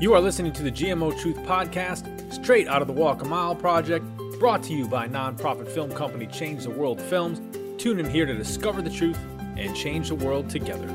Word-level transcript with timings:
You 0.00 0.14
are 0.14 0.20
listening 0.20 0.52
to 0.52 0.62
the 0.62 0.70
GMO 0.70 1.20
Truth 1.20 1.38
Podcast, 1.38 2.32
straight 2.32 2.68
out 2.68 2.80
of 2.80 2.86
the 2.86 2.94
Walk 2.94 3.22
a 3.22 3.24
Mile 3.24 3.56
Project, 3.56 4.06
brought 4.38 4.62
to 4.62 4.72
you 4.72 4.86
by 4.86 5.08
nonprofit 5.08 5.66
film 5.66 5.90
company 5.90 6.28
Change 6.28 6.62
the 6.62 6.70
World 6.70 7.02
Films. 7.02 7.40
Tune 7.82 7.98
in 7.98 8.08
here 8.08 8.24
to 8.24 8.32
discover 8.32 8.80
the 8.80 8.90
truth 8.90 9.18
and 9.56 9.74
change 9.74 10.10
the 10.10 10.14
world 10.14 10.48
together. 10.48 10.86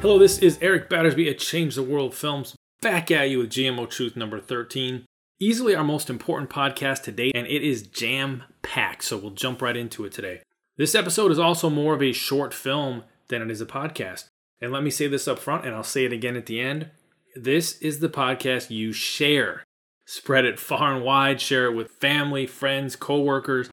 Hello, 0.00 0.18
this 0.18 0.38
is 0.38 0.58
Eric 0.60 0.90
Battersby 0.90 1.28
at 1.30 1.38
Change 1.38 1.76
the 1.76 1.84
World 1.84 2.16
Films, 2.16 2.56
back 2.80 3.12
at 3.12 3.30
you 3.30 3.38
with 3.38 3.50
GMO 3.50 3.88
Truth 3.88 4.16
number 4.16 4.40
13. 4.40 5.04
Easily 5.38 5.76
our 5.76 5.84
most 5.84 6.10
important 6.10 6.50
podcast 6.50 7.04
to 7.04 7.12
date, 7.12 7.36
and 7.36 7.46
it 7.46 7.62
is 7.62 7.82
jam 7.82 8.42
packed, 8.62 9.04
so 9.04 9.16
we'll 9.16 9.30
jump 9.30 9.62
right 9.62 9.76
into 9.76 10.04
it 10.04 10.10
today. 10.10 10.40
This 10.78 10.94
episode 10.94 11.32
is 11.32 11.40
also 11.40 11.68
more 11.68 11.92
of 11.94 12.02
a 12.02 12.12
short 12.12 12.54
film 12.54 13.02
than 13.26 13.42
it 13.42 13.50
is 13.50 13.60
a 13.60 13.66
podcast. 13.66 14.26
And 14.60 14.70
let 14.70 14.84
me 14.84 14.90
say 14.90 15.08
this 15.08 15.26
up 15.26 15.40
front, 15.40 15.66
and 15.66 15.74
I'll 15.74 15.82
say 15.82 16.04
it 16.04 16.12
again 16.12 16.36
at 16.36 16.46
the 16.46 16.60
end. 16.60 16.90
This 17.34 17.78
is 17.78 17.98
the 17.98 18.08
podcast 18.08 18.70
you 18.70 18.92
share. 18.92 19.64
Spread 20.06 20.44
it 20.44 20.60
far 20.60 20.94
and 20.94 21.04
wide, 21.04 21.40
share 21.40 21.66
it 21.66 21.74
with 21.74 21.90
family, 21.90 22.46
friends, 22.46 22.94
coworkers, 22.94 23.68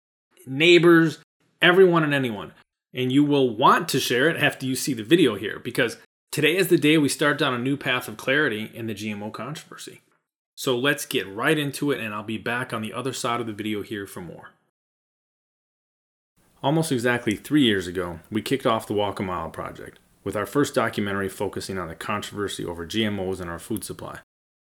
neighbors, 0.47 1.19
everyone 1.61 2.03
and 2.03 2.13
anyone. 2.13 2.53
And 2.91 3.11
you 3.11 3.23
will 3.23 3.55
want 3.55 3.87
to 3.89 3.99
share 3.99 4.27
it 4.27 4.41
after 4.41 4.65
you 4.65 4.75
see 4.75 4.95
the 4.95 5.03
video 5.03 5.35
here 5.35 5.59
because 5.59 5.97
today 6.31 6.57
is 6.57 6.69
the 6.69 6.77
day 6.77 6.97
we 6.97 7.07
start 7.07 7.37
down 7.37 7.53
a 7.53 7.59
new 7.59 7.77
path 7.77 8.07
of 8.07 8.17
clarity 8.17 8.71
in 8.73 8.87
the 8.87 8.95
GMO 8.95 9.31
controversy. 9.31 10.01
So 10.55 10.75
let's 10.75 11.05
get 11.05 11.31
right 11.31 11.57
into 11.57 11.91
it, 11.91 11.99
and 11.99 12.15
I'll 12.15 12.23
be 12.23 12.39
back 12.39 12.73
on 12.73 12.81
the 12.81 12.93
other 12.93 13.13
side 13.13 13.41
of 13.41 13.45
the 13.45 13.53
video 13.53 13.83
here 13.83 14.07
for 14.07 14.21
more. 14.21 14.54
Almost 16.65 16.91
exactly 16.91 17.35
three 17.35 17.61
years 17.61 17.85
ago, 17.85 18.21
we 18.31 18.41
kicked 18.41 18.65
off 18.65 18.87
the 18.87 18.93
Walk 18.93 19.19
a 19.19 19.23
Mile 19.23 19.51
project, 19.51 19.99
with 20.23 20.35
our 20.35 20.47
first 20.47 20.73
documentary 20.73 21.29
focusing 21.29 21.77
on 21.77 21.89
the 21.89 21.93
controversy 21.93 22.65
over 22.65 22.87
GMOs 22.87 23.39
in 23.39 23.47
our 23.47 23.59
food 23.59 23.83
supply. 23.83 24.21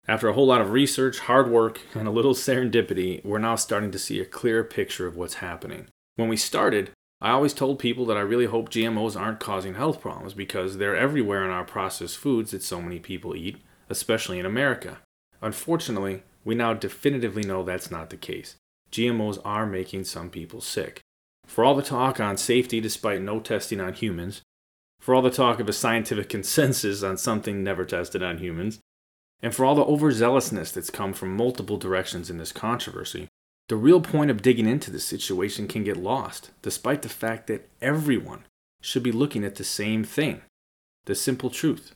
After 0.06 0.28
a 0.28 0.34
whole 0.34 0.48
lot 0.48 0.60
of 0.60 0.72
research, 0.72 1.20
hard 1.20 1.50
work, 1.50 1.80
and 1.94 2.06
a 2.06 2.12
little 2.12 2.34
serendipity, 2.34 3.24
we're 3.24 3.38
now 3.38 3.56
starting 3.56 3.92
to 3.92 3.98
see 3.98 4.20
a 4.20 4.26
clearer 4.26 4.66
picture 4.66 5.08
of 5.08 5.16
what's 5.16 5.36
happening. 5.36 5.88
When 6.18 6.28
we 6.28 6.36
started, 6.36 6.92
I 7.22 7.30
always 7.30 7.54
told 7.54 7.80
people 7.80 8.06
that 8.08 8.18
I 8.18 8.22
really 8.28 8.48
hope 8.48 8.68
GMOs 8.68 9.18
aren't 9.18 9.40
causing 9.40 9.76
health 9.76 10.02
problems 10.02 10.34
because 10.34 10.76
they're 10.76 10.98
everywhere 10.98 11.46
in 11.46 11.52
our 11.52 11.64
processed 11.64 12.18
foods 12.18 12.52
that 12.52 12.62
so 12.62 12.82
many 12.82 13.00
people 13.00 13.38
eat, 13.38 13.56
especially 13.90 14.38
in 14.38 14.46
America. 14.46 14.98
Unfortunately, 15.42 16.24
we 16.44 16.56
now 16.56 16.74
definitively 16.74 17.44
know 17.44 17.64
that's 17.64 17.90
not 17.90 18.10
the 18.10 18.18
case. 18.18 18.58
GMOs 18.92 19.40
are 19.46 19.66
making 19.66 20.04
some 20.04 20.30
people 20.30 20.60
sick. 20.60 21.00
For 21.46 21.64
all 21.64 21.76
the 21.76 21.82
talk 21.82 22.20
on 22.20 22.38
safety 22.38 22.80
despite 22.80 23.22
no 23.22 23.40
testing 23.40 23.80
on 23.80 23.94
humans, 23.94 24.42
for 25.00 25.14
all 25.14 25.22
the 25.22 25.30
talk 25.30 25.60
of 25.60 25.70
a 25.70 25.74
scientific 25.74 26.30
consensus 26.30 27.04
on 27.04 27.18
something 27.18 27.64
never 27.64 27.86
tested 27.86 28.24
on 28.24 28.40
humans, 28.40 28.80
and 29.42 29.54
for 29.54 29.66
all 29.66 29.76
the 29.76 29.86
overzealousness 29.86 30.74
that's 30.74 30.90
come 30.90 31.14
from 31.14 31.36
multiple 31.36 31.78
directions 31.78 32.30
in 32.30 32.38
this 32.38 32.52
controversy, 32.52 33.28
the 33.68 33.76
real 33.76 34.02
point 34.02 34.30
of 34.30 34.42
digging 34.42 34.68
into 34.68 34.92
this 34.92 35.06
situation 35.06 35.68
can 35.68 35.84
get 35.84 35.98
lost, 35.98 36.52
despite 36.62 37.02
the 37.02 37.10
fact 37.10 37.48
that 37.48 37.68
everyone 37.82 38.46
should 38.82 39.04
be 39.04 39.12
looking 39.12 39.44
at 39.44 39.56
the 39.56 39.64
same 39.64 40.04
thing 40.04 40.42
the 41.06 41.16
simple 41.16 41.52
truth. 41.52 41.94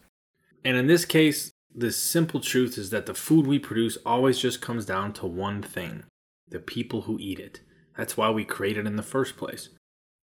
And 0.63 0.78
in 0.78 0.86
this 0.86 1.03
case, 1.03 1.52
the 1.73 1.91
simple 1.91 2.39
truth 2.39 2.78
is 2.78 2.91
that 2.91 3.08
the 3.08 3.13
food 3.13 3.47
we 3.47 3.58
produce 3.58 3.97
always 4.06 4.38
just 4.38 4.61
comes 4.61 4.86
down 4.86 5.13
to 5.13 5.25
one 5.25 5.63
thing 5.63 6.03
the 6.47 6.59
people 6.59 7.02
who 7.02 7.17
eat 7.19 7.39
it. 7.39 7.61
That's 8.00 8.16
why 8.16 8.30
we 8.30 8.45
created 8.45 8.88
in 8.88 8.95
the 8.95 9.03
first 9.03 9.36
place. 9.36 9.67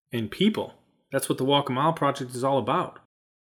And 0.09 0.31
people, 0.31 0.75
that's 1.11 1.27
what 1.27 1.37
the 1.37 1.43
Walk 1.43 1.67
a 1.67 1.73
Mile 1.73 1.91
project 1.91 2.33
is 2.33 2.41
all 2.41 2.57
about. 2.57 2.99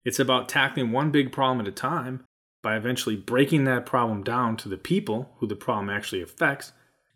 It's 0.04 0.18
about 0.18 0.50
tackling 0.50 0.92
one 0.92 1.12
big 1.12 1.32
problem 1.32 1.62
at 1.62 1.68
a 1.68 1.72
time 1.72 2.24
by 2.64 2.76
eventually 2.76 3.16
breaking 3.16 3.66
that 3.66 3.86
problem 3.86 4.24
down 4.24 4.58
to 4.58 4.68
the 4.68 4.78
people 4.78 5.30
who 5.38 5.46
the 5.46 5.56
problem 5.56 5.92
actually 5.92 6.24
affects, 6.24 6.72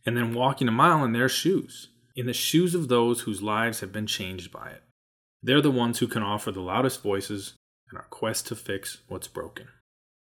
and 0.05 0.15
then 0.15 0.35
walking 0.35 0.67
a 0.67 0.71
mile 0.71 1.03
in 1.03 1.13
their 1.13 1.27
shoes, 1.27 1.87
in 2.15 2.27
the 2.27 2.31
shoes 2.33 2.75
of 2.75 2.89
those 2.89 3.21
whose 3.21 3.41
lives 3.41 3.79
have 3.79 3.91
been 3.91 4.05
changed 4.05 4.51
by 4.51 4.69
it. 4.69 4.83
They're 5.41 5.63
the 5.63 5.71
ones 5.71 5.97
who 5.97 6.07
can 6.07 6.21
offer 6.21 6.51
the 6.51 6.61
loudest 6.61 7.01
voices 7.01 7.55
in 7.91 7.97
our 7.97 8.05
quest 8.11 8.45
to 8.47 8.55
fix 8.55 8.99
what's 9.07 9.27
broken. 9.27 9.69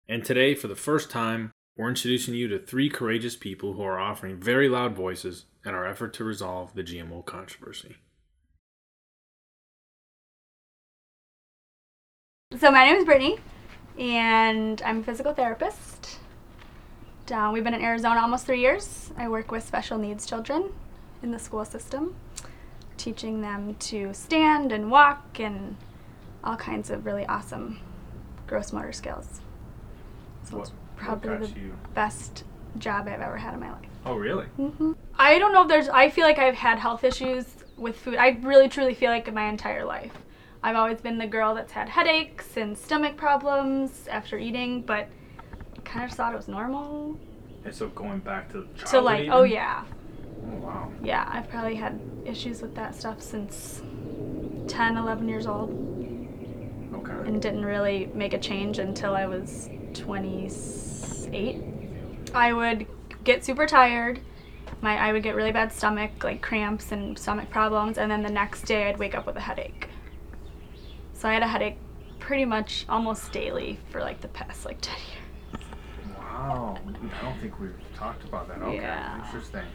And 0.10 0.26
today, 0.26 0.54
for 0.54 0.68
the 0.68 0.76
first 0.76 1.10
time, 1.10 1.52
we're 1.76 1.90
introducing 1.90 2.36
you 2.36 2.48
to 2.48 2.60
three 2.60 2.90
courageous 2.90 3.36
people 3.36 3.74
who 3.74 3.82
are 3.82 4.00
offering 4.00 4.38
very 4.38 4.70
loud 4.70 4.96
voices 4.96 5.46
in 5.66 5.74
our 5.74 5.88
effort 5.88 6.14
to 6.14 6.24
resolve 6.24 6.74
the 6.76 6.84
GMO 6.84 7.26
controversy. 7.26 7.96
So 12.60 12.70
my 12.70 12.86
name 12.86 12.98
is 12.98 13.06
Brittany, 13.06 13.40
and 13.98 14.80
I'm 14.84 15.00
a 15.00 15.04
physical 15.04 15.34
therapist. 15.34 16.20
Uh, 17.32 17.50
we've 17.52 17.64
been 17.64 17.74
in 17.74 17.82
Arizona 17.82 18.20
almost 18.22 18.46
three 18.46 18.60
years. 18.60 19.12
I 19.18 19.28
work 19.28 19.50
with 19.50 19.64
special 19.64 19.98
needs 19.98 20.28
children 20.28 20.72
in 21.24 21.32
the 21.32 21.40
school 21.40 21.66
system, 21.66 22.16
teaching 22.98 23.42
them 23.42 23.76
to 23.76 24.14
stand 24.14 24.72
and 24.72 24.92
walk 24.92 25.40
and 25.40 25.78
all 26.44 26.56
kinds 26.56 26.92
of 26.92 27.08
really 27.08 27.26
awesome 27.26 27.80
gross 28.46 28.72
motor 28.72 28.92
skills. 28.92 29.42
So 30.44 30.62
it's 30.62 30.72
probably 31.06 31.38
the 31.38 31.60
you? 31.60 31.78
best 31.94 32.44
job 32.78 33.08
I've 33.08 33.22
ever 33.22 33.38
had 33.38 33.54
in 33.54 33.60
my 33.60 33.72
life. 33.72 33.86
Oh, 34.06 34.16
really? 34.16 34.46
hmm 34.58 34.94
I 35.18 35.38
don't 35.40 35.54
know 35.54 35.62
if 35.64 35.68
there's. 35.68 35.90
I 35.90 36.10
feel 36.10 36.26
like 36.26 36.40
I've 36.40 36.56
had 36.56 36.80
health 36.80 37.04
issues 37.04 37.46
with 37.78 37.96
food. 37.98 38.16
I 38.16 38.30
really 38.42 38.68
truly 38.68 38.94
feel 38.94 39.12
like 39.12 39.32
my 39.34 39.48
entire 39.48 39.86
life. 39.86 40.14
I've 40.64 40.76
always 40.76 41.02
been 41.02 41.18
the 41.18 41.28
girl 41.28 41.54
that's 41.56 41.72
had 41.74 41.90
headaches 41.90 42.58
and 42.58 42.78
stomach 42.78 43.16
problems 43.18 44.08
after 44.10 44.38
eating, 44.38 44.82
but 44.82 45.10
kind 45.84 46.04
of 46.04 46.10
just 46.10 46.18
thought 46.18 46.34
it 46.34 46.38
was 46.38 46.48
normal. 46.48 47.18
And 47.66 47.74
so 47.76 47.90
going 47.90 48.20
back 48.20 48.52
to 48.54 48.68
to 48.86 49.00
like, 49.02 49.28
oh 49.30 49.44
yeah, 49.44 49.86
Oh, 50.46 50.56
wow. 50.58 50.92
yeah. 51.02 51.28
I've 51.32 51.50
probably 51.50 51.76
had 51.76 52.00
issues 52.26 52.62
with 52.62 52.74
that 52.76 52.96
stuff 52.96 53.22
since 53.22 53.82
10, 54.68 54.98
11 54.98 55.30
years 55.30 55.46
old, 55.46 55.70
Okay. 56.94 57.30
and 57.30 57.42
didn't 57.42 57.66
really 57.66 58.10
make 58.14 58.34
a 58.34 58.40
change 58.40 58.80
until 58.80 59.16
I 59.16 59.26
was 59.26 59.70
28. 59.94 61.62
I 62.34 62.54
would 62.54 62.88
get 63.24 63.46
super 63.46 63.66
tired. 63.66 64.20
My 64.82 64.98
I 64.98 65.14
would 65.14 65.24
get 65.24 65.36
really 65.36 65.52
bad 65.52 65.72
stomach 65.72 66.24
like 66.24 66.42
cramps 66.42 66.92
and 66.92 67.18
stomach 67.18 67.50
problems, 67.50 67.98
and 67.98 68.12
then 68.12 68.24
the 68.24 68.30
next 68.30 68.64
day 68.64 68.90
I'd 68.90 69.00
wake 69.00 69.16
up 69.16 69.26
with 69.26 69.36
a 69.36 69.42
headache. 69.42 69.88
So 71.14 71.30
I 71.30 71.34
had 71.34 71.44
a 71.44 71.48
headache 71.48 71.78
pretty 72.20 72.46
much 72.46 72.86
almost 72.90 73.32
daily 73.32 73.80
for 73.90 74.02
like 74.02 74.22
the 74.22 74.28
past 74.30 74.66
like 74.66 74.78
10 74.82 74.96
years. 74.96 75.68
Wow. 76.18 76.78
I 76.86 77.22
don't 77.24 77.40
think 77.40 77.60
we've 77.60 77.74
talked 77.96 78.24
about 78.26 78.48
that. 78.48 78.62
Okay. 78.62 78.78
Yeah. 78.78 79.24
Interesting. 79.26 79.66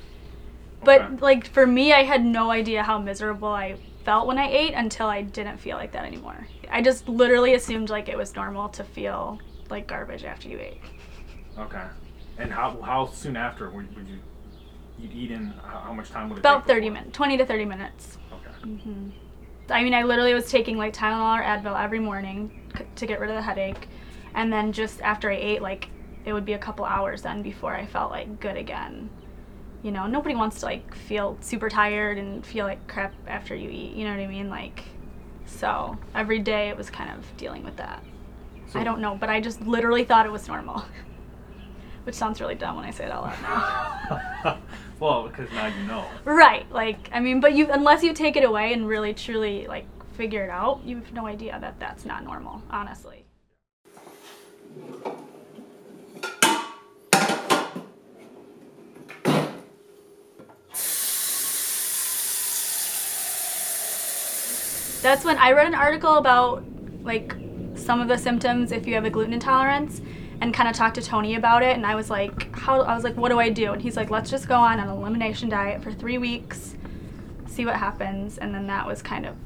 But 0.84 1.21
like 1.21 1.47
for 1.47 1.67
me, 1.67 1.93
I 1.93 2.05
had 2.05 2.25
no 2.25 2.51
idea 2.51 2.83
how 2.83 2.99
miserable 2.99 3.49
I 3.49 3.77
felt 4.05 4.27
when 4.27 4.39
I 4.39 4.49
ate 4.51 4.75
until 4.75 5.07
I 5.07 5.23
didn't 5.23 5.59
feel 5.59 5.77
like 5.77 5.93
that 5.93 6.05
anymore. 6.05 6.47
I 6.71 6.83
just 6.83 7.09
literally 7.09 7.55
assumed 7.55 7.91
like 7.91 8.09
it 8.09 8.17
was 8.17 8.34
normal 8.34 8.69
to 8.71 8.84
feel 8.84 9.41
like 9.71 9.87
garbage 9.87 10.25
after 10.25 10.49
you 10.49 10.59
ate. 10.59 10.81
Okay. 11.59 11.84
And 12.39 12.53
how 12.53 12.81
how 12.83 13.06
soon 13.06 13.37
after 13.37 13.69
would, 13.71 13.95
would 13.97 14.09
you 14.09 14.19
you'd 14.99 15.12
eat 15.12 15.31
in? 15.31 15.53
How, 15.65 15.79
how 15.81 15.93
much 15.93 16.11
time 16.11 16.29
would 16.29 16.39
it 16.39 16.43
take? 16.43 16.51
About 16.51 16.67
take? 16.67 16.75
30 16.77 16.81
before? 16.89 16.95
minutes, 16.95 17.17
20 17.17 17.37
to 17.39 17.47
30 17.47 17.65
minutes. 17.65 18.19
Okay. 18.33 18.83
hmm 18.84 19.09
I 19.71 19.83
mean, 19.84 19.93
I 19.93 20.03
literally 20.03 20.33
was 20.33 20.51
taking 20.51 20.78
like 20.78 20.95
Tylenol 20.95 21.39
or 21.39 21.43
Advil 21.43 21.78
every 21.78 21.99
morning 21.99 22.51
c- 22.77 22.84
to 22.97 23.07
get 23.07 23.21
rid 23.21 23.28
of 23.28 23.37
the 23.37 23.43
headache, 23.43 23.87
and 24.34 24.51
then 24.53 24.73
just 24.73 25.03
after 25.03 25.31
I 25.31 25.34
ate, 25.34 25.61
like 25.61 25.91
it 26.25 26.33
would 26.33 26.45
be 26.47 26.55
a 26.55 26.59
couple 26.59 26.84
hours 26.87 27.23
then 27.23 27.43
before 27.43 27.75
I 27.75 27.84
felt 27.87 28.10
like 28.10 28.41
good 28.41 28.57
again. 28.57 29.10
You 29.83 29.91
know, 29.92 30.07
nobody 30.07 30.34
wants 30.34 30.60
to 30.60 30.66
like 30.66 30.95
feel 30.95 31.37
super 31.41 31.69
tired 31.69 32.16
and 32.19 32.45
feel 32.47 32.65
like 32.66 32.87
crap 32.89 33.15
after 33.27 33.54
you 33.54 33.69
eat. 33.71 33.95
You 33.95 34.04
know 34.04 34.10
what 34.13 34.21
I 34.21 34.27
mean? 34.27 34.48
Like, 34.48 34.84
so 35.47 35.97
every 36.15 36.39
day 36.39 36.69
it 36.71 36.77
was 36.77 36.89
kind 36.91 37.10
of 37.10 37.37
dealing 37.37 37.63
with 37.63 37.77
that. 37.77 38.03
So- 38.68 38.78
I 38.78 38.84
don't 38.84 39.00
know, 39.00 39.16
but 39.16 39.28
I 39.30 39.41
just 39.41 39.60
literally 39.62 40.04
thought 40.04 40.26
it 40.26 40.32
was 40.32 40.47
normal, 40.47 40.84
which 42.04 42.15
sounds 42.15 42.41
really 42.41 42.54
dumb 42.54 42.76
when 42.76 42.84
I 42.84 42.91
say 42.91 43.04
it 43.06 43.10
out 43.10 43.22
loud 43.24 43.42
now. 43.42 44.59
well, 45.00 45.28
because 45.28 45.50
now 45.53 45.66
you 45.66 45.84
know. 45.86 46.04
Right. 46.24 46.70
Like, 46.70 47.09
I 47.12 47.20
mean, 47.20 47.41
but 47.41 47.54
you 47.54 47.68
unless 47.70 48.03
you 48.03 48.12
take 48.12 48.36
it 48.36 48.44
away 48.44 48.72
and 48.72 48.86
really 48.86 49.15
truly 49.15 49.66
like 49.66 49.86
figure 50.16 50.44
it 50.44 50.50
out, 50.50 50.82
you 50.84 50.97
have 50.97 51.12
no 51.12 51.26
idea 51.26 51.59
that 51.60 51.78
that's 51.80 52.04
not 52.04 52.24
normal, 52.24 52.62
honestly. 52.70 53.24
That's 65.00 65.24
when 65.24 65.38
I 65.38 65.53
read 65.53 65.66
an 65.68 65.74
article 65.74 66.16
about 66.16 66.65
like 67.03 67.34
some 67.89 68.03
of 68.03 68.09
the 68.09 68.19
symptoms 68.19 68.71
if 68.71 68.87
you 68.87 68.95
have 68.95 69.07
a 69.07 69.11
gluten 69.11 69.33
intolerance 69.33 70.03
and 70.43 70.53
kind 70.53 70.69
of 70.69 70.77
talked 70.77 70.97
to 70.97 71.01
Tony 71.01 71.37
about 71.37 71.63
it 71.63 71.75
and 71.75 71.87
I 71.87 71.95
was 71.95 72.11
like 72.11 72.55
how 72.55 72.83
I 72.83 72.95
was 72.95 73.03
like 73.03 73.17
what 73.17 73.31
do 73.31 73.41
I 73.41 73.49
do 73.49 73.73
and 73.73 73.81
he's 73.81 73.97
like 73.97 74.11
let's 74.11 74.29
just 74.29 74.47
go 74.47 74.57
on 74.57 74.79
an 74.79 74.91
elimination 74.91 75.49
diet 75.49 75.83
for 75.83 75.91
3 75.91 76.19
weeks 76.19 76.77
see 77.47 77.65
what 77.65 77.77
happens 77.77 78.37
and 78.37 78.55
then 78.55 78.67
that 78.67 78.87
was 78.87 79.01
kind 79.01 79.25
of 79.25 79.37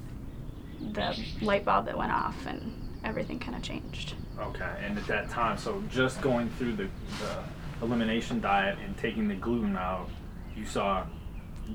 the 0.93 1.17
light 1.41 1.65
bulb 1.65 1.87
that 1.87 1.97
went 1.97 2.11
off 2.11 2.45
and 2.47 2.75
everything 3.05 3.39
kind 3.39 3.55
of 3.55 3.63
changed. 3.63 4.15
Okay, 4.41 4.73
and 4.85 4.99
at 4.99 5.07
that 5.07 5.31
time, 5.31 5.57
so 5.57 5.81
just 5.89 6.21
going 6.21 6.51
through 6.51 6.75
the, 6.75 6.89
the 7.21 7.39
elimination 7.81 8.41
diet 8.41 8.77
and 8.85 8.97
taking 8.99 9.29
the 9.29 9.37
gluten 9.37 9.77
out, 9.77 10.09
you 10.57 10.65
saw 10.65 11.07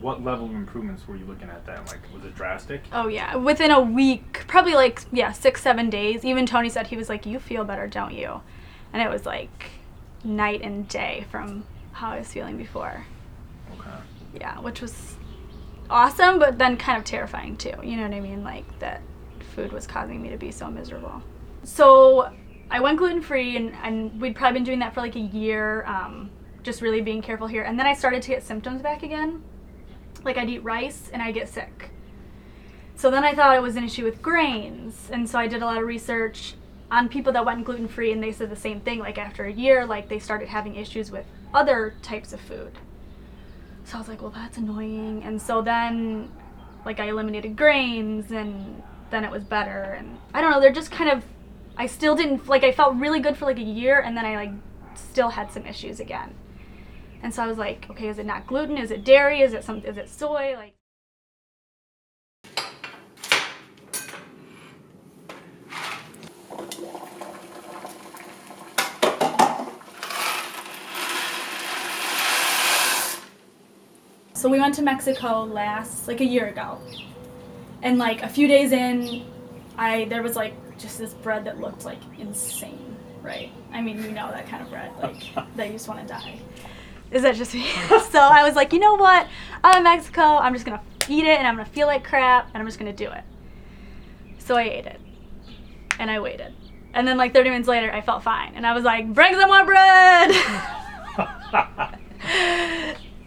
what 0.01 0.23
level 0.23 0.45
of 0.45 0.51
improvements 0.53 1.07
were 1.07 1.15
you 1.15 1.25
looking 1.25 1.49
at 1.49 1.65
then? 1.65 1.79
Like, 1.85 2.01
was 2.13 2.23
it 2.25 2.35
drastic? 2.35 2.83
Oh 2.91 3.07
yeah, 3.07 3.35
within 3.35 3.71
a 3.71 3.81
week, 3.81 4.45
probably 4.47 4.73
like 4.73 5.01
yeah, 5.11 5.31
six 5.31 5.61
seven 5.61 5.89
days. 5.89 6.25
Even 6.25 6.45
Tony 6.45 6.69
said 6.69 6.87
he 6.87 6.97
was 6.97 7.09
like, 7.09 7.25
"You 7.25 7.39
feel 7.39 7.63
better, 7.63 7.87
don't 7.87 8.13
you?" 8.13 8.41
And 8.93 9.01
it 9.01 9.09
was 9.09 9.25
like 9.25 9.71
night 10.23 10.61
and 10.61 10.87
day 10.87 11.25
from 11.31 11.65
how 11.93 12.11
I 12.11 12.19
was 12.19 12.31
feeling 12.31 12.57
before. 12.57 13.05
Okay. 13.79 13.89
Yeah, 14.35 14.59
which 14.59 14.81
was 14.81 15.15
awesome, 15.89 16.39
but 16.39 16.57
then 16.57 16.77
kind 16.77 16.97
of 16.97 17.03
terrifying 17.03 17.57
too. 17.57 17.73
You 17.83 17.97
know 17.97 18.03
what 18.03 18.13
I 18.13 18.19
mean? 18.19 18.43
Like 18.43 18.79
that 18.79 19.01
food 19.55 19.71
was 19.71 19.87
causing 19.87 20.21
me 20.21 20.29
to 20.29 20.37
be 20.37 20.51
so 20.51 20.69
miserable. 20.69 21.21
So 21.63 22.31
I 22.69 22.79
went 22.79 22.97
gluten 22.97 23.21
free, 23.21 23.55
and, 23.55 23.73
and 23.83 24.21
we'd 24.21 24.35
probably 24.35 24.59
been 24.59 24.63
doing 24.63 24.79
that 24.79 24.93
for 24.93 25.01
like 25.01 25.15
a 25.15 25.19
year, 25.19 25.85
um, 25.85 26.29
just 26.63 26.81
really 26.81 27.01
being 27.01 27.21
careful 27.21 27.47
here. 27.47 27.63
And 27.63 27.79
then 27.79 27.85
I 27.85 27.93
started 27.93 28.21
to 28.23 28.29
get 28.29 28.43
symptoms 28.43 28.81
back 28.81 29.03
again. 29.03 29.43
Like 30.23 30.37
I'd 30.37 30.49
eat 30.49 30.63
rice 30.63 31.09
and 31.13 31.21
I'd 31.21 31.33
get 31.33 31.49
sick. 31.49 31.91
So 32.95 33.11
then 33.11 33.23
I 33.23 33.33
thought 33.35 33.55
it 33.55 33.61
was 33.61 33.75
an 33.75 33.83
issue 33.83 34.03
with 34.03 34.21
grains, 34.21 35.09
and 35.11 35.29
so 35.29 35.37
I 35.37 35.47
did 35.47 35.61
a 35.61 35.65
lot 35.65 35.77
of 35.77 35.85
research 35.85 36.55
on 36.89 37.09
people 37.09 37.31
that 37.33 37.45
went 37.45 37.63
gluten 37.63 37.87
free, 37.87 38.11
and 38.11 38.23
they 38.23 38.31
said 38.31 38.49
the 38.49 38.55
same 38.55 38.79
thing. 38.79 38.99
Like 38.99 39.17
after 39.17 39.45
a 39.45 39.51
year, 39.51 39.85
like 39.85 40.09
they 40.09 40.19
started 40.19 40.47
having 40.47 40.75
issues 40.75 41.11
with 41.11 41.25
other 41.53 41.93
types 42.01 42.33
of 42.33 42.41
food. 42.41 42.71
So 43.85 43.95
I 43.95 43.99
was 43.99 44.09
like, 44.09 44.21
well, 44.21 44.31
that's 44.31 44.57
annoying. 44.57 45.23
And 45.23 45.41
so 45.41 45.61
then, 45.61 46.29
like, 46.83 46.99
I 46.99 47.07
eliminated 47.07 47.55
grains, 47.55 48.31
and 48.31 48.83
then 49.11 49.23
it 49.23 49.31
was 49.31 49.45
better. 49.45 49.95
And 49.97 50.17
I 50.33 50.41
don't 50.41 50.51
know, 50.51 50.59
they're 50.59 50.73
just 50.73 50.91
kind 50.91 51.09
of, 51.09 51.23
I 51.77 51.85
still 51.85 52.13
didn't, 52.13 52.47
like, 52.47 52.65
I 52.65 52.73
felt 52.73 52.95
really 52.95 53.21
good 53.21 53.37
for 53.37 53.45
like 53.45 53.57
a 53.57 53.61
year, 53.61 54.01
and 54.01 54.17
then 54.17 54.25
I, 54.25 54.35
like, 54.35 54.51
still 54.95 55.29
had 55.29 55.53
some 55.53 55.65
issues 55.65 56.01
again. 56.01 56.33
And 57.23 57.33
so 57.33 57.43
I 57.43 57.47
was 57.47 57.57
like, 57.57 57.89
okay, 57.89 58.07
is 58.07 58.19
it 58.19 58.25
not 58.25 58.47
gluten? 58.47 58.77
Is 58.77 58.91
it 58.91 59.03
dairy? 59.03 59.41
Is 59.41 59.53
it 59.53 59.63
some, 59.63 59.79
is 59.83 59.97
it 59.97 60.09
soy? 60.09 60.55
Like, 60.55 60.73
So 74.37 74.49
we 74.49 74.59
went 74.59 74.75
to 74.75 74.83
Mexico 74.83 75.45
last 75.45 76.07
like 76.07 76.21
a 76.21 76.25
year 76.25 76.47
ago. 76.47 76.77
And 77.81 77.97
like 77.97 78.21
a 78.21 78.29
few 78.29 78.47
days 78.47 78.71
in, 78.71 79.25
I 79.77 80.05
there 80.05 80.21
was 80.21 80.35
like 80.35 80.53
just 80.77 80.99
this 80.99 81.15
bread 81.15 81.43
that 81.45 81.59
looked 81.59 81.85
like 81.85 81.97
insane, 82.19 82.95
right? 83.23 83.51
I 83.73 83.81
mean, 83.81 83.97
you 83.97 84.11
know 84.11 84.29
that 84.29 84.47
kind 84.47 84.61
of 84.61 84.69
bread, 84.69 84.91
like 85.01 85.33
that 85.55 85.67
you 85.67 85.73
just 85.73 85.87
want 85.87 86.01
to 86.01 86.07
die. 86.07 86.39
Is 87.11 87.21
that 87.23 87.35
just 87.35 87.53
me? 87.53 87.65
so 88.11 88.19
I 88.19 88.43
was 88.43 88.55
like, 88.55 88.73
you 88.73 88.79
know 88.79 88.95
what? 88.95 89.27
I'm 89.63 89.77
in 89.77 89.83
Mexico. 89.83 90.21
I'm 90.21 90.53
just 90.53 90.65
gonna 90.65 90.81
eat 91.07 91.25
it, 91.25 91.37
and 91.37 91.47
I'm 91.47 91.55
gonna 91.55 91.65
feel 91.69 91.87
like 91.87 92.03
crap, 92.03 92.47
and 92.53 92.57
I'm 92.57 92.65
just 92.65 92.77
gonna 92.79 92.93
do 92.93 93.09
it. 93.09 93.23
So 94.39 94.55
I 94.55 94.63
ate 94.63 94.85
it, 94.85 94.99
and 95.99 96.09
I 96.11 96.19
waited, 96.19 96.53
and 96.93 97.07
then 97.07 97.17
like 97.17 97.33
30 97.33 97.49
minutes 97.49 97.67
later, 97.67 97.91
I 97.91 98.01
felt 98.01 98.23
fine, 98.23 98.53
and 98.55 98.65
I 98.65 98.73
was 98.73 98.83
like, 98.83 99.13
bring 99.13 99.33
some 99.33 99.47
more 99.49 99.65
bread. 99.65 100.31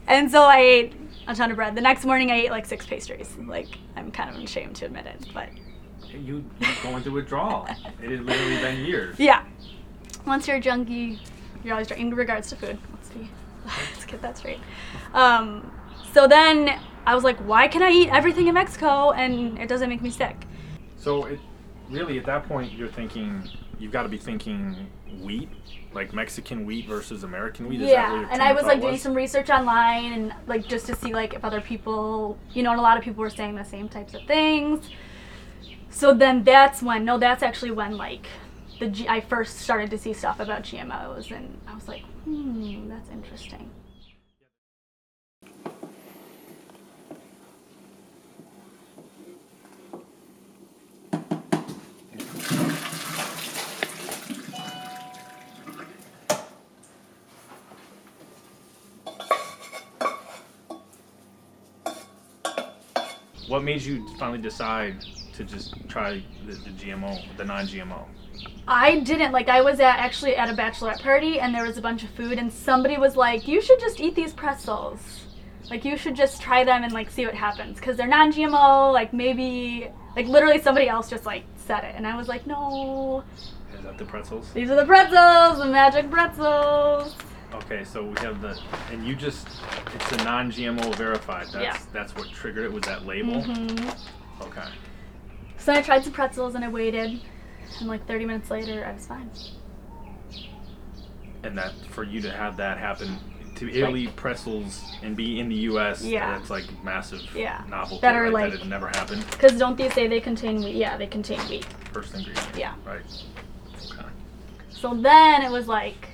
and 0.07 0.31
so 0.31 0.43
I 0.43 0.59
ate 0.61 0.93
a 1.29 1.35
ton 1.35 1.51
of 1.51 1.57
bread. 1.57 1.75
The 1.75 1.81
next 1.81 2.05
morning, 2.05 2.31
I 2.31 2.37
ate 2.37 2.51
like 2.51 2.67
six 2.67 2.87
pastries. 2.87 3.37
Like 3.47 3.69
I'm 3.97 4.11
kind 4.11 4.35
of 4.35 4.43
ashamed 4.43 4.77
to 4.77 4.87
admit 4.87 5.07
it, 5.07 5.27
but 5.35 5.49
You 6.13 6.45
going 6.83 7.03
through 7.03 7.13
withdrawal. 7.13 7.67
It 8.03 8.11
had 8.11 8.25
literally 8.25 8.57
been 8.57 8.85
years. 8.85 9.19
yeah. 9.19 9.45
Once 10.27 10.47
you're 10.47 10.59
a 10.59 10.61
junkie, 10.61 11.19
you're 11.65 11.73
always 11.75 11.87
drinking. 11.87 12.09
In 12.09 12.15
regards 12.15 12.49
to 12.51 12.57
food, 12.57 12.79
let's 12.93 13.09
be, 13.11 13.31
let's 13.93 14.05
get 14.05 14.23
that 14.23 14.39
straight. 14.39 14.61
Um, 15.15 15.71
so 16.13 16.27
then 16.27 16.81
I 17.07 17.15
was 17.15 17.25
like, 17.25 17.39
why 17.39 17.69
can 17.69 17.83
I 17.83 17.91
eat 17.91 18.09
everything 18.11 18.47
in 18.49 18.55
Mexico 18.55 19.13
and 19.13 19.59
it 19.59 19.69
doesn't 19.69 19.89
make 19.89 20.03
me 20.03 20.11
sick? 20.11 20.37
So 20.97 21.25
it 21.25 21.41
really 21.89 22.19
at 22.19 22.27
that 22.27 22.47
point 22.47 22.73
you're 22.73 22.89
thinking 22.89 23.49
you've 23.79 23.93
got 23.93 24.03
to 24.03 24.09
be 24.09 24.19
thinking 24.19 24.87
wheat, 25.21 25.49
like 25.93 26.13
Mexican 26.13 26.65
wheat 26.67 26.87
versus 26.87 27.25
American 27.25 27.69
wheat. 27.69 27.81
Is 27.81 27.91
yeah, 27.91 28.29
and 28.31 28.43
I 28.43 28.53
was 28.53 28.65
like 28.65 28.81
doing 28.81 28.99
some 28.99 29.15
research 29.15 29.51
online 29.51 30.13
and 30.13 30.35
like 30.47 30.69
just 30.69 30.87
to 30.87 30.95
see 30.95 31.13
like 31.13 31.35
if 31.35 31.45
other 31.45 31.61
people, 31.61 32.39
you 32.53 32.63
know, 32.63 32.71
and 32.71 32.79
a 32.79 32.83
lot 32.83 32.97
of 32.97 33.03
people 33.03 33.23
were 33.23 33.31
saying 33.31 33.55
the 33.55 33.65
same 33.65 33.89
types 33.89 34.15
of 34.15 34.23
things. 34.27 34.91
So 35.89 36.15
then 36.15 36.45
that's 36.45 36.83
when 36.83 37.05
no, 37.05 37.19
that's 37.19 37.43
actually 37.43 37.73
when 37.73 37.97
like 37.97 38.27
the 38.81 38.89
G- 38.89 39.09
I 39.09 39.21
first 39.21 39.59
started 39.59 39.91
to 39.91 39.99
see 39.99 40.15
stuff 40.15 40.41
about 40.41 40.63
GMOs, 40.63 41.31
and 41.31 41.61
I 41.69 41.75
was 41.75 41.87
like, 41.87 42.03
hmm, 42.25 42.89
that's 42.89 43.11
interesting. 43.11 43.71
What 63.47 63.65
made 63.65 63.83
you 63.83 64.07
finally 64.17 64.39
decide 64.41 65.05
to 65.35 65.45
just 65.45 65.75
try 65.89 66.23
the, 66.47 66.53
the 66.53 66.71
GMO, 66.71 67.37
the 67.37 67.45
non-GMO? 67.45 68.07
I 68.69 69.01
didn't 69.01 69.33
like. 69.33 69.49
I 69.49 69.61
was 69.63 69.81
at 69.81 69.99
actually 69.99 70.37
at 70.37 70.49
a 70.49 70.53
bachelorette 70.55 71.03
party, 71.03 71.41
and 71.41 71.55
there 71.55 71.65
was 71.65 71.77
a 71.77 71.83
bunch 71.83 72.05
of 72.05 72.11
food, 72.11 72.39
and 72.39 72.53
somebody 72.53 72.97
was 72.99 73.17
like, 73.17 73.49
"You 73.49 73.61
should 73.61 73.81
just 73.81 74.01
eat 74.01 74.15
these 74.15 74.33
pretzels. 74.33 75.27
Like, 75.71 75.85
you 75.85 75.97
should 75.97 76.17
just 76.17 76.41
try 76.43 76.65
them 76.65 76.83
and 76.83 76.93
like 76.93 77.11
see 77.11 77.25
what 77.27 77.35
happens, 77.35 77.79
because 77.79 77.97
they're 77.97 78.07
non-GMO. 78.09 78.93
Like, 78.93 79.13
maybe 79.13 79.89
like 80.17 80.27
literally 80.27 80.61
somebody 80.61 80.89
else 80.89 81.09
just 81.11 81.27
like 81.27 81.45
said 81.57 81.85
it, 81.85 81.95
and 81.97 82.07
I 82.07 82.17
was 82.17 82.27
like, 82.29 82.47
no, 82.47 83.23
Is 83.77 83.83
that 83.85 83.97
the 83.99 84.05
pretzels? 84.05 84.53
these 84.53 84.71
are 84.71 84.75
the 84.77 84.85
pretzels, 84.87 85.59
the 85.59 85.67
magic 85.67 86.11
pretzels. 86.11 87.15
Okay, 87.55 87.83
so 87.85 88.05
we 88.05 88.15
have 88.21 88.41
the, 88.41 88.57
and 88.93 89.05
you 89.07 89.15
just, 89.17 89.47
it's 89.95 90.13
a 90.13 90.17
non-GMO 90.25 90.95
verified. 90.97 91.47
That's 91.53 91.55
Yeah. 91.65 91.79
that's 91.93 92.15
what 92.17 92.29
triggered 92.33 92.65
it. 92.67 92.73
Was 92.73 92.83
that 92.85 93.07
label? 93.07 93.43
hmm 93.43 93.89
Okay. 94.43 94.69
So 95.59 95.73
I 95.73 95.83
tried 95.83 96.03
some 96.05 96.13
pretzels, 96.13 96.55
and 96.55 96.65
I 96.65 96.69
waited, 96.69 97.21
and 97.79 97.89
like 97.89 98.07
30 98.07 98.25
minutes 98.27 98.51
later, 98.51 98.85
I 98.85 98.93
was 98.93 99.07
fine. 99.07 99.31
And 101.43 101.57
that 101.57 101.73
for 101.91 102.05
you 102.05 102.21
to 102.23 102.31
have 102.31 102.57
that 102.59 102.79
happen, 102.79 103.17
to 103.57 103.67
be 103.67 103.81
able 103.81 103.93
to 103.95 104.05
Like- 104.07 104.17
pretzels 104.17 104.83
and 105.03 105.17
be 105.17 105.41
in 105.41 105.49
the 105.49 105.55
U.S. 105.71 106.03
Yeah. 106.05 106.37
that's 106.39 106.51
like 106.51 106.65
massive 106.85 107.23
Yeah. 107.35 107.63
novelty. 107.69 108.01
That 108.03 108.15
are, 108.15 108.25
right? 108.25 108.33
like- 108.33 108.51
that 108.53 108.59
had 108.61 108.69
never 108.69 108.89
happened. 108.89 109.25
Because 109.31 109.53
don't 109.59 109.77
they 109.77 109.89
say 109.91 110.07
they 110.07 110.21
contain 110.21 110.63
wheat? 110.63 110.77
Yeah, 110.77 110.97
they 110.97 111.07
contain 111.07 111.41
wheat. 111.41 111.65
First 111.93 112.15
ingredient. 112.15 112.49
Yeah. 112.57 112.75
Right. 112.85 113.01
Okay. 113.93 114.09
So 114.71 114.95
then 114.95 115.43
it 115.43 115.51
was 115.51 115.67
like 115.67 116.09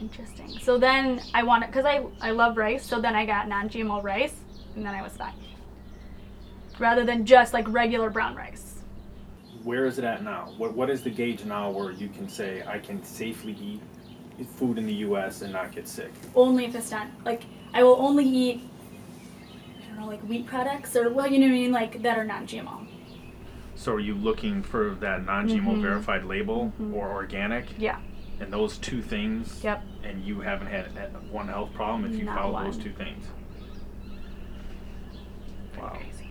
interesting. 0.00 0.48
So 0.60 0.78
then 0.78 1.20
I 1.34 1.42
wanted 1.42 1.66
because 1.66 1.84
I 1.84 2.02
I 2.20 2.30
love 2.30 2.56
rice. 2.56 2.84
So 2.84 3.00
then 3.00 3.14
I 3.14 3.26
got 3.26 3.48
non-GMO 3.48 4.02
rice, 4.02 4.34
and 4.76 4.84
then 4.84 4.94
I 4.94 5.02
was 5.02 5.12
fine. 5.16 5.34
Rather 6.78 7.04
than 7.04 7.26
just 7.26 7.52
like 7.52 7.66
regular 7.68 8.08
brown 8.10 8.34
rice. 8.36 8.69
Where 9.62 9.84
is 9.86 9.98
it 9.98 10.04
at 10.04 10.22
now? 10.22 10.52
What 10.56 10.74
what 10.74 10.88
is 10.90 11.02
the 11.02 11.10
gauge 11.10 11.44
now 11.44 11.70
where 11.70 11.90
you 11.92 12.08
can 12.08 12.28
say 12.28 12.62
I 12.66 12.78
can 12.78 13.02
safely 13.04 13.52
eat 13.60 13.80
food 14.56 14.78
in 14.78 14.86
the 14.86 14.94
U.S. 14.94 15.42
and 15.42 15.52
not 15.52 15.72
get 15.72 15.86
sick? 15.86 16.12
Only 16.34 16.64
if 16.64 16.74
it's 16.74 16.90
not 16.90 17.08
like 17.24 17.42
I 17.74 17.82
will 17.82 17.96
only 17.96 18.24
eat. 18.26 18.62
I 19.82 19.86
don't 19.88 20.00
know, 20.00 20.06
like 20.06 20.20
wheat 20.22 20.46
products 20.46 20.96
or 20.96 21.10
well, 21.12 21.26
you 21.30 21.38
know 21.38 21.46
what 21.46 21.52
I 21.52 21.58
mean, 21.58 21.72
like 21.72 22.02
that 22.02 22.16
are 22.16 22.24
non-GMO. 22.24 22.86
So 23.74 23.92
are 23.94 24.00
you 24.00 24.14
looking 24.14 24.62
for 24.62 24.94
that 25.00 25.24
non-GMO 25.26 25.76
Mhm. 25.76 25.82
verified 25.82 26.24
label 26.24 26.72
Mhm. 26.80 26.94
or 26.94 27.10
organic? 27.10 27.66
Yeah. 27.78 27.98
And 28.40 28.50
those 28.52 28.78
two 28.78 29.02
things. 29.02 29.62
Yep. 29.62 29.82
And 30.04 30.24
you 30.24 30.40
haven't 30.40 30.68
had 30.68 30.86
uh, 30.96 31.18
one 31.30 31.48
health 31.48 31.72
problem 31.74 32.10
if 32.10 32.18
you 32.18 32.24
Not 32.24 32.38
follow 32.38 32.64
those 32.64 32.78
two 32.78 32.92
things. 32.92 33.26
Pretty 35.72 35.86
Wow. 35.86 35.92
crazy. 35.96 36.30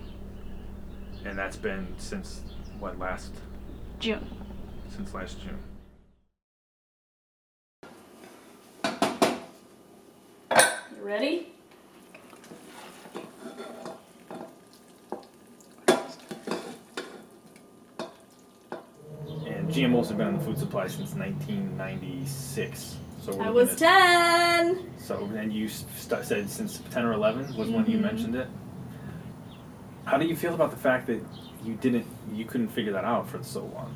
And 1.26 1.38
that's 1.38 1.58
been 1.58 1.88
since 1.98 2.42
what 2.80 2.98
last 3.00 3.32
June. 4.00 4.26
since 4.96 5.14
last 5.14 5.38
June. 5.42 5.58
You 10.98 11.06
ready? 11.06 11.48
And 19.28 19.70
GMOs 19.70 20.08
have 20.10 20.18
been 20.18 20.28
in 20.30 20.38
the 20.38 20.44
food 20.44 20.58
supply 20.58 20.88
since 20.88 21.14
1996. 21.16 22.98
So 23.22 23.36
we're 23.36 23.44
I 23.46 23.50
was 23.50 23.72
at- 23.74 23.78
ten. 23.80 24.90
So 24.98 25.30
and 25.36 25.52
you 25.52 25.68
st- 25.68 26.26
said 26.26 26.50
since 26.50 26.82
10 26.92 27.06
or 27.06 27.14
11 27.14 27.56
was 27.58 27.70
when 27.70 27.86
you 27.86 27.98
Mhm. 27.98 28.02
mentioned 28.02 28.36
it. 28.36 28.48
How 30.10 30.18
do 30.18 30.26
you 30.26 30.36
feel 30.36 30.54
about 30.54 30.72
the 30.72 30.78
fact 30.78 31.08
that 31.08 31.20
you 31.64 31.76
didn't, 31.76 32.06
you 32.34 32.46
couldn't 32.46 32.70
figure 32.70 32.92
that 32.94 33.06
out 33.06 33.28
for 33.30 33.42
so 33.44 33.62
long, 33.76 33.94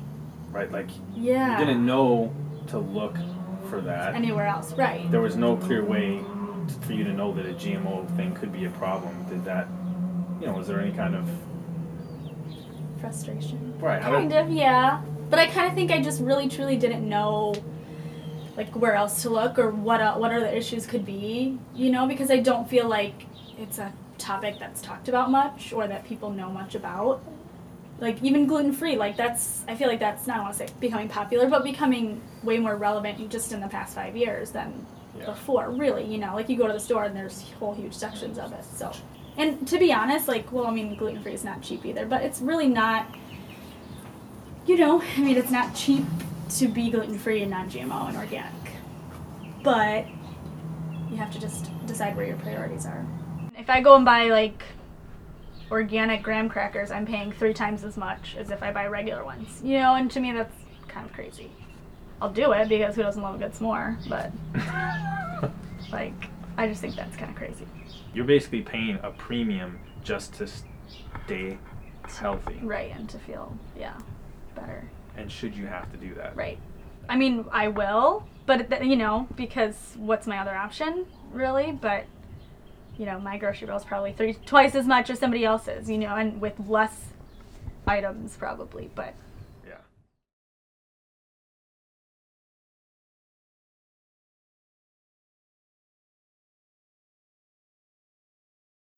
right? 0.52 0.70
Like 0.70 0.88
Yeah. 1.14 1.58
you 1.58 1.64
didn't 1.66 1.84
know 1.84 2.32
to 2.68 2.78
look 2.78 3.16
for 3.68 3.80
that. 3.80 4.14
Anywhere 4.14 4.46
else, 4.46 4.72
right? 4.74 5.10
there 5.10 5.20
was 5.20 5.36
no 5.36 5.56
clear 5.56 5.84
way 5.84 6.20
t- 6.68 6.74
for 6.86 6.92
you 6.92 7.04
to 7.04 7.12
know 7.12 7.32
that 7.34 7.46
a 7.46 7.54
GMO 7.54 8.06
thing 8.16 8.34
could 8.34 8.52
be 8.52 8.64
a 8.66 8.70
problem. 8.70 9.12
Did 9.28 9.44
that, 9.44 9.66
you 10.40 10.46
know, 10.46 10.52
was 10.54 10.68
there 10.68 10.80
any 10.80 10.92
kind 10.92 11.14
of 11.14 11.28
Frustration. 13.00 13.74
right? 13.80 14.00
Kind 14.00 14.32
of, 14.32 14.50
yeah. 14.50 15.02
But 15.30 15.38
I 15.38 15.46
kind 15.46 15.66
of 15.68 15.74
think 15.74 15.90
I 15.90 16.00
just 16.02 16.20
really 16.22 16.48
truly 16.48 16.76
didn't 16.76 17.06
know 17.08 17.54
like 18.56 18.70
where 18.76 18.94
else 18.94 19.22
to 19.22 19.30
look 19.30 19.58
or 19.58 19.70
what 19.70 20.00
uh, 20.00 20.14
what 20.14 20.30
other 20.32 20.46
issues 20.46 20.86
could 20.86 21.04
be, 21.04 21.58
you 21.74 21.90
know, 21.90 22.06
because 22.06 22.30
I 22.30 22.38
don't 22.38 22.68
feel 22.68 22.88
like 22.88 23.26
it's 23.58 23.78
a 23.78 23.92
topic 24.24 24.56
that's 24.58 24.80
talked 24.82 25.08
about 25.08 25.30
much 25.30 25.72
or 25.72 25.86
that 25.86 26.04
people 26.04 26.30
know 26.30 26.48
much 26.50 26.74
about. 26.74 27.22
Like 28.00 28.22
even 28.22 28.46
gluten 28.46 28.72
free, 28.72 28.96
like 28.96 29.16
that's 29.16 29.62
I 29.68 29.76
feel 29.76 29.88
like 29.88 30.00
that's 30.00 30.26
not 30.26 30.38
I 30.38 30.40
want 30.40 30.52
to 30.54 30.58
say 30.66 30.68
becoming 30.80 31.08
popular, 31.08 31.48
but 31.48 31.62
becoming 31.62 32.20
way 32.42 32.58
more 32.58 32.76
relevant 32.76 33.30
just 33.30 33.52
in 33.52 33.60
the 33.60 33.68
past 33.68 33.94
five 33.94 34.16
years 34.16 34.50
than 34.50 34.84
Yeah. 35.16 35.26
before. 35.26 35.70
Really, 35.70 36.04
you 36.04 36.18
know, 36.18 36.34
like 36.34 36.48
you 36.48 36.56
go 36.56 36.66
to 36.66 36.72
the 36.72 36.80
store 36.80 37.04
and 37.04 37.14
there's 37.14 37.42
whole 37.60 37.72
huge 37.74 37.94
sections 37.94 38.36
of 38.38 38.52
it. 38.52 38.64
So, 38.64 38.90
and 39.36 39.66
to 39.68 39.78
be 39.78 39.92
honest, 39.92 40.26
like 40.26 40.50
well, 40.50 40.66
I 40.66 40.72
mean, 40.72 40.96
gluten 40.96 41.22
free 41.22 41.34
is 41.34 41.44
not 41.44 41.62
cheap 41.62 41.84
either, 41.86 42.04
but 42.04 42.22
it's 42.22 42.40
really 42.40 42.66
not 42.68 43.06
you 44.66 44.76
know, 44.78 45.02
I 45.16 45.20
mean, 45.20 45.36
it's 45.36 45.50
not 45.50 45.74
cheap 45.74 46.04
to 46.56 46.68
be 46.68 46.90
gluten 46.90 47.18
free 47.18 47.42
and 47.42 47.50
non 47.50 47.68
GMO 47.70 48.08
and 48.08 48.16
organic. 48.16 48.52
But 49.62 50.06
you 51.10 51.16
have 51.16 51.30
to 51.32 51.38
just 51.40 51.70
decide 51.86 52.16
where 52.16 52.26
your 52.26 52.36
priorities 52.36 52.86
are. 52.86 53.06
If 53.56 53.70
I 53.70 53.80
go 53.80 53.94
and 53.94 54.04
buy 54.04 54.24
like 54.30 54.62
organic 55.70 56.22
graham 56.22 56.48
crackers, 56.48 56.90
I'm 56.90 57.06
paying 57.06 57.32
three 57.32 57.54
times 57.54 57.84
as 57.84 57.96
much 57.96 58.36
as 58.36 58.50
if 58.50 58.62
I 58.62 58.72
buy 58.72 58.86
regular 58.86 59.24
ones. 59.24 59.60
You 59.62 59.78
know, 59.78 59.94
and 59.94 60.10
to 60.10 60.20
me, 60.20 60.32
that's 60.32 60.54
kind 60.88 61.06
of 61.06 61.12
crazy. 61.12 61.50
I'll 62.20 62.32
do 62.32 62.52
it 62.52 62.68
because 62.68 62.96
who 62.96 63.02
doesn't 63.02 63.22
love 63.22 63.36
a 63.36 63.38
good 63.38 63.52
s'more? 63.52 63.96
But, 64.08 64.32
like, 65.92 66.14
I 66.56 66.66
just 66.66 66.80
think 66.80 66.96
that's 66.96 67.16
kind 67.16 67.30
of 67.30 67.36
crazy. 67.36 67.66
You're 68.12 68.24
basically 68.24 68.62
paying 68.62 68.98
a 69.02 69.10
premium 69.10 69.78
just 70.02 70.34
to 70.34 70.46
stay 71.26 71.58
healthy. 72.08 72.60
Right, 72.62 72.92
and 72.94 73.08
to 73.10 73.18
feel, 73.18 73.56
yeah, 73.78 73.98
better. 74.54 74.88
And 75.16 75.30
should 75.30 75.56
you 75.56 75.66
have 75.66 75.90
to 75.92 75.98
do 75.98 76.14
that? 76.14 76.36
Right. 76.36 76.58
I 77.08 77.16
mean, 77.16 77.44
I 77.52 77.68
will, 77.68 78.26
but 78.46 78.70
th- 78.70 78.82
you 78.82 78.96
know, 78.96 79.28
because 79.36 79.94
what's 79.96 80.26
my 80.26 80.38
other 80.38 80.54
option, 80.54 81.06
really? 81.32 81.72
But 81.72 82.04
you 82.98 83.06
know, 83.06 83.18
my 83.20 83.36
grocery 83.38 83.66
bill 83.66 83.76
is 83.76 83.84
probably 83.84 84.12
three 84.12 84.34
twice 84.46 84.74
as 84.74 84.86
much 84.86 85.10
as 85.10 85.18
somebody 85.18 85.44
else's, 85.44 85.90
you 85.90 85.98
know, 85.98 86.14
and 86.16 86.40
with 86.40 86.54
less 86.68 87.06
items 87.86 88.36
probably. 88.36 88.90
But 88.94 89.14
Yeah. 89.66 89.76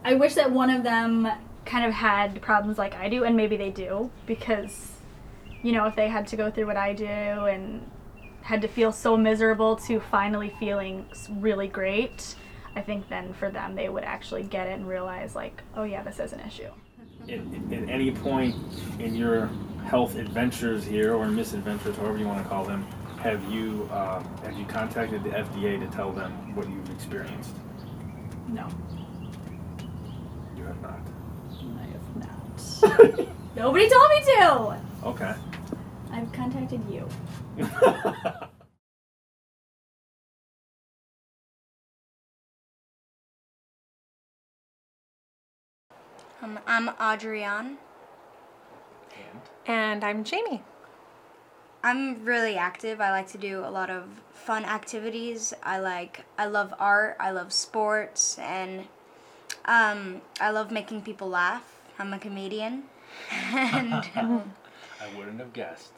I 0.04 0.14
wish 0.14 0.34
that 0.34 0.50
one 0.50 0.70
of 0.70 0.82
them 0.82 1.28
kind 1.64 1.84
of 1.84 1.92
had 1.92 2.40
problems 2.42 2.78
like 2.78 2.94
I 2.94 3.08
do, 3.08 3.24
and 3.24 3.36
maybe 3.36 3.56
they 3.56 3.70
do, 3.70 4.10
because 4.26 4.92
you 5.62 5.72
know, 5.72 5.86
if 5.86 5.96
they 5.96 6.08
had 6.08 6.26
to 6.28 6.36
go 6.36 6.50
through 6.50 6.66
what 6.66 6.76
I 6.76 6.92
do 6.92 7.06
and 7.06 7.90
had 8.42 8.62
to 8.62 8.68
feel 8.68 8.92
so 8.92 9.16
miserable 9.16 9.74
to 9.76 9.98
finally 9.98 10.54
feeling 10.60 11.06
really 11.40 11.66
great, 11.66 12.36
I 12.76 12.82
think 12.82 13.08
then 13.08 13.32
for 13.32 13.50
them 13.50 13.74
they 13.74 13.88
would 13.88 14.04
actually 14.04 14.42
get 14.42 14.68
it 14.68 14.72
and 14.72 14.86
realize 14.86 15.34
like, 15.34 15.62
oh 15.76 15.84
yeah, 15.84 16.02
this 16.02 16.20
is 16.20 16.34
an 16.34 16.40
issue. 16.40 16.68
At, 17.22 17.40
at 17.72 17.88
any 17.88 18.12
point 18.12 18.54
in 19.00 19.14
your 19.16 19.48
health 19.86 20.16
adventures 20.16 20.84
here 20.84 21.14
or 21.14 21.26
misadventures, 21.26 21.96
however 21.96 22.18
you 22.18 22.26
want 22.26 22.42
to 22.42 22.48
call 22.48 22.64
them, 22.64 22.86
have 23.20 23.42
you 23.50 23.88
uh, 23.90 24.22
have 24.44 24.58
you 24.58 24.66
contacted 24.66 25.24
the 25.24 25.30
FDA 25.30 25.80
to 25.80 25.96
tell 25.96 26.12
them 26.12 26.54
what 26.54 26.68
you've 26.68 26.90
experienced? 26.90 27.50
No, 28.48 28.68
You 30.56 30.64
have 30.64 30.80
not. 30.82 31.00
I 31.80 31.86
have 31.86 32.16
not. 32.16 33.28
Nobody 33.56 33.88
told 33.88 34.10
me 34.10 34.20
to. 34.24 34.78
Okay. 35.04 35.34
I've 36.12 36.30
contacted 36.32 36.82
you. 36.90 37.08
Um, 46.46 46.60
I'm 46.64 46.90
Adrian. 47.00 47.78
And 49.66 50.04
I'm 50.04 50.22
Jamie. 50.22 50.62
I'm 51.82 52.24
really 52.24 52.56
active. 52.56 53.00
I 53.00 53.10
like 53.10 53.26
to 53.32 53.38
do 53.38 53.64
a 53.64 53.70
lot 53.70 53.90
of 53.90 54.04
fun 54.32 54.64
activities. 54.64 55.52
I 55.64 55.80
like 55.80 56.24
I 56.38 56.46
love 56.46 56.72
art, 56.78 57.16
I 57.18 57.32
love 57.32 57.52
sports 57.52 58.38
and 58.38 58.84
um, 59.64 60.20
I 60.40 60.50
love 60.50 60.70
making 60.70 61.02
people 61.02 61.28
laugh. 61.28 61.80
I'm 61.98 62.12
a 62.12 62.18
comedian. 62.20 62.84
and 63.42 63.92
I 64.14 64.40
wouldn't 65.16 65.40
have 65.40 65.52
guessed. 65.52 65.94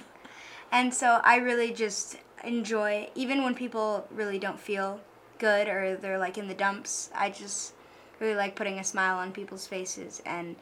and 0.72 0.94
so 0.94 1.20
I 1.22 1.36
really 1.36 1.74
just 1.74 2.16
enjoy 2.42 3.10
even 3.14 3.44
when 3.44 3.54
people 3.54 4.08
really 4.10 4.38
don't 4.38 4.58
feel 4.58 5.02
good 5.38 5.68
or 5.68 5.98
they're 5.98 6.18
like 6.18 6.38
in 6.38 6.48
the 6.48 6.54
dumps. 6.54 7.10
I 7.14 7.28
just 7.28 7.74
really 8.20 8.34
like 8.34 8.54
putting 8.54 8.78
a 8.78 8.84
smile 8.84 9.18
on 9.18 9.32
people's 9.32 9.66
faces 9.66 10.22
and 10.26 10.56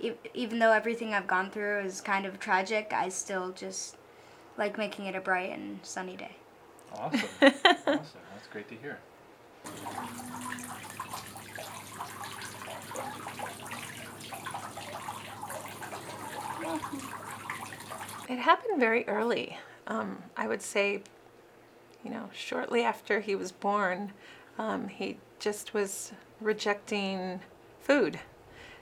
e- 0.00 0.12
even 0.34 0.58
though 0.58 0.72
everything 0.72 1.14
I've 1.14 1.26
gone 1.26 1.50
through 1.50 1.80
is 1.80 2.00
kind 2.00 2.26
of 2.26 2.38
tragic, 2.38 2.92
I 2.94 3.08
still 3.08 3.52
just 3.52 3.96
like 4.58 4.78
making 4.78 5.06
it 5.06 5.14
a 5.14 5.20
bright 5.20 5.52
and 5.52 5.80
sunny 5.82 6.16
day. 6.16 6.36
Awesome. 6.94 7.20
awesome. 7.42 7.82
That's 7.86 8.48
great 8.50 8.68
to 8.68 8.74
hear. 8.76 8.98
It 18.28 18.38
happened 18.38 18.80
very 18.80 19.06
early. 19.06 19.56
Um, 19.86 20.18
I 20.36 20.48
would 20.48 20.62
say, 20.62 21.02
you 22.02 22.10
know, 22.10 22.28
shortly 22.32 22.82
after 22.82 23.20
he 23.20 23.36
was 23.36 23.52
born, 23.52 24.12
um, 24.58 24.88
he 24.88 25.18
just 25.38 25.74
was 25.74 26.12
rejecting 26.40 27.40
food. 27.80 28.20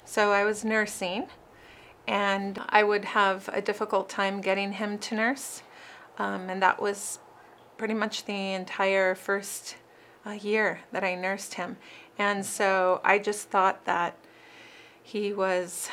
So 0.04 0.32
I 0.32 0.44
was 0.44 0.64
nursing, 0.64 1.28
and 2.06 2.60
I 2.68 2.82
would 2.82 3.04
have 3.06 3.48
a 3.52 3.62
difficult 3.62 4.08
time 4.08 4.40
getting 4.40 4.72
him 4.72 4.98
to 4.98 5.14
nurse. 5.14 5.62
Um, 6.18 6.48
and 6.50 6.62
that 6.62 6.80
was 6.80 7.18
pretty 7.76 7.94
much 7.94 8.24
the 8.24 8.52
entire 8.52 9.14
first 9.14 9.76
uh, 10.26 10.30
year 10.30 10.80
that 10.92 11.04
I 11.04 11.14
nursed 11.14 11.54
him. 11.54 11.76
And 12.18 12.44
so 12.46 13.00
I 13.04 13.18
just 13.18 13.50
thought 13.50 13.84
that 13.84 14.16
he 15.02 15.32
was 15.32 15.90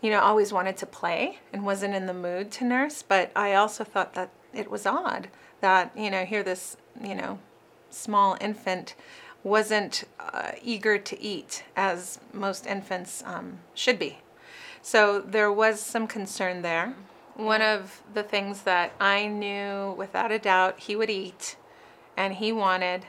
you 0.00 0.10
know, 0.10 0.20
always 0.20 0.52
wanted 0.52 0.76
to 0.78 0.86
play 0.86 1.38
and 1.52 1.64
wasn't 1.64 1.94
in 1.94 2.06
the 2.06 2.14
mood 2.14 2.50
to 2.52 2.64
nurse. 2.64 3.02
But 3.02 3.30
I 3.36 3.54
also 3.54 3.84
thought 3.84 4.14
that 4.14 4.30
it 4.54 4.70
was 4.70 4.86
odd 4.86 5.28
that, 5.60 5.92
you 5.96 6.10
know, 6.10 6.24
here 6.24 6.42
this, 6.42 6.76
you 7.02 7.14
know, 7.14 7.38
small 7.90 8.36
infant 8.40 8.94
wasn't 9.42 10.04
uh, 10.18 10.52
eager 10.62 10.98
to 10.98 11.20
eat 11.20 11.64
as 11.76 12.18
most 12.32 12.66
infants 12.66 13.22
um, 13.26 13.58
should 13.74 13.98
be. 13.98 14.18
So 14.82 15.20
there 15.20 15.52
was 15.52 15.80
some 15.80 16.06
concern 16.06 16.62
there. 16.62 16.94
One 17.36 17.62
of 17.62 18.02
the 18.12 18.22
things 18.22 18.62
that 18.62 18.92
I 19.00 19.26
knew 19.26 19.94
without 19.96 20.32
a 20.32 20.38
doubt 20.38 20.80
he 20.80 20.96
would 20.96 21.10
eat 21.10 21.56
and 22.16 22.34
he 22.34 22.52
wanted 22.52 23.06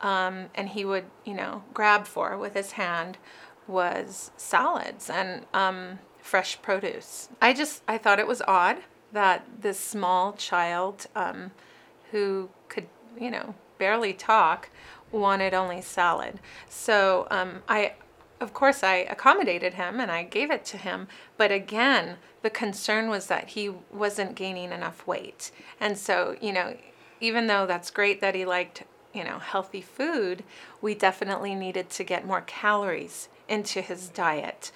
um, 0.00 0.46
and 0.54 0.70
he 0.70 0.84
would, 0.84 1.04
you 1.24 1.34
know, 1.34 1.62
grab 1.74 2.06
for 2.06 2.36
with 2.36 2.54
his 2.54 2.72
hand 2.72 3.18
was 3.66 4.30
salads 4.36 5.08
and 5.08 5.46
um, 5.54 5.98
fresh 6.18 6.60
produce. 6.60 7.28
I 7.40 7.52
just 7.52 7.82
I 7.86 7.98
thought 7.98 8.18
it 8.18 8.26
was 8.26 8.42
odd 8.48 8.78
that 9.12 9.44
this 9.60 9.78
small 9.78 10.32
child 10.32 11.06
um, 11.14 11.52
who 12.10 12.50
could, 12.68 12.86
you 13.18 13.30
know, 13.30 13.54
barely 13.78 14.12
talk 14.12 14.70
wanted 15.12 15.54
only 15.54 15.80
salad. 15.80 16.40
So 16.68 17.26
um, 17.30 17.62
I, 17.68 17.94
of 18.40 18.52
course, 18.54 18.82
I 18.82 18.96
accommodated 18.96 19.74
him 19.74 20.00
and 20.00 20.10
I 20.10 20.22
gave 20.22 20.50
it 20.50 20.64
to 20.66 20.76
him. 20.76 21.08
But 21.36 21.52
again, 21.52 22.16
the 22.42 22.50
concern 22.50 23.10
was 23.10 23.26
that 23.26 23.48
he 23.48 23.70
wasn't 23.92 24.34
gaining 24.34 24.72
enough 24.72 25.06
weight. 25.06 25.50
And 25.78 25.98
so, 25.98 26.36
you 26.40 26.52
know, 26.52 26.76
even 27.20 27.46
though 27.46 27.66
that's 27.66 27.90
great 27.90 28.20
that 28.20 28.34
he 28.34 28.44
liked, 28.44 28.84
you 29.12 29.24
know, 29.24 29.38
healthy 29.38 29.82
food, 29.82 30.42
we 30.80 30.94
definitely 30.94 31.54
needed 31.54 31.90
to 31.90 32.04
get 32.04 32.26
more 32.26 32.40
calories 32.42 33.28
into 33.48 33.80
his 33.80 34.08
diet. 34.08 34.72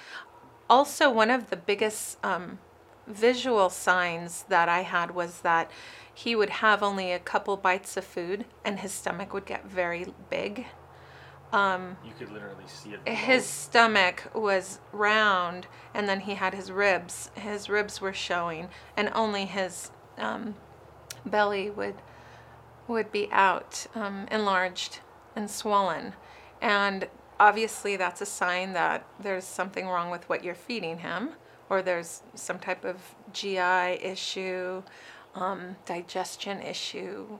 Also, 0.69 1.11
one 1.11 1.31
of 1.31 1.51
the 1.51 1.57
biggest 1.57 2.19
um, 2.25 2.59
visual 3.07 3.71
signs 3.71 4.45
that 4.49 4.69
I 4.69 4.81
had 4.81 5.15
was 5.15 5.41
that 5.41 5.71
he 6.15 6.37
would 6.37 6.51
have 6.51 6.83
only 6.83 7.13
a 7.13 7.19
couple 7.19 7.57
bites 7.57 7.97
of 7.97 8.05
food 8.05 8.45
and 8.65 8.81
his 8.81 8.93
stomach 8.93 9.35
would 9.35 9.47
get 9.47 9.67
very 9.67 10.07
big, 10.31 10.67
you 12.05 12.13
could 12.19 12.33
literally 12.33 12.65
see 12.67 12.95
it. 12.95 13.09
his 13.09 13.47
stomach 13.47 14.25
was 14.35 14.81
round 14.93 15.67
and 15.95 16.09
then 16.09 16.21
he 16.21 16.35
had 16.35 16.55
his 16.55 16.73
ribs. 16.73 17.31
His 17.37 17.69
ribs 17.69 18.01
were 18.01 18.13
showing 18.13 18.69
and 18.97 19.11
only 19.15 19.45
his 19.45 19.91
um, 20.19 20.55
belly 21.25 21.71
would 21.71 21.97
would 22.87 23.11
be 23.11 23.29
out 23.31 23.87
um, 23.95 24.27
enlarged 24.31 24.99
and 25.35 25.51
swollen. 25.51 26.13
And 26.61 27.09
obviously 27.41 27.97
that's 27.97 28.21
a 28.21 28.27
sign 28.27 28.73
that 28.73 29.07
there's 29.19 29.45
something 29.45 29.87
wrong 29.87 30.11
with 30.11 30.29
what 30.29 30.45
you're 30.45 30.55
feeding 30.55 30.99
him 30.99 31.31
or 31.71 31.83
there's 31.83 32.23
some 32.35 32.59
type 32.59 32.85
of 32.85 33.15
gi 33.33 33.59
issue 33.59 34.83
um, 35.35 35.77
digestion 35.85 36.61
issue 36.63 37.39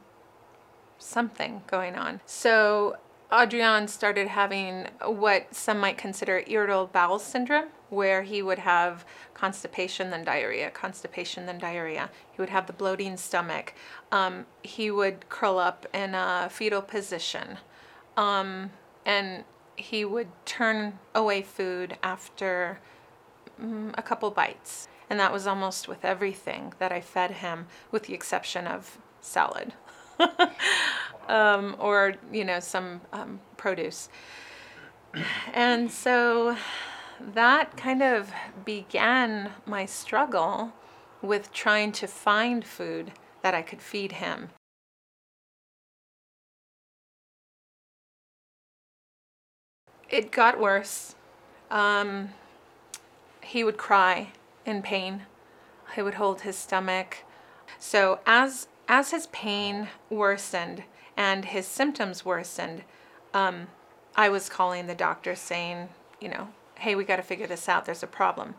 something 0.99 1.63
going 1.67 1.95
on. 1.97 2.21
So 2.27 2.97
Adrian 3.33 3.89
started 3.89 4.29
having 4.29 4.89
what 5.05 5.55
some 5.55 5.79
might 5.79 5.99
consider 5.99 6.43
irritable 6.47 6.87
bowel 6.87 7.19
syndrome, 7.19 7.69
where 7.91 8.23
he 8.23 8.43
would 8.43 8.59
have 8.61 9.05
constipation, 9.35 10.11
then 10.11 10.25
diarrhea, 10.25 10.71
constipation, 10.71 11.47
then 11.47 11.59
diarrhea. 11.59 12.11
He 12.33 12.41
would 12.41 12.51
have 12.51 12.67
the 12.67 12.73
bloating 12.73 13.17
stomach. 13.17 13.75
Um, 14.13 14.47
he 14.63 14.91
would 14.91 15.29
curl 15.29 15.59
up 15.59 15.87
in 15.93 16.15
a 16.15 16.49
fetal 16.51 16.83
position. 16.83 17.59
Um, 18.17 18.71
and 19.05 19.45
he 19.77 20.05
would 20.05 20.29
turn 20.45 20.99
away 21.15 21.43
food 21.43 21.97
after 22.03 22.79
mm, 23.61 23.93
a 23.99 24.03
couple 24.03 24.31
bites. 24.31 24.89
And 25.15 25.21
that 25.21 25.33
was 25.33 25.47
almost 25.47 25.87
with 25.87 26.05
everything 26.05 26.75
that 26.81 26.91
I 26.91 27.01
fed 27.01 27.31
him, 27.31 27.69
with 27.93 28.09
the 28.09 28.15
exception 28.15 28.67
of 28.67 28.99
salad. 29.21 29.73
um, 31.29 31.77
or 31.79 32.15
you 32.33 32.45
know 32.45 32.59
some 32.59 33.01
um, 33.13 33.39
produce 33.57 34.09
and 35.53 35.89
so 35.89 36.57
that 37.21 37.77
kind 37.77 38.03
of 38.03 38.33
began 38.65 39.53
my 39.67 39.87
struggle 39.87 40.73
with 41.23 41.53
trying 41.53 41.93
to 41.93 42.09
find 42.09 42.65
food 42.65 43.13
that 43.43 43.55
I 43.55 43.63
could 43.63 43.81
feed 43.81 44.13
him. 44.13 44.51
It 50.11 50.33
got 50.33 50.59
worse. 50.59 51.15
Um, 51.71 52.31
he 53.41 53.63
would 53.63 53.77
cry 53.77 54.33
in 54.65 54.83
pain. 54.83 55.23
He 55.95 56.03
would 56.03 56.15
hold 56.15 56.43
his 56.43 56.57
stomach. 56.57 57.19
So 57.79 58.21
as 58.27 58.69
as 58.89 59.11
his 59.11 59.27
pain 59.29 59.89
worsened 60.11 60.85
and 61.17 61.47
his 61.47 61.67
symptoms 61.67 62.25
worsened, 62.25 62.83
um, 63.33 63.69
I 64.15 64.29
was 64.29 64.49
calling 64.49 64.87
the 64.87 64.95
doctor 64.95 65.35
saying, 65.35 65.89
you 66.21 66.29
know, 66.29 66.49
hey, 66.79 66.95
we 66.95 67.05
got 67.05 67.17
to 67.17 67.23
figure 67.23 67.47
this 67.47 67.69
out. 67.69 67.87
There's 67.87 68.03
a 68.03 68.09
problem. 68.09 68.55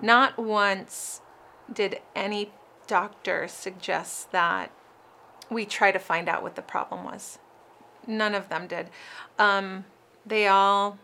Not 0.00 0.38
once 0.38 1.20
did 1.72 2.00
any 2.14 2.52
doctor 2.86 3.48
suggest 3.48 4.32
that 4.32 4.70
we 5.50 5.64
try 5.64 5.92
to 5.92 5.98
find 5.98 6.28
out 6.28 6.42
what 6.42 6.56
the 6.56 6.62
problem 6.62 7.04
was. 7.04 7.38
None 8.06 8.34
of 8.34 8.48
them 8.48 8.66
did. 8.66 8.90
Um, 9.38 9.84
they 10.26 10.46
all 10.46 10.98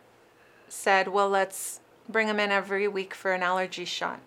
said, 0.69 1.09
well, 1.09 1.29
let's 1.29 1.80
bring 2.11 2.29
him 2.29 2.39
in 2.41 2.51
every 2.51 2.89
week 2.89 3.15
for 3.15 3.33
an 3.33 3.43
allergy 3.43 3.85
shot. 3.85 4.21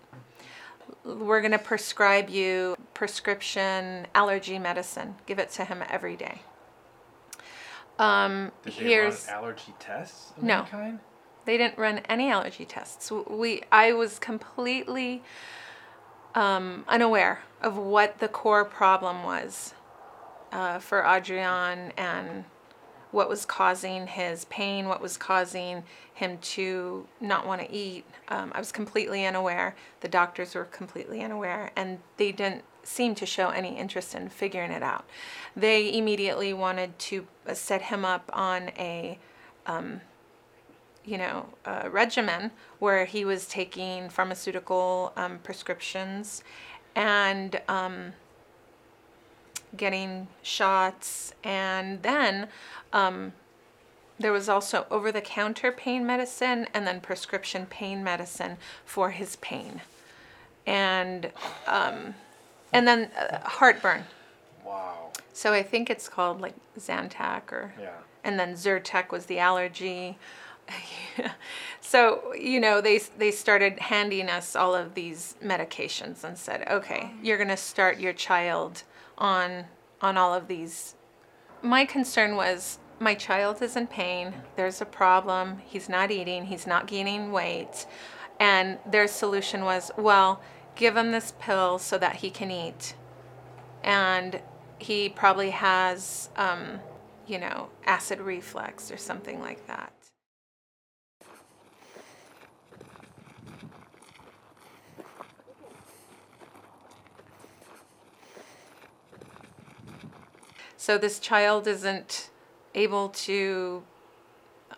We're 1.04 1.40
going 1.40 1.52
to 1.52 1.58
prescribe 1.58 2.28
you 2.30 2.76
prescription 2.94 4.06
allergy 4.14 4.58
medicine. 4.58 5.16
Give 5.26 5.38
it 5.38 5.50
to 5.52 5.64
him 5.64 5.82
every 5.88 6.16
day. 6.16 6.42
Um, 7.98 8.50
Did 8.64 8.74
they 8.74 8.84
here's 8.88 9.26
run 9.26 9.36
allergy 9.36 9.74
tests 9.78 10.32
of 10.36 10.42
No. 10.42 10.60
any 10.60 10.66
kind? 10.70 10.98
they 11.44 11.58
didn't 11.58 11.78
run 11.78 11.98
any 12.08 12.30
allergy 12.30 12.64
tests. 12.64 13.10
We 13.10 13.62
I 13.70 13.92
was 13.92 14.18
completely 14.18 15.22
um, 16.34 16.84
unaware 16.88 17.40
of 17.62 17.76
what 17.76 18.18
the 18.18 18.28
core 18.28 18.64
problem 18.64 19.22
was 19.22 19.74
uh, 20.52 20.78
for 20.78 21.04
Adrian 21.04 21.92
and 21.96 22.44
what 23.14 23.28
was 23.28 23.46
causing 23.46 24.08
his 24.08 24.44
pain, 24.46 24.88
what 24.88 25.00
was 25.00 25.16
causing 25.16 25.84
him 26.12 26.38
to 26.38 27.06
not 27.20 27.46
want 27.46 27.60
to 27.62 27.72
eat. 27.72 28.04
Um, 28.28 28.52
I 28.54 28.58
was 28.58 28.72
completely 28.72 29.24
unaware. 29.24 29.76
The 30.00 30.08
doctors 30.08 30.54
were 30.54 30.64
completely 30.64 31.22
unaware, 31.22 31.70
and 31.76 32.00
they 32.16 32.32
didn't 32.32 32.64
seem 32.82 33.14
to 33.14 33.26
show 33.26 33.48
any 33.50 33.78
interest 33.78 34.14
in 34.14 34.28
figuring 34.28 34.72
it 34.72 34.82
out. 34.82 35.04
They 35.56 35.96
immediately 35.96 36.52
wanted 36.52 36.98
to 36.98 37.26
uh, 37.48 37.54
set 37.54 37.82
him 37.82 38.04
up 38.04 38.30
on 38.32 38.70
a 38.76 39.18
you 41.04 41.18
know, 41.18 41.46
a 41.64 41.90
regimen 41.90 42.50
where 42.78 43.04
he 43.04 43.24
was 43.24 43.46
taking 43.46 44.08
pharmaceutical 44.08 45.12
um, 45.16 45.38
prescriptions 45.38 46.42
and 46.96 47.60
um, 47.68 48.12
getting 49.76 50.28
shots. 50.42 51.34
And 51.42 52.02
then 52.02 52.48
um, 52.92 53.32
there 54.18 54.32
was 54.32 54.48
also 54.48 54.86
over 54.90 55.10
the 55.12 55.20
counter 55.20 55.72
pain 55.72 56.06
medicine 56.06 56.66
and 56.74 56.86
then 56.86 57.00
prescription 57.00 57.66
pain 57.66 58.02
medicine 58.04 58.56
for 58.84 59.10
his 59.10 59.36
pain. 59.36 59.80
And, 60.66 61.30
um, 61.66 62.14
and 62.72 62.86
then 62.88 63.10
uh, 63.18 63.40
heartburn. 63.48 64.04
Wow. 64.64 65.10
So 65.32 65.52
I 65.52 65.62
think 65.62 65.90
it's 65.90 66.08
called 66.08 66.40
like 66.40 66.54
Zantac 66.78 67.52
or 67.52 67.74
Yeah. 67.80 67.90
and 68.22 68.38
then 68.38 68.54
Zyrtec 68.54 69.10
was 69.10 69.26
the 69.26 69.38
allergy. 69.38 70.16
so 71.80 72.32
you 72.32 72.58
know 72.58 72.80
they 72.80 72.98
they 73.18 73.30
started 73.30 73.78
handing 73.78 74.30
us 74.30 74.56
all 74.56 74.74
of 74.74 74.94
these 74.94 75.34
medications 75.44 76.24
and 76.24 76.38
said, 76.38 76.66
okay, 76.70 77.10
you're 77.22 77.36
gonna 77.36 77.56
start 77.56 77.98
your 78.00 78.14
child 78.14 78.82
on 79.18 79.66
on 80.00 80.16
all 80.16 80.34
of 80.34 80.48
these. 80.48 80.94
My 81.62 81.84
concern 81.84 82.36
was 82.36 82.78
my 82.98 83.14
child 83.14 83.62
is 83.62 83.76
in 83.76 83.86
pain. 83.86 84.34
There's 84.56 84.80
a 84.80 84.86
problem. 84.86 85.58
He's 85.64 85.88
not 85.88 86.10
eating. 86.10 86.46
He's 86.46 86.66
not 86.66 86.86
gaining 86.86 87.32
weight, 87.32 87.86
and 88.38 88.78
their 88.86 89.08
solution 89.08 89.64
was, 89.64 89.90
well, 89.96 90.40
give 90.76 90.96
him 90.96 91.12
this 91.12 91.32
pill 91.38 91.78
so 91.78 91.98
that 91.98 92.16
he 92.16 92.30
can 92.30 92.50
eat 92.50 92.94
and 93.84 94.40
he 94.78 95.08
probably 95.10 95.50
has, 95.50 96.30
um, 96.36 96.80
you 97.26 97.38
know, 97.38 97.68
acid 97.84 98.18
reflux 98.18 98.90
or 98.90 98.96
something 98.96 99.40
like 99.40 99.66
that. 99.66 99.92
So 110.84 110.98
this 110.98 111.18
child 111.18 111.66
isn't 111.66 112.28
able 112.74 113.08
to, 113.08 113.84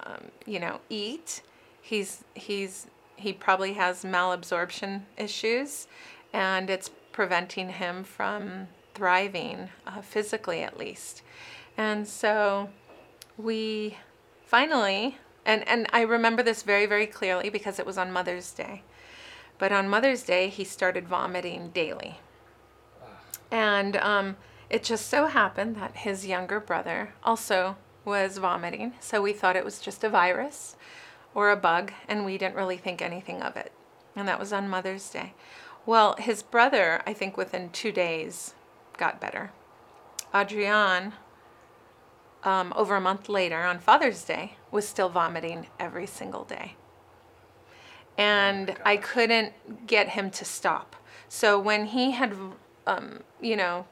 um, 0.05 0.27
you 0.47 0.61
know, 0.61 0.79
eat. 0.89 1.43
He's 1.83 2.23
he's 2.35 2.87
he 3.17 3.33
probably 3.33 3.73
has 3.73 4.05
malabsorption 4.05 5.01
issues, 5.17 5.89
and 6.33 6.71
it's 6.71 6.93
preventing 7.11 7.71
him 7.71 8.05
from 8.05 8.69
thriving 8.95 9.71
uh, 9.85 10.01
physically, 10.01 10.63
at 10.63 10.79
least. 10.79 11.23
And 11.77 12.07
so 12.07 12.71
we 13.37 13.99
finally, 14.45 15.19
and 15.45 15.67
and 15.67 15.89
I 15.93 16.03
remember 16.03 16.45
this 16.45 16.63
very 16.63 16.87
very 16.87 17.09
clearly 17.09 17.51
because 17.51 17.81
it 17.81 17.85
was 17.85 17.99
on 17.99 18.13
Mother's 18.13 18.53
Day. 18.53 18.85
But 19.59 19.73
on 19.73 19.89
Mother's 19.89 20.23
Day, 20.23 20.51
he 20.51 20.63
started 20.63 21.09
vomiting 21.09 21.71
daily. 21.71 22.21
And 23.51 23.97
um, 23.97 24.37
it 24.69 24.83
just 24.83 25.09
so 25.09 25.27
happened 25.27 25.77
that 25.77 25.99
his 25.99 26.27
younger 26.27 26.61
brother 26.61 27.15
also 27.23 27.77
was 28.05 28.39
vomiting. 28.39 28.95
So 29.01 29.23
we 29.23 29.33
thought 29.33 29.57
it 29.57 29.65
was 29.65 29.81
just 29.81 30.05
a 30.05 30.09
virus 30.09 30.77
or 31.35 31.51
a 31.51 31.57
bug, 31.57 31.93
and 32.09 32.25
we 32.25 32.39
didn't 32.39 32.57
really 32.57 32.77
think 32.77 33.03
anything 33.03 33.43
of 33.43 33.57
it. 33.57 33.73
And 34.15 34.27
that 34.27 34.39
was 34.39 34.53
on 34.53 34.69
Mother's 34.69 35.09
Day. 35.11 35.35
Well, 35.85 36.17
his 36.19 36.43
brother, 36.43 37.03
I 37.07 37.13
think 37.13 37.37
within 37.37 37.71
two 37.71 37.93
days, 37.93 38.55
got 38.97 39.21
better. 39.21 39.53
Adrian, 40.35 41.13
um, 42.43 42.73
over 42.75 42.97
a 42.97 43.01
month 43.01 43.29
later, 43.29 43.63
on 43.63 43.79
Father's 43.79 44.25
Day, 44.25 44.57
was 44.71 44.89
still 44.89 45.09
vomiting 45.09 45.67
every 45.79 46.07
single 46.07 46.45
day 46.45 46.77
and 48.19 48.75
I 48.85 48.97
couldn't 48.97 49.87
get 49.87 50.11
him 50.11 50.31
to 50.31 50.45
stop. 50.45 50.97
So 51.29 51.59
when 51.59 51.87
he 51.87 52.13
had, 52.13 52.35
um, 52.87 53.21
you 53.41 53.57
know, 53.57 53.87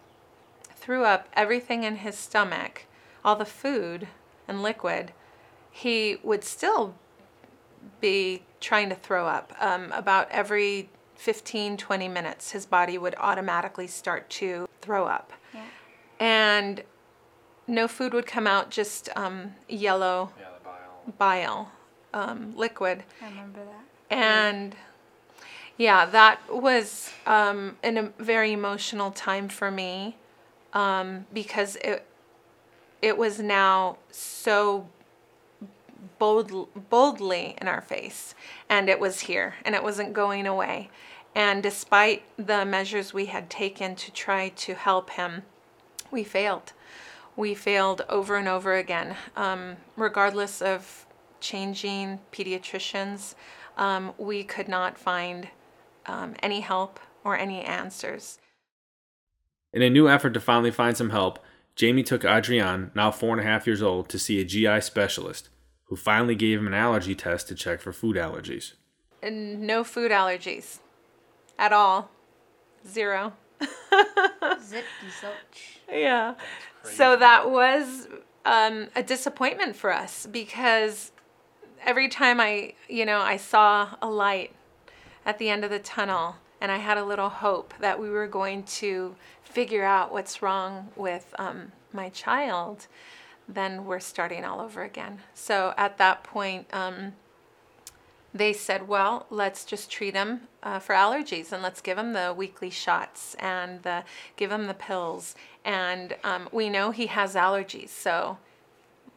threw 0.84 1.02
up 1.02 1.30
everything 1.32 1.82
in 1.82 1.96
his 1.96 2.14
stomach, 2.14 2.84
all 3.24 3.36
the 3.36 3.46
food 3.46 4.06
and 4.46 4.62
liquid, 4.62 5.12
he 5.70 6.18
would 6.22 6.44
still 6.44 6.94
be 8.02 8.42
trying 8.60 8.90
to 8.90 8.94
throw 8.94 9.26
up. 9.26 9.54
Um, 9.58 9.90
about 9.92 10.30
every 10.30 10.90
15, 11.16 11.78
20 11.78 12.08
minutes, 12.08 12.50
his 12.50 12.66
body 12.66 12.98
would 12.98 13.14
automatically 13.16 13.86
start 13.86 14.28
to 14.30 14.68
throw 14.82 15.06
up. 15.06 15.32
And 16.20 16.82
no 17.66 17.88
food 17.88 18.12
would 18.12 18.26
come 18.26 18.46
out, 18.46 18.70
just 18.70 19.08
um, 19.16 19.54
yellow 19.68 20.32
Yeah, 20.38 20.46
the 20.58 20.64
bile. 20.64 21.14
bile 21.18 21.72
um, 22.12 22.52
liquid. 22.56 23.04
I 23.22 23.28
remember 23.30 23.60
that. 23.64 24.14
And 24.14 24.76
yeah, 25.78 26.04
that 26.04 26.40
was 26.54 27.10
um, 27.26 27.78
an, 27.82 27.96
a 27.96 28.02
very 28.22 28.52
emotional 28.52 29.10
time 29.10 29.48
for 29.48 29.70
me 29.70 30.16
um, 30.74 31.26
because 31.32 31.76
it 31.76 32.06
it 33.00 33.16
was 33.18 33.38
now 33.38 33.98
so 34.10 34.88
bold, 36.18 36.68
boldly 36.90 37.54
in 37.60 37.68
our 37.68 37.82
face, 37.82 38.34
and 38.68 38.88
it 38.88 38.98
was 38.98 39.20
here, 39.20 39.54
and 39.64 39.74
it 39.74 39.82
wasn't 39.82 40.12
going 40.12 40.46
away. 40.46 40.90
And 41.34 41.62
despite 41.62 42.22
the 42.36 42.64
measures 42.64 43.12
we 43.12 43.26
had 43.26 43.50
taken 43.50 43.94
to 43.96 44.12
try 44.12 44.50
to 44.50 44.74
help 44.74 45.10
him, 45.10 45.42
we 46.10 46.24
failed. 46.24 46.72
We 47.36 47.54
failed 47.54 48.06
over 48.08 48.36
and 48.36 48.48
over 48.48 48.74
again, 48.74 49.16
um, 49.36 49.76
regardless 49.96 50.62
of 50.62 51.06
changing 51.40 52.20
pediatricians. 52.32 53.34
Um, 53.76 54.14
we 54.16 54.44
could 54.44 54.68
not 54.68 54.96
find 54.96 55.48
um, 56.06 56.36
any 56.42 56.60
help 56.60 57.00
or 57.24 57.36
any 57.36 57.62
answers. 57.62 58.38
In 59.74 59.82
a 59.82 59.90
new 59.90 60.08
effort 60.08 60.34
to 60.34 60.40
finally 60.40 60.70
find 60.70 60.96
some 60.96 61.10
help, 61.10 61.40
Jamie 61.74 62.04
took 62.04 62.24
Adrian, 62.24 62.92
now 62.94 63.10
four 63.10 63.32
and 63.32 63.40
a 63.40 63.50
half 63.50 63.66
years 63.66 63.82
old, 63.82 64.08
to 64.10 64.20
see 64.20 64.40
a 64.40 64.44
GI 64.44 64.80
specialist, 64.80 65.48
who 65.86 65.96
finally 65.96 66.36
gave 66.36 66.60
him 66.60 66.68
an 66.68 66.74
allergy 66.74 67.16
test 67.16 67.48
to 67.48 67.56
check 67.56 67.80
for 67.80 67.92
food 67.92 68.16
allergies. 68.16 68.74
And 69.20 69.62
no 69.62 69.82
food 69.82 70.12
allergies 70.12 70.78
at 71.58 71.72
all. 71.72 72.08
Zero. 72.86 73.32
Zip. 74.62 74.84
Yeah. 75.90 76.34
So 76.84 77.16
that 77.16 77.50
was 77.50 78.06
um, 78.44 78.86
a 78.94 79.02
disappointment 79.02 79.74
for 79.74 79.92
us 79.92 80.28
because 80.30 81.10
every 81.84 82.08
time 82.08 82.38
I, 82.38 82.74
you 82.88 83.04
know, 83.04 83.18
I 83.18 83.38
saw 83.38 83.96
a 84.00 84.08
light 84.08 84.52
at 85.26 85.38
the 85.40 85.48
end 85.48 85.64
of 85.64 85.70
the 85.70 85.80
tunnel 85.80 86.36
and 86.60 86.70
I 86.70 86.78
had 86.78 86.96
a 86.96 87.04
little 87.04 87.28
hope 87.28 87.74
that 87.80 88.00
we 88.00 88.08
were 88.08 88.26
going 88.26 88.62
to 88.62 89.16
figure 89.54 89.84
out 89.84 90.12
what's 90.12 90.42
wrong 90.42 90.88
with 90.96 91.32
um, 91.38 91.70
my 91.92 92.08
child, 92.08 92.88
then 93.48 93.84
we're 93.84 94.00
starting 94.00 94.44
all 94.44 94.60
over 94.60 94.82
again. 94.82 95.20
So 95.32 95.74
at 95.76 95.96
that 95.98 96.24
point, 96.24 96.66
um, 96.72 97.12
they 98.34 98.52
said, 98.52 98.88
well, 98.88 99.26
let's 99.30 99.64
just 99.64 99.92
treat 99.92 100.12
him 100.14 100.40
uh, 100.64 100.80
for 100.80 100.92
allergies 100.96 101.52
and 101.52 101.62
let's 101.62 101.80
give 101.80 101.96
him 101.96 102.14
the 102.14 102.34
weekly 102.36 102.68
shots 102.68 103.36
and 103.38 103.80
the, 103.84 104.02
give 104.36 104.50
him 104.50 104.66
the 104.66 104.74
pills. 104.74 105.36
And 105.64 106.16
um, 106.24 106.48
we 106.50 106.68
know 106.68 106.90
he 106.90 107.06
has 107.06 107.36
allergies, 107.36 107.90
so 107.90 108.38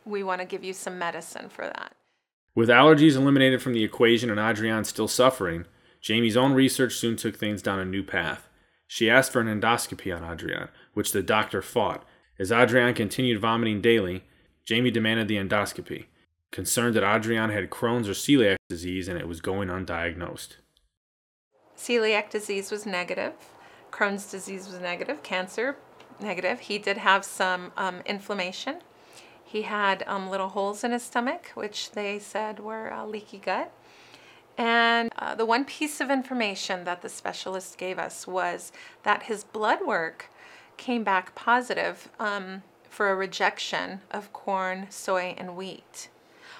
we 0.05 0.21
want 0.21 0.41
to 0.41 0.45
give 0.45 0.63
you 0.63 0.73
some 0.73 0.99
medicine 0.99 1.49
for 1.49 1.65
that. 1.65 1.93
With 2.53 2.69
allergies 2.69 3.15
eliminated 3.15 3.63
from 3.63 3.73
the 3.73 3.83
equation 3.83 4.29
and 4.29 4.39
Adrian 4.39 4.83
still 4.83 5.07
suffering, 5.07 5.65
Jamie's 5.99 6.37
own 6.37 6.53
research 6.53 6.93
soon 6.93 7.15
took 7.15 7.35
things 7.35 7.63
down 7.63 7.79
a 7.79 7.85
new 7.85 8.03
path. 8.03 8.46
She 8.87 9.09
asked 9.09 9.31
for 9.31 9.41
an 9.41 9.47
endoscopy 9.47 10.15
on 10.15 10.29
Adrian, 10.29 10.69
which 10.93 11.11
the 11.11 11.21
doctor 11.21 11.61
fought. 11.61 12.05
As 12.39 12.51
Adrian 12.51 12.93
continued 12.93 13.39
vomiting 13.39 13.81
daily, 13.81 14.23
Jamie 14.65 14.91
demanded 14.91 15.27
the 15.27 15.37
endoscopy, 15.37 16.05
concerned 16.51 16.95
that 16.95 17.15
Adrian 17.15 17.49
had 17.49 17.69
Crohn's 17.69 18.07
or 18.07 18.13
celiac 18.13 18.57
disease 18.69 19.07
and 19.07 19.19
it 19.19 19.27
was 19.27 19.41
going 19.41 19.69
undiagnosed. 19.69 20.57
Celiac 21.77 22.29
disease 22.29 22.71
was 22.71 22.85
negative, 22.85 23.33
Crohn's 23.91 24.29
disease 24.31 24.67
was 24.67 24.79
negative, 24.79 25.23
cancer 25.23 25.77
negative. 26.19 26.61
He 26.61 26.77
did 26.77 26.97
have 26.97 27.23
some 27.25 27.71
um, 27.77 28.01
inflammation. 28.05 28.77
He 29.43 29.63
had 29.63 30.03
um, 30.07 30.29
little 30.29 30.49
holes 30.49 30.83
in 30.83 30.91
his 30.91 31.03
stomach, 31.03 31.51
which 31.53 31.91
they 31.91 32.19
said 32.19 32.59
were 32.59 32.91
uh, 32.91 33.05
leaky 33.05 33.37
gut. 33.37 33.71
And 34.57 35.11
uh, 35.19 35.35
the 35.35 35.45
one 35.45 35.65
piece 35.65 36.01
of 36.01 36.09
information 36.09 36.83
that 36.85 37.01
the 37.01 37.09
specialist 37.09 37.77
gave 37.77 37.99
us 37.99 38.25
was 38.25 38.71
that 39.03 39.23
his 39.23 39.43
blood 39.43 39.79
work 39.85 40.31
came 40.77 41.03
back 41.03 41.35
positive 41.35 42.09
um, 42.19 42.63
for 42.89 43.09
a 43.09 43.15
rejection 43.15 44.01
of 44.09 44.33
corn, 44.33 44.87
soy, 44.89 45.35
and 45.37 45.55
wheat. 45.55 46.09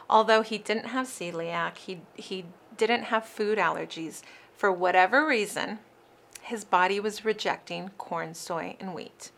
Although 0.09 0.43
he 0.43 0.57
didn't 0.57 0.87
have 0.87 1.07
celiac, 1.07 1.77
he, 1.77 2.01
he 2.13 2.45
didn't 2.77 3.03
have 3.03 3.25
food 3.25 3.57
allergies, 3.57 4.21
for 4.55 4.71
whatever 4.71 5.25
reason, 5.25 5.79
his 6.41 6.63
body 6.63 6.99
was 6.99 7.25
rejecting 7.25 7.89
corn, 7.97 8.33
soy, 8.33 8.75
and 8.79 8.93
wheat. 8.93 9.31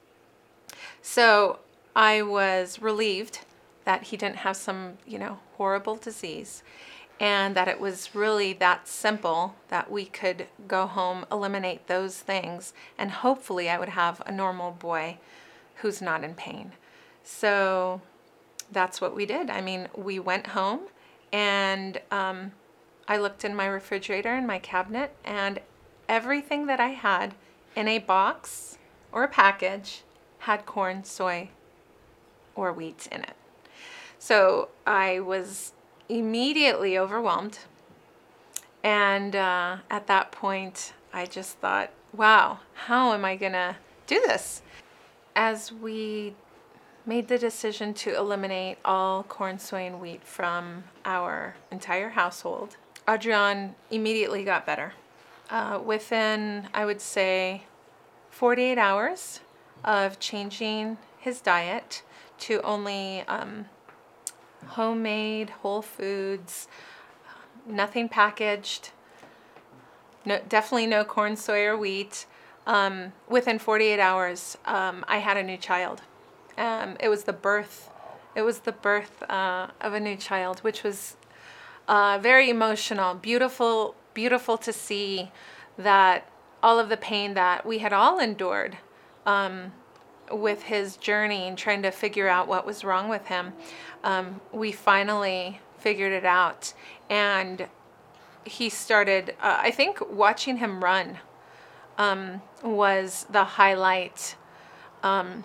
So 1.01 1.59
I 1.95 2.21
was 2.21 2.81
relieved 2.81 3.39
that 3.85 4.03
he 4.03 4.17
didn't 4.17 4.37
have 4.37 4.55
some, 4.55 4.97
you 5.07 5.17
know, 5.17 5.39
horrible 5.57 5.95
disease 5.95 6.61
and 7.19 7.55
that 7.55 7.67
it 7.67 7.79
was 7.79 8.15
really 8.15 8.53
that 8.53 8.87
simple 8.87 9.55
that 9.67 9.91
we 9.91 10.05
could 10.05 10.47
go 10.67 10.87
home, 10.87 11.25
eliminate 11.31 11.87
those 11.87 12.19
things, 12.19 12.73
and 12.97 13.11
hopefully 13.11 13.69
I 13.69 13.77
would 13.77 13.89
have 13.89 14.21
a 14.25 14.31
normal 14.31 14.71
boy 14.71 15.17
who's 15.75 16.01
not 16.01 16.23
in 16.23 16.33
pain. 16.33 16.73
So 17.23 18.01
that's 18.71 19.01
what 19.01 19.15
we 19.15 19.25
did. 19.25 19.49
I 19.49 19.61
mean, 19.61 19.87
we 19.95 20.19
went 20.19 20.47
home 20.47 20.81
and 21.31 21.99
um, 22.11 22.51
I 23.09 23.17
looked 23.17 23.43
in 23.43 23.55
my 23.55 23.65
refrigerator 23.65 24.33
and 24.33 24.45
my 24.45 24.59
cabinet, 24.59 25.15
and 25.25 25.59
everything 26.07 26.67
that 26.67 26.79
I 26.79 26.89
had 26.89 27.33
in 27.75 27.87
a 27.87 27.97
box 27.97 28.77
or 29.11 29.23
a 29.23 29.27
package 29.27 30.03
had 30.39 30.67
corn, 30.67 31.03
soy, 31.03 31.49
or 32.55 32.71
wheat 32.71 33.07
in 33.11 33.21
it. 33.21 33.33
So 34.19 34.69
I 34.85 35.19
was 35.19 35.73
immediately 36.09 36.97
overwhelmed. 36.97 37.59
And 38.83 39.35
uh, 39.35 39.77
at 39.89 40.07
that 40.07 40.31
point, 40.31 40.93
I 41.13 41.25
just 41.25 41.57
thought, 41.59 41.91
wow, 42.13 42.59
how 42.73 43.13
am 43.13 43.23
I 43.23 43.35
going 43.35 43.53
to 43.53 43.75
do 44.07 44.19
this? 44.25 44.61
As 45.35 45.71
we 45.71 46.33
made 47.05 47.27
the 47.27 47.37
decision 47.37 47.93
to 47.93 48.15
eliminate 48.15 48.77
all 48.83 49.23
corn, 49.23 49.59
soy, 49.59 49.85
and 49.85 50.01
wheat 50.01 50.23
from 50.23 50.83
our 51.05 51.55
entire 51.71 52.09
household, 52.09 52.77
Adrian 53.07 53.75
immediately 53.89 54.43
got 54.43 54.65
better. 54.65 54.93
Uh, 55.49 55.79
within, 55.83 56.67
I 56.73 56.85
would 56.85 57.01
say, 57.01 57.63
48 58.29 58.77
hours 58.77 59.39
of 59.83 60.19
changing 60.19 60.97
his 61.17 61.41
diet 61.41 62.03
to 62.39 62.61
only 62.61 63.21
um, 63.27 63.65
homemade, 64.67 65.49
whole 65.49 65.81
foods, 65.81 66.67
nothing 67.65 68.09
packaged, 68.09 68.91
no, 70.25 70.39
definitely 70.47 70.87
no 70.87 71.03
corn, 71.03 71.35
soy, 71.35 71.65
or 71.65 71.77
wheat. 71.77 72.25
Um, 72.67 73.13
within 73.27 73.57
48 73.57 73.99
hours, 73.99 74.57
um, 74.65 75.03
I 75.07 75.17
had 75.17 75.37
a 75.37 75.43
new 75.43 75.57
child. 75.57 76.01
Um, 76.57 76.97
it 76.99 77.09
was 77.09 77.23
the 77.23 77.33
birth. 77.33 77.89
It 78.35 78.43
was 78.43 78.59
the 78.59 78.71
birth 78.71 79.23
uh, 79.29 79.67
of 79.81 79.93
a 79.93 79.99
new 79.99 80.15
child, 80.15 80.59
which 80.59 80.83
was 80.83 81.15
uh, 81.87 82.19
very 82.21 82.49
emotional, 82.49 83.15
beautiful, 83.15 83.95
beautiful 84.13 84.57
to 84.59 84.71
see 84.71 85.31
that 85.77 86.29
all 86.61 86.77
of 86.77 86.89
the 86.89 86.97
pain 86.97 87.33
that 87.33 87.65
we 87.65 87.79
had 87.79 87.93
all 87.93 88.19
endured 88.19 88.77
um, 89.25 89.71
with 90.31 90.63
his 90.63 90.97
journey 90.97 91.47
and 91.47 91.57
trying 91.57 91.81
to 91.83 91.91
figure 91.91 92.27
out 92.27 92.47
what 92.47 92.65
was 92.65 92.83
wrong 92.83 93.09
with 93.09 93.27
him, 93.27 93.53
um, 94.03 94.41
we 94.51 94.71
finally 94.71 95.59
figured 95.77 96.11
it 96.11 96.25
out. 96.25 96.73
And 97.09 97.67
he 98.45 98.69
started, 98.69 99.35
uh, 99.41 99.59
I 99.61 99.71
think, 99.71 99.99
watching 100.11 100.57
him 100.57 100.83
run 100.83 101.19
um, 101.97 102.41
was 102.63 103.25
the 103.29 103.43
highlight 103.43 104.35
um, 105.03 105.43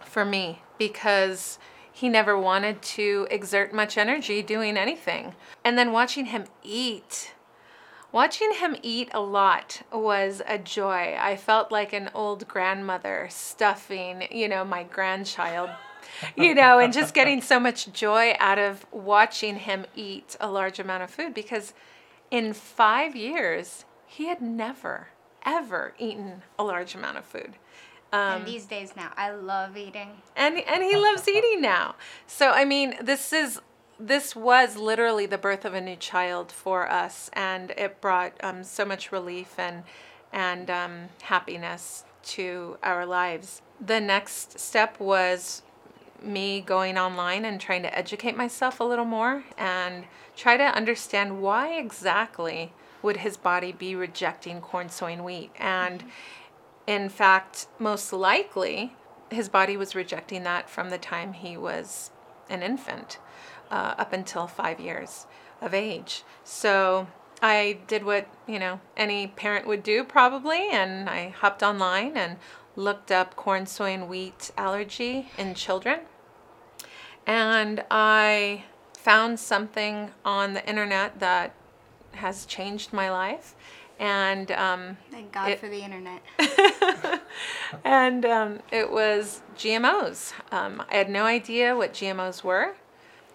for 0.00 0.24
me 0.24 0.62
because 0.78 1.58
he 1.92 2.08
never 2.08 2.38
wanted 2.38 2.82
to 2.82 3.26
exert 3.30 3.72
much 3.72 3.96
energy 3.96 4.42
doing 4.42 4.76
anything. 4.76 5.34
And 5.64 5.78
then 5.78 5.92
watching 5.92 6.26
him 6.26 6.44
eat 6.62 7.32
Watching 8.16 8.54
him 8.54 8.76
eat 8.80 9.10
a 9.12 9.20
lot 9.20 9.82
was 9.92 10.40
a 10.48 10.56
joy. 10.56 11.18
I 11.20 11.36
felt 11.36 11.70
like 11.70 11.92
an 11.92 12.08
old 12.14 12.48
grandmother 12.48 13.26
stuffing, 13.30 14.26
you 14.30 14.48
know, 14.48 14.64
my 14.64 14.84
grandchild, 14.84 15.68
you 16.34 16.54
know, 16.54 16.78
and 16.78 16.94
just 16.94 17.12
getting 17.12 17.42
so 17.42 17.60
much 17.60 17.92
joy 17.92 18.34
out 18.38 18.58
of 18.58 18.86
watching 18.90 19.56
him 19.56 19.84
eat 19.94 20.34
a 20.40 20.50
large 20.50 20.78
amount 20.78 21.02
of 21.02 21.10
food 21.10 21.34
because 21.34 21.74
in 22.30 22.54
five 22.54 23.14
years, 23.14 23.84
he 24.06 24.28
had 24.28 24.40
never, 24.40 25.08
ever 25.44 25.92
eaten 25.98 26.42
a 26.58 26.64
large 26.64 26.94
amount 26.94 27.18
of 27.18 27.26
food. 27.26 27.58
Um, 28.14 28.38
and 28.38 28.46
these 28.46 28.64
days 28.64 28.96
now, 28.96 29.12
I 29.18 29.32
love 29.32 29.76
eating. 29.76 30.08
And 30.36 30.56
and 30.66 30.82
he 30.82 30.96
loves 30.96 31.28
eating 31.28 31.60
now. 31.60 31.96
So 32.26 32.50
I 32.50 32.64
mean, 32.64 32.94
this 33.02 33.34
is 33.34 33.60
this 33.98 34.36
was 34.36 34.76
literally 34.76 35.26
the 35.26 35.38
birth 35.38 35.64
of 35.64 35.74
a 35.74 35.80
new 35.80 35.96
child 35.96 36.52
for 36.52 36.90
us, 36.90 37.30
and 37.32 37.70
it 37.72 38.00
brought 38.00 38.32
um, 38.42 38.62
so 38.62 38.84
much 38.84 39.12
relief 39.12 39.58
and 39.58 39.84
and 40.32 40.68
um, 40.68 41.08
happiness 41.22 42.04
to 42.22 42.76
our 42.82 43.06
lives. 43.06 43.62
The 43.80 44.00
next 44.00 44.58
step 44.58 44.98
was 45.00 45.62
me 46.22 46.60
going 46.60 46.98
online 46.98 47.44
and 47.44 47.60
trying 47.60 47.82
to 47.82 47.96
educate 47.96 48.36
myself 48.36 48.80
a 48.80 48.84
little 48.84 49.04
more 49.04 49.44
and 49.56 50.04
try 50.34 50.56
to 50.56 50.64
understand 50.64 51.40
why 51.40 51.74
exactly 51.74 52.72
would 53.02 53.18
his 53.18 53.36
body 53.36 53.72
be 53.72 53.94
rejecting 53.94 54.60
corn, 54.60 54.88
soy, 54.88 55.12
and 55.12 55.24
wheat. 55.24 55.50
And 55.58 56.04
in 56.86 57.08
fact, 57.08 57.68
most 57.78 58.12
likely, 58.12 58.94
his 59.30 59.48
body 59.48 59.76
was 59.76 59.94
rejecting 59.94 60.42
that 60.42 60.68
from 60.68 60.90
the 60.90 60.98
time 60.98 61.34
he 61.34 61.56
was 61.56 62.10
an 62.48 62.62
infant 62.62 63.18
uh, 63.70 63.94
up 63.98 64.12
until 64.12 64.46
five 64.46 64.80
years 64.80 65.26
of 65.60 65.74
age. 65.74 66.22
So 66.44 67.06
I 67.42 67.78
did 67.86 68.04
what, 68.04 68.26
you 68.46 68.58
know, 68.58 68.80
any 68.96 69.26
parent 69.28 69.66
would 69.66 69.82
do 69.82 70.04
probably, 70.04 70.68
and 70.70 71.08
I 71.08 71.28
hopped 71.30 71.62
online 71.62 72.16
and 72.16 72.36
looked 72.76 73.10
up 73.10 73.36
corn, 73.36 73.66
soy, 73.66 73.92
and 73.94 74.08
wheat 74.08 74.50
allergy 74.56 75.30
in 75.38 75.54
children. 75.54 76.00
And 77.26 77.84
I 77.90 78.64
found 78.94 79.38
something 79.40 80.10
on 80.24 80.54
the 80.54 80.66
internet 80.68 81.20
that 81.20 81.54
has 82.12 82.46
changed 82.46 82.92
my 82.92 83.10
life. 83.10 83.54
And 83.98 84.50
um, 84.52 84.98
Thank 85.10 85.32
God 85.32 85.50
It- 85.50 85.58
for 85.60 85.68
the 85.68 85.80
internet. 85.80 86.22
and 87.84 88.24
um, 88.26 88.58
it 88.70 88.90
was 88.90 89.42
GMOs. 89.56 90.32
Um, 90.52 90.82
I 90.90 90.96
had 90.96 91.08
no 91.10 91.24
idea 91.24 91.74
what 91.76 91.92
GMOs 91.94 92.44
were, 92.44 92.74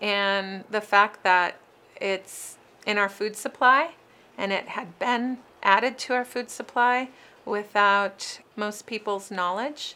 and 0.01 0.63
the 0.69 0.81
fact 0.81 1.23
that 1.23 1.57
it's 1.99 2.57
in 2.85 2.97
our 2.97 3.09
food 3.09 3.35
supply 3.35 3.91
and 4.37 4.51
it 4.51 4.69
had 4.69 4.97
been 4.97 5.37
added 5.61 5.97
to 5.99 6.13
our 6.13 6.25
food 6.25 6.49
supply 6.49 7.09
without 7.45 8.39
most 8.55 8.87
people's 8.87 9.29
knowledge. 9.29 9.95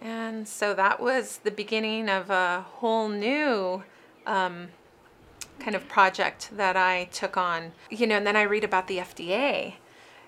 And 0.00 0.46
so 0.46 0.74
that 0.74 1.00
was 1.00 1.38
the 1.38 1.50
beginning 1.50 2.08
of 2.08 2.30
a 2.30 2.60
whole 2.60 3.08
new 3.08 3.82
um, 4.26 4.68
kind 5.58 5.74
of 5.74 5.88
project 5.88 6.50
that 6.56 6.76
I 6.76 7.04
took 7.06 7.36
on. 7.36 7.72
You 7.90 8.06
know, 8.06 8.16
and 8.18 8.26
then 8.26 8.36
I 8.36 8.42
read 8.42 8.64
about 8.64 8.86
the 8.86 8.98
FDA 8.98 9.74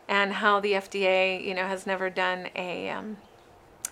and 0.08 0.34
how 0.34 0.58
the 0.58 0.72
FDA, 0.72 1.44
you 1.44 1.54
know, 1.54 1.66
has 1.66 1.86
never 1.86 2.10
done 2.10 2.48
a 2.56 2.90
um, 2.90 3.18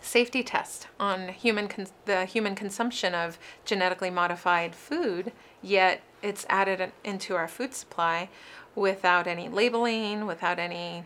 safety 0.01 0.43
test 0.43 0.89
on 0.99 1.29
human 1.29 1.69
con- 1.69 1.87
the 2.05 2.25
human 2.25 2.55
consumption 2.55 3.15
of 3.15 3.39
genetically 3.65 4.11
modified 4.11 4.75
food, 4.75 5.33
yet 5.63 6.01
it's 6.23 6.47
added 6.49 6.81
in- 6.81 6.93
into 7.05 7.37
our 7.37 7.49
food 7.49 7.75
supply 7.75 8.29
without 8.75 9.27
any 9.27 9.49
labeling, 9.49 10.27
without 10.27 10.59
any, 10.59 11.05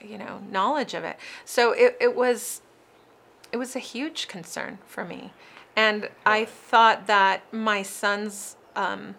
you 0.00 0.18
know, 0.18 0.40
knowledge 0.50 0.94
of 0.94 1.04
it. 1.04 1.16
So 1.44 1.72
it, 1.72 1.96
it 2.00 2.14
was 2.14 2.62
it 3.52 3.56
was 3.56 3.76
a 3.76 3.80
huge 3.80 4.26
concern 4.26 4.78
for 4.84 5.04
me. 5.04 5.32
And 5.76 6.08
I 6.26 6.44
thought 6.44 7.06
that 7.06 7.42
my 7.52 7.82
son's 7.82 8.56
um, 8.76 9.16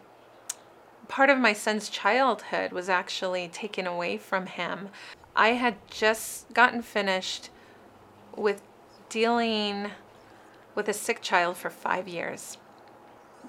part 1.08 1.30
of 1.30 1.38
my 1.38 1.54
son's 1.54 1.90
childhood 1.90 2.72
was 2.72 2.90
actually 2.90 3.48
taken 3.48 3.88
away 3.88 4.18
from 4.18 4.48
him. 4.48 4.90
I 5.36 5.50
had 5.50 5.76
just 5.90 6.54
gotten 6.54 6.82
finished 6.82 7.50
with 8.36 8.62
dealing 9.16 9.92
with 10.76 10.90
a 10.90 10.94
sick 10.94 11.22
child 11.22 11.56
for 11.56 11.70
five 11.70 12.06
years. 12.06 12.58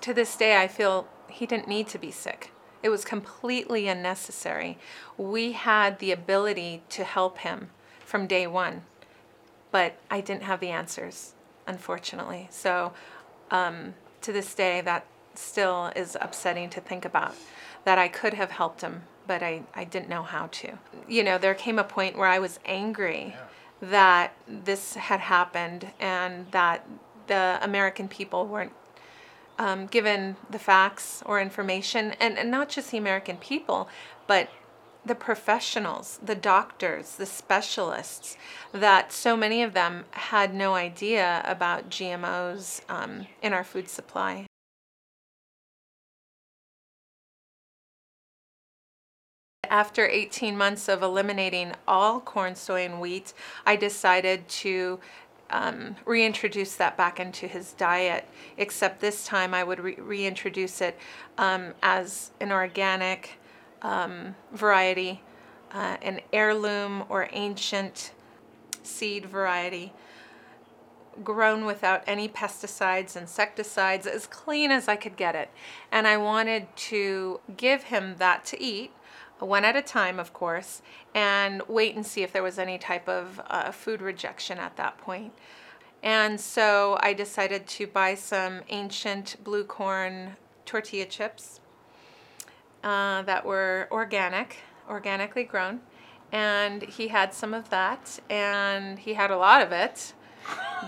To 0.03 0.15
this 0.15 0.37
day, 0.37 0.63
I 0.63 0.69
feel 0.69 1.09
he 1.29 1.45
didn't 1.45 1.67
need 1.67 1.89
to 1.89 1.99
be 1.99 2.13
sick. 2.13 2.53
It 2.85 2.89
was 2.89 3.05
completely 3.05 3.89
unnecessary. 3.89 4.79
We 5.19 5.53
had 5.53 5.99
the 5.99 6.13
ability 6.13 6.85
to 6.91 7.03
help 7.03 7.39
him 7.39 7.71
from 8.05 8.29
day 8.29 8.47
one, 8.47 8.83
but 9.73 9.99
I 10.09 10.21
didn't 10.21 10.45
have 10.45 10.61
the 10.61 10.71
answers, 10.71 11.35
unfortunately. 11.67 12.47
So, 12.53 12.93
um, 13.51 13.95
to 14.21 14.31
this 14.33 14.55
day, 14.55 14.81
that 14.83 15.05
still 15.35 15.91
is 15.97 16.17
upsetting 16.21 16.71
to 16.71 16.81
think 16.81 17.05
about 17.05 17.35
that 17.83 17.99
I 17.99 18.07
could 18.07 18.35
have 18.35 18.53
helped 18.53 18.83
him, 18.83 19.03
but 19.27 19.43
I, 19.43 19.63
I 19.75 19.83
didn't 19.83 20.09
know 20.09 20.23
how 20.23 20.47
to. 20.47 20.79
You 21.09 21.25
know, 21.25 21.39
there 21.39 21.55
came 21.55 21.81
a 21.81 21.85
point 21.85 22.17
where 22.17 22.29
I 22.29 22.39
was 22.39 22.61
angry 22.65 23.35
that 23.81 24.35
this 24.49 24.95
had 24.95 25.21
happened 25.21 25.93
and 26.01 26.51
that 26.53 26.87
the 27.27 27.59
American 27.63 28.09
people 28.09 28.47
weren't 28.47 28.73
um, 29.59 29.87
given 29.87 30.37
the 30.51 30.59
facts 30.59 31.23
or 31.25 31.41
information, 31.41 32.13
and, 32.21 32.39
and 32.39 32.51
not 32.51 32.69
just 32.69 32.91
the 32.91 32.99
American 32.99 33.37
people, 33.37 33.89
but 34.27 34.49
the 35.05 35.15
professionals, 35.15 36.19
the 36.23 36.35
doctors, 36.35 37.17
the 37.17 37.27
specialists, 37.27 38.37
that 38.73 39.13
so 39.13 39.37
many 39.37 39.63
of 39.63 39.73
them 39.73 40.05
had 40.11 40.53
no 40.53 40.75
idea 40.75 41.43
about 41.45 41.89
GMOs 41.89 42.83
um, 42.91 43.27
in 43.41 43.53
our 43.53 43.65
food 43.65 43.89
supply. 43.89 44.47
After 49.71 50.07
18 50.07 50.57
months 50.57 50.89
of 50.89 51.03
eliminating 51.03 51.73
all 51.87 52.21
corn, 52.21 52.55
soy, 52.55 52.85
and 52.85 53.01
wheat, 53.01 53.33
I 53.65 53.77
decided 53.77 54.49
to 54.49 55.01
um, 55.51 55.97
reintroduce 56.05 56.75
that 56.77 56.97
back 56.97 57.21
into 57.21 57.47
his 57.47 57.73
diet, 57.73 58.29
except 58.57 59.01
this 59.01 59.25
time 59.25 59.55
I 59.55 59.65
would 59.65 59.81
re- 59.81 59.97
reintroduce 59.97 60.81
it 60.81 60.99
um, 61.39 61.75
as 61.83 62.33
an 62.41 62.53
organic 62.53 63.39
um, 63.83 64.35
variety, 64.53 65.23
uh, 65.73 65.97
an 66.03 66.21
heirloom 66.33 67.05
or 67.09 67.29
ancient 67.33 68.13
seed 68.83 69.27
variety 69.27 69.93
grown 71.25 71.65
without 71.65 72.03
any 72.07 72.29
pesticides, 72.29 73.17
insecticides, 73.17 74.07
as 74.07 74.27
clean 74.27 74.71
as 74.71 74.89
I 74.89 74.97
could 74.97 75.17
get 75.17 75.35
it. 75.35 75.51
And 75.91 76.07
I 76.07 76.17
wanted 76.17 76.67
to 76.77 77.41
give 77.57 77.85
him 77.85 78.17
that 78.19 78.45
to 78.47 78.63
eat, 78.63 78.91
one 79.39 79.65
at 79.65 79.77
a 79.77 79.83
time, 79.83 80.19
of 80.19 80.33
course, 80.33 80.83
and 81.15 81.63
wait 81.69 81.95
and 81.95 82.07
see 82.07 82.23
if 82.23 82.33
there 82.33 82.43
was 82.43 82.59
any 82.59 82.79
type 82.79 83.09
of 83.09 83.41
uh, 83.49 83.71
food 83.71 84.01
rejection 84.01 84.59
at 84.59 84.77
that 84.77 84.99
point. 84.99 85.33
And 86.03 86.41
so 86.41 86.99
I 87.01 87.13
decided 87.13 87.67
to 87.67 87.87
buy 87.87 88.15
some 88.15 88.61
ancient 88.69 89.37
blue 89.43 89.65
corn 89.65 90.37
tortilla 90.65 91.07
chips 91.07 91.61
uh, 92.85 93.23
that 93.23 93.45
were 93.45 93.89
organic, 93.91 94.59
organically 94.89 95.45
grown. 95.45 95.81
And 96.33 96.83
he 96.83 97.09
had 97.09 97.33
some 97.33 97.55
of 97.55 97.71
that, 97.71 98.19
and 98.29 98.99
he 98.99 99.15
had 99.15 99.31
a 99.31 99.37
lot 99.37 99.63
of 99.63 99.73
it 99.73 100.13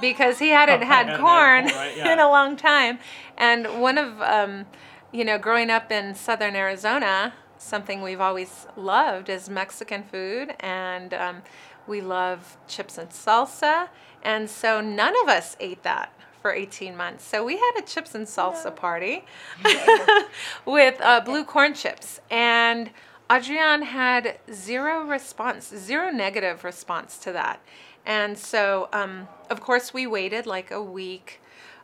because 0.00 0.38
he 0.38 0.48
hadn't 0.48 0.82
had 0.94 1.06
corn 1.06 1.20
corn, 1.20 1.64
right, 1.66 1.92
yeah. 1.96 2.12
in 2.12 2.18
a 2.18 2.28
long 2.28 2.56
time. 2.56 2.98
And 3.36 3.80
one 3.80 3.98
of, 3.98 4.20
um, 4.20 4.66
you 5.12 5.24
know, 5.24 5.38
growing 5.38 5.70
up 5.70 5.90
in 5.90 6.14
southern 6.14 6.54
Arizona, 6.56 7.34
something 7.58 8.02
we've 8.02 8.20
always 8.20 8.66
loved 8.76 9.28
is 9.28 9.50
Mexican 9.50 10.02
food, 10.02 10.54
and 10.60 11.12
um, 11.14 11.42
we 11.86 12.00
love 12.00 12.56
chips 12.66 12.98
and 12.98 13.10
salsa. 13.10 13.88
And 14.22 14.48
so 14.48 14.80
none 14.80 15.14
of 15.22 15.28
us 15.28 15.56
ate 15.60 15.82
that 15.82 16.12
for 16.40 16.52
18 16.52 16.96
months. 16.96 17.24
So 17.24 17.44
we 17.44 17.56
had 17.56 17.72
a 17.78 17.82
chips 17.82 18.14
and 18.14 18.26
salsa 18.26 18.74
party 18.74 19.24
with 20.64 21.00
uh, 21.00 21.20
blue 21.20 21.44
corn 21.44 21.74
chips. 21.74 22.20
And 22.30 22.90
Adrian 23.30 23.82
had 23.82 24.38
zero 24.52 25.04
response, 25.04 25.68
zero 25.68 26.10
negative 26.10 26.64
response 26.64 27.18
to 27.18 27.32
that. 27.32 27.60
And 28.06 28.38
so, 28.38 28.88
um, 28.92 29.28
of 29.50 29.60
course, 29.60 29.92
we 29.92 30.06
waited 30.06 30.46
like 30.46 30.70
a 30.70 30.82
week 30.82 31.40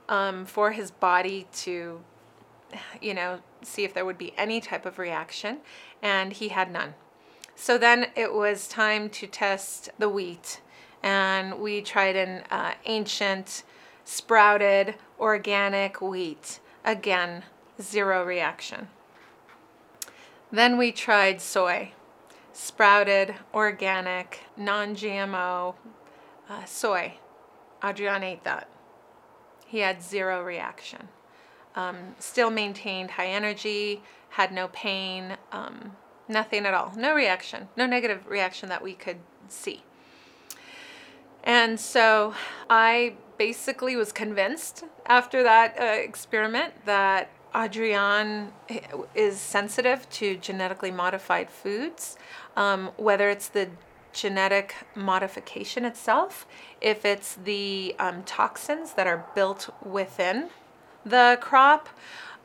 um, 0.08 0.46
for 0.46 0.72
his 0.72 0.90
body 0.90 1.46
to, 1.52 2.00
you 3.00 3.14
know, 3.14 3.40
see 3.62 3.84
if 3.84 3.94
there 3.94 4.04
would 4.04 4.18
be 4.18 4.34
any 4.37 4.60
type 4.60 4.87
of 4.87 4.98
reaction. 4.98 5.58
And 6.02 6.32
he 6.32 6.48
had 6.48 6.70
none. 6.70 6.94
So 7.56 7.78
then 7.78 8.08
it 8.16 8.32
was 8.32 8.66
time 8.66 9.08
to 9.10 9.26
test 9.26 9.90
the 9.98 10.08
wheat. 10.08 10.60
And 11.02 11.60
we 11.60 11.82
tried 11.82 12.16
an 12.16 12.44
uh, 12.50 12.74
ancient, 12.87 13.62
sprouted, 14.04 14.94
organic 15.18 16.00
wheat. 16.00 16.60
Again, 16.84 17.44
zero 17.80 18.24
reaction. 18.24 18.88
Then 20.50 20.78
we 20.78 20.92
tried 20.92 21.40
soy, 21.40 21.92
sprouted, 22.52 23.34
organic, 23.52 24.40
non 24.56 24.94
GMO 24.94 25.74
uh, 26.48 26.64
soy. 26.64 27.14
Adrian 27.82 28.22
ate 28.22 28.44
that. 28.44 28.68
He 29.66 29.80
had 29.80 30.02
zero 30.02 30.42
reaction. 30.42 31.08
Um, 31.76 32.14
still 32.18 32.50
maintained 32.50 33.12
high 33.12 33.28
energy, 33.28 34.02
had 34.30 34.52
no 34.52 34.68
pain, 34.68 35.37
um, 35.50 35.96
nothing 36.28 36.66
at 36.66 36.74
all. 36.74 36.92
No 36.96 37.14
reaction, 37.14 37.68
no 37.76 37.87
negative 37.87 38.26
reaction 38.26 38.68
that 38.68 38.82
we 38.82 38.94
could 38.94 39.18
see. 39.48 39.82
And 41.42 41.78
so 41.78 42.34
I 42.70 43.14
basically 43.37 43.96
was 43.96 44.12
convinced 44.12 44.84
after 45.06 45.42
that 45.42 45.78
uh, 45.78 45.84
experiment 45.84 46.87
that 46.87 47.30
Adrian 47.54 48.52
is 49.14 49.38
sensitive 49.38 50.08
to 50.10 50.37
genetically 50.37 50.90
modified 50.90 51.50
foods, 51.50 52.16
um, 52.56 52.90
whether 52.96 53.28
it's 53.28 53.48
the 53.48 53.68
genetic 54.12 54.74
modification 54.94 55.84
itself, 55.84 56.46
if 56.80 57.04
it's 57.04 57.34
the 57.34 57.94
um, 57.98 58.22
toxins 58.24 58.94
that 58.94 59.06
are 59.06 59.26
built 59.34 59.70
within 59.84 60.48
the 61.04 61.38
crop, 61.40 61.88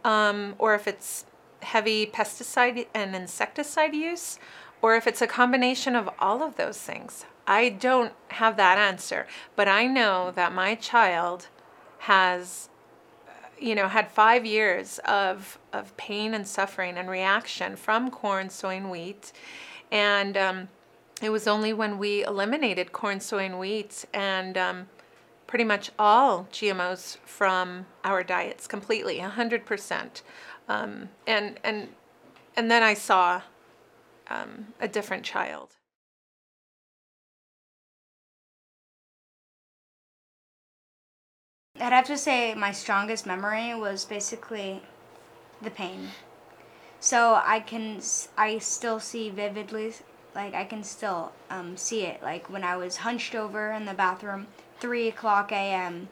um, 0.03 0.55
or 0.57 0.75
if 0.75 0.87
it's 0.87 1.25
heavy 1.61 2.05
pesticide 2.05 2.87
and 2.93 3.15
insecticide 3.15 3.93
use, 3.93 4.39
or 4.81 4.95
if 4.95 5.07
it's 5.07 5.21
a 5.21 5.27
combination 5.27 5.95
of 5.95 6.09
all 6.19 6.41
of 6.41 6.55
those 6.55 6.77
things. 6.77 7.25
I 7.45 7.69
don't 7.69 8.13
have 8.29 8.57
that 8.57 8.77
answer, 8.77 9.27
but 9.55 9.67
I 9.67 9.87
know 9.87 10.31
that 10.35 10.53
my 10.53 10.75
child 10.75 11.47
has 11.99 12.69
you 13.59 13.75
know 13.75 13.89
had 13.89 14.09
5 14.09 14.45
years 14.45 14.99
of 14.99 15.59
of 15.73 15.95
pain 15.97 16.33
and 16.33 16.47
suffering 16.47 16.97
and 16.97 17.09
reaction 17.09 17.75
from 17.75 18.09
corn, 18.09 18.49
soy 18.49 18.77
and 18.77 18.89
wheat 18.89 19.33
and 19.91 20.37
um, 20.37 20.67
it 21.21 21.29
was 21.29 21.47
only 21.47 21.73
when 21.73 21.97
we 21.97 22.23
eliminated 22.23 22.91
corn, 22.91 23.19
soy 23.19 23.45
and 23.45 23.59
wheat 23.59 24.05
and 24.13 24.57
um, 24.57 24.87
pretty 25.49 25.65
much 25.65 25.89
all 25.97 26.47
GMOs 26.51 27.17
from 27.25 27.87
our 28.03 28.23
diets 28.23 28.67
completely, 28.67 29.17
100%. 29.17 30.21
Um, 30.67 31.09
and, 31.25 31.59
and, 31.63 31.87
and 32.55 32.69
then 32.69 32.83
I 32.83 32.93
saw 32.93 33.41
um, 34.27 34.67
a 34.79 34.87
different 34.87 35.23
child. 35.23 35.69
I'd 41.79 41.93
have 41.93 42.05
to 42.05 42.17
say 42.17 42.53
my 42.53 42.71
strongest 42.71 43.25
memory 43.25 43.73
was 43.73 44.05
basically 44.05 44.83
the 45.63 45.71
pain. 45.71 46.09
So 46.99 47.41
I 47.43 47.59
can 47.61 48.01
I 48.37 48.59
still 48.59 48.99
see 48.99 49.31
vividly, 49.31 49.93
like 50.35 50.53
I 50.53 50.65
can 50.65 50.83
still 50.83 51.31
um, 51.49 51.75
see 51.75 52.03
it. 52.03 52.21
Like 52.21 52.51
when 52.51 52.63
I 52.63 52.77
was 52.77 52.97
hunched 52.97 53.33
over 53.33 53.71
in 53.71 53.85
the 53.85 53.95
bathroom, 53.95 54.45
three 54.79 55.07
o'clock 55.07 55.51
a.m. 55.51 56.09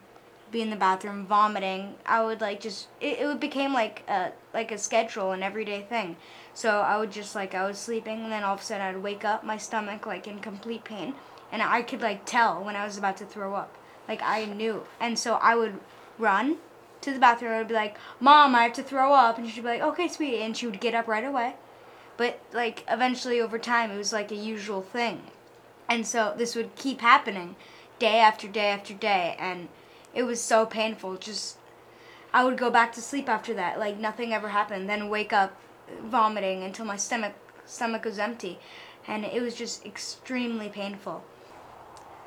Be 0.50 0.62
in 0.62 0.70
the 0.70 0.76
bathroom 0.76 1.26
vomiting. 1.26 1.96
I 2.06 2.24
would 2.24 2.40
like 2.40 2.60
just 2.60 2.88
it, 3.00 3.18
it 3.18 3.40
became 3.40 3.74
like 3.74 4.02
a 4.08 4.32
like 4.54 4.72
a 4.72 4.78
schedule, 4.78 5.32
an 5.32 5.42
everyday 5.42 5.82
thing. 5.82 6.16
So 6.54 6.80
I 6.80 6.98
would 6.98 7.12
just 7.12 7.34
like 7.34 7.54
I 7.54 7.66
was 7.66 7.78
sleeping, 7.78 8.22
and 8.22 8.32
then 8.32 8.44
all 8.44 8.54
of 8.54 8.60
a 8.60 8.64
sudden 8.64 8.86
I'd 8.86 9.02
wake 9.02 9.24
up, 9.24 9.44
my 9.44 9.58
stomach 9.58 10.06
like 10.06 10.26
in 10.26 10.38
complete 10.40 10.84
pain, 10.84 11.14
and 11.52 11.62
I 11.62 11.82
could 11.82 12.00
like 12.00 12.24
tell 12.24 12.64
when 12.64 12.76
I 12.76 12.84
was 12.84 12.96
about 12.96 13.16
to 13.18 13.26
throw 13.26 13.54
up. 13.54 13.76
Like 14.08 14.22
I 14.22 14.46
knew, 14.46 14.84
and 15.00 15.18
so 15.18 15.34
I 15.34 15.54
would 15.54 15.78
run 16.18 16.56
to 17.02 17.12
the 17.12 17.18
bathroom. 17.18 17.52
I'd 17.52 17.68
be 17.68 17.74
like, 17.74 17.98
"Mom, 18.18 18.54
I 18.54 18.62
have 18.62 18.72
to 18.74 18.82
throw 18.82 19.12
up," 19.12 19.36
and 19.38 19.48
she'd 19.48 19.60
be 19.60 19.68
like, 19.68 19.82
"Okay, 19.82 20.08
sweetie," 20.08 20.42
and 20.42 20.56
she 20.56 20.66
would 20.66 20.80
get 20.80 20.94
up 20.94 21.06
right 21.06 21.24
away. 21.24 21.56
But 22.16 22.40
like 22.52 22.84
eventually, 22.88 23.40
over 23.40 23.58
time, 23.58 23.90
it 23.90 23.98
was 23.98 24.12
like 24.14 24.32
a 24.32 24.34
usual 24.34 24.80
thing, 24.80 25.24
and 25.88 26.06
so 26.06 26.34
this 26.36 26.54
would 26.56 26.74
keep 26.74 27.00
happening, 27.02 27.54
day 27.98 28.18
after 28.18 28.48
day 28.48 28.68
after 28.68 28.94
day, 28.94 29.36
and 29.38 29.68
it 30.14 30.22
was 30.24 30.40
so 30.40 30.66
painful. 30.66 31.16
Just 31.16 31.58
I 32.32 32.44
would 32.44 32.58
go 32.58 32.70
back 32.70 32.92
to 32.92 33.00
sleep 33.00 33.28
after 33.28 33.54
that, 33.54 33.78
like 33.78 33.98
nothing 33.98 34.32
ever 34.32 34.48
happened. 34.48 34.88
Then 34.88 35.08
wake 35.08 35.32
up, 35.32 35.56
vomiting 36.02 36.62
until 36.62 36.84
my 36.84 36.96
stomach 36.96 37.34
stomach 37.64 38.04
was 38.04 38.18
empty, 38.18 38.58
and 39.06 39.24
it 39.24 39.42
was 39.42 39.54
just 39.54 39.84
extremely 39.84 40.68
painful. 40.68 41.24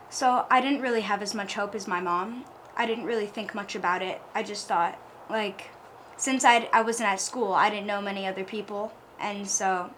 So 0.10 0.46
I 0.50 0.60
didn't 0.62 0.82
really 0.82 1.02
have 1.02 1.22
as 1.22 1.34
much 1.34 1.54
hope 1.54 1.74
as 1.74 1.88
my 1.88 2.02
mom. 2.02 2.46
I 2.76 2.86
didn't 2.86 3.06
really 3.06 3.28
think 3.28 3.56
much 3.56 3.76
about 3.76 4.02
it. 4.02 4.22
I 4.34 4.44
just 4.44 4.68
thought, 4.68 5.00
like, 5.30 5.70
since 6.18 6.44
I 6.44 6.70
I 6.74 6.82
wasn't 6.82 7.10
at 7.10 7.22
school, 7.22 7.54
I 7.54 7.70
didn't 7.70 7.88
know 7.88 8.02
many 8.02 8.28
other 8.28 8.44
people, 8.44 8.92
and 9.20 9.48
so 9.48 9.92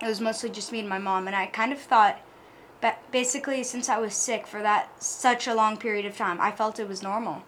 it 0.00 0.06
was 0.06 0.20
mostly 0.20 0.50
just 0.50 0.72
me 0.72 0.80
and 0.80 0.88
my 0.88 0.98
mom. 0.98 1.26
And 1.26 1.36
I 1.36 1.46
kind 1.46 1.72
of 1.72 1.78
thought, 1.78 2.20
basically, 3.10 3.62
since 3.62 3.88
I 3.88 3.98
was 3.98 4.14
sick 4.14 4.46
for 4.46 4.62
that 4.62 5.02
such 5.02 5.46
a 5.46 5.54
long 5.54 5.76
period 5.76 6.06
of 6.06 6.16
time, 6.16 6.40
I 6.40 6.50
felt 6.50 6.80
it 6.80 6.88
was 6.88 7.02
normal. 7.02 7.42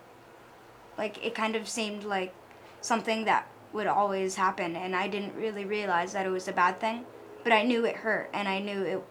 Like 0.97 1.25
it 1.25 1.35
kind 1.35 1.57
of 1.57 1.68
seemed 1.68 2.05
like 2.05 2.33
something 2.81 3.25
that 3.25 3.49
would 3.73 3.87
always 3.87 4.37
happen, 4.37 4.77
and 4.77 4.94
I 4.94 5.09
didn't 5.09 5.35
really 5.35 5.64
realize 5.64 6.12
that 6.12 6.27
it 6.27 6.31
was 6.31 6.47
a 6.47 6.53
bad 6.53 6.79
thing. 6.79 7.05
But 7.42 7.53
I 7.53 7.62
knew 7.62 7.85
it 7.85 7.97
hurt, 7.97 8.31
and 8.33 8.49
I 8.49 8.59
knew 8.61 8.83
it 8.83 9.03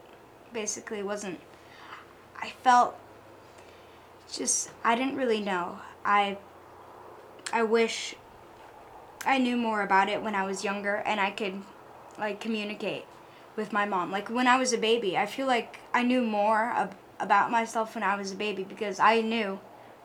basically 0.54 1.04
wasn't 1.04 1.40
I 2.44 2.50
felt 2.62 2.96
just 4.30 4.70
I 4.84 4.96
didn't 4.96 5.16
really 5.16 5.40
know. 5.40 5.80
I 6.04 6.38
I 7.54 7.64
wish 7.64 8.16
I 9.26 9.38
knew 9.38 9.56
more 9.56 9.82
about 9.82 10.10
it 10.10 10.22
when 10.22 10.36
I 10.36 10.46
was 10.46 10.62
younger 10.62 10.96
and 11.06 11.22
I 11.22 11.32
could 11.32 11.62
like 12.20 12.42
communicate 12.42 13.06
with 13.56 13.72
my 13.72 13.86
mom. 13.86 14.12
Like 14.12 14.30
when 14.30 14.48
I 14.48 14.58
was 14.58 14.74
a 14.74 14.78
baby, 14.78 15.18
I 15.18 15.26
feel 15.26 15.48
like 15.48 15.80
I 15.94 16.04
knew 16.04 16.22
more 16.22 16.72
ab- 16.76 16.96
about 17.20 17.52
myself 17.52 17.96
when 17.96 18.04
I 18.04 18.16
was 18.16 18.32
a 18.32 18.36
baby 18.36 18.64
because 18.64 19.00
I 19.00 19.22
knew 19.22 19.60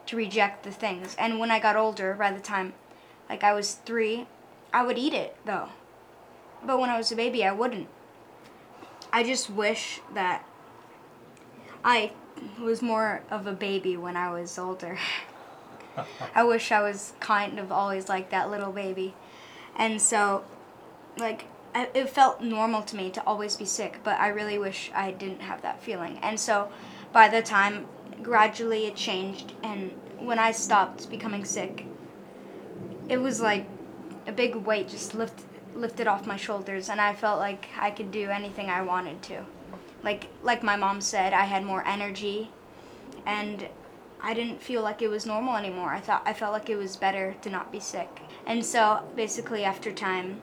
to 0.06 0.16
reject 0.16 0.64
the 0.64 0.70
things. 0.70 1.14
And 1.18 1.38
when 1.38 1.50
I 1.50 1.58
got 1.58 1.76
older, 1.76 2.14
by 2.14 2.32
the 2.32 2.40
time 2.40 2.74
like 3.28 3.44
I 3.44 3.52
was 3.52 3.74
3, 3.74 4.26
I 4.72 4.84
would 4.84 4.98
eat 4.98 5.14
it 5.14 5.36
though. 5.44 5.68
But 6.64 6.80
when 6.80 6.90
I 6.90 6.98
was 6.98 7.12
a 7.12 7.16
baby, 7.16 7.44
I 7.44 7.52
wouldn't. 7.52 7.88
I 9.12 9.22
just 9.22 9.48
wish 9.48 10.00
that 10.14 10.44
I 11.84 12.12
was 12.60 12.82
more 12.82 13.22
of 13.30 13.46
a 13.46 13.52
baby 13.52 13.96
when 13.96 14.16
I 14.16 14.30
was 14.30 14.58
older. 14.58 14.98
I 16.34 16.44
wish 16.44 16.70
I 16.70 16.80
was 16.82 17.14
kind 17.20 17.58
of 17.58 17.72
always 17.72 18.08
like 18.08 18.30
that 18.30 18.50
little 18.50 18.72
baby. 18.72 19.14
And 19.76 20.00
so, 20.00 20.44
like, 21.16 21.46
it 21.74 22.08
felt 22.08 22.42
normal 22.42 22.82
to 22.82 22.96
me 22.96 23.10
to 23.10 23.22
always 23.24 23.56
be 23.56 23.64
sick, 23.64 24.00
but 24.02 24.18
I 24.18 24.28
really 24.28 24.58
wish 24.58 24.90
I 24.94 25.10
didn't 25.12 25.42
have 25.42 25.62
that 25.62 25.82
feeling. 25.82 26.18
And 26.22 26.38
so, 26.38 26.70
by 27.12 27.28
the 27.28 27.42
time 27.42 27.86
gradually 28.22 28.86
it 28.86 28.96
changed, 28.96 29.52
and 29.62 29.92
when 30.18 30.38
I 30.38 30.52
stopped 30.52 31.10
becoming 31.10 31.44
sick, 31.44 31.86
it 33.08 33.18
was 33.18 33.40
like 33.40 33.66
a 34.26 34.32
big 34.32 34.54
weight 34.54 34.88
just 34.88 35.14
lift, 35.14 35.44
lifted 35.74 36.06
off 36.06 36.26
my 36.26 36.36
shoulders, 36.36 36.88
and 36.88 37.00
I 37.00 37.14
felt 37.14 37.38
like 37.38 37.68
I 37.78 37.90
could 37.90 38.10
do 38.10 38.30
anything 38.30 38.70
I 38.70 38.82
wanted 38.82 39.22
to. 39.24 39.44
Like, 40.02 40.28
like 40.42 40.62
my 40.62 40.76
mom 40.76 41.00
said, 41.00 41.32
I 41.32 41.44
had 41.44 41.64
more 41.64 41.86
energy 41.86 42.50
and 43.26 43.68
I 44.20 44.34
didn't 44.34 44.62
feel 44.62 44.82
like 44.82 45.02
it 45.02 45.08
was 45.08 45.26
normal 45.26 45.56
anymore. 45.56 45.90
I 45.90 46.00
thought 46.00 46.22
I 46.24 46.32
felt 46.32 46.52
like 46.52 46.70
it 46.70 46.76
was 46.76 46.96
better 46.96 47.34
to 47.42 47.50
not 47.50 47.72
be 47.72 47.80
sick. 47.80 48.22
And 48.46 48.64
so 48.64 49.04
basically 49.14 49.64
after 49.64 49.92
time 49.92 50.40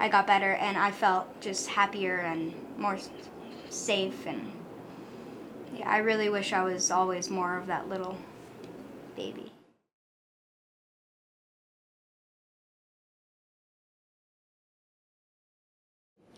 I 0.00 0.08
got 0.08 0.26
better 0.26 0.52
and 0.52 0.76
I 0.76 0.90
felt 0.90 1.40
just 1.40 1.68
happier 1.68 2.18
and 2.18 2.54
more 2.76 2.98
safe 3.70 4.26
and 4.26 4.52
yeah, 5.76 5.88
I 5.88 5.98
really 5.98 6.28
wish 6.28 6.52
I 6.52 6.62
was 6.62 6.90
always 6.90 7.30
more 7.30 7.58
of 7.58 7.66
that 7.66 7.88
little 7.88 8.16
baby. 9.16 9.52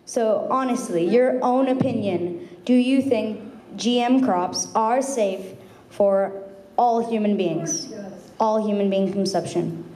So, 0.05 0.49
honestly, 0.51 1.07
your 1.07 1.39
own 1.45 1.69
opinion, 1.69 2.49
do 2.65 2.75
you 2.75 3.01
think 3.01 3.41
GM 3.77 4.25
crops 4.25 4.67
are 4.75 5.01
safe 5.01 5.55
for 5.89 6.43
all 6.77 7.09
human 7.09 7.37
beings, 7.37 7.93
all 8.41 8.67
human 8.67 8.89
being 8.89 9.13
consumption. 9.13 9.90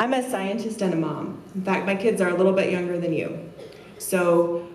I'm 0.00 0.14
a 0.14 0.28
scientist 0.30 0.80
and 0.80 0.94
a 0.94 0.96
mom. 0.96 1.42
In 1.54 1.62
fact, 1.62 1.84
my 1.84 1.94
kids 1.94 2.22
are 2.22 2.30
a 2.30 2.34
little 2.34 2.54
bit 2.54 2.72
younger 2.72 2.98
than 2.98 3.12
you. 3.12 3.38
So 3.98 4.66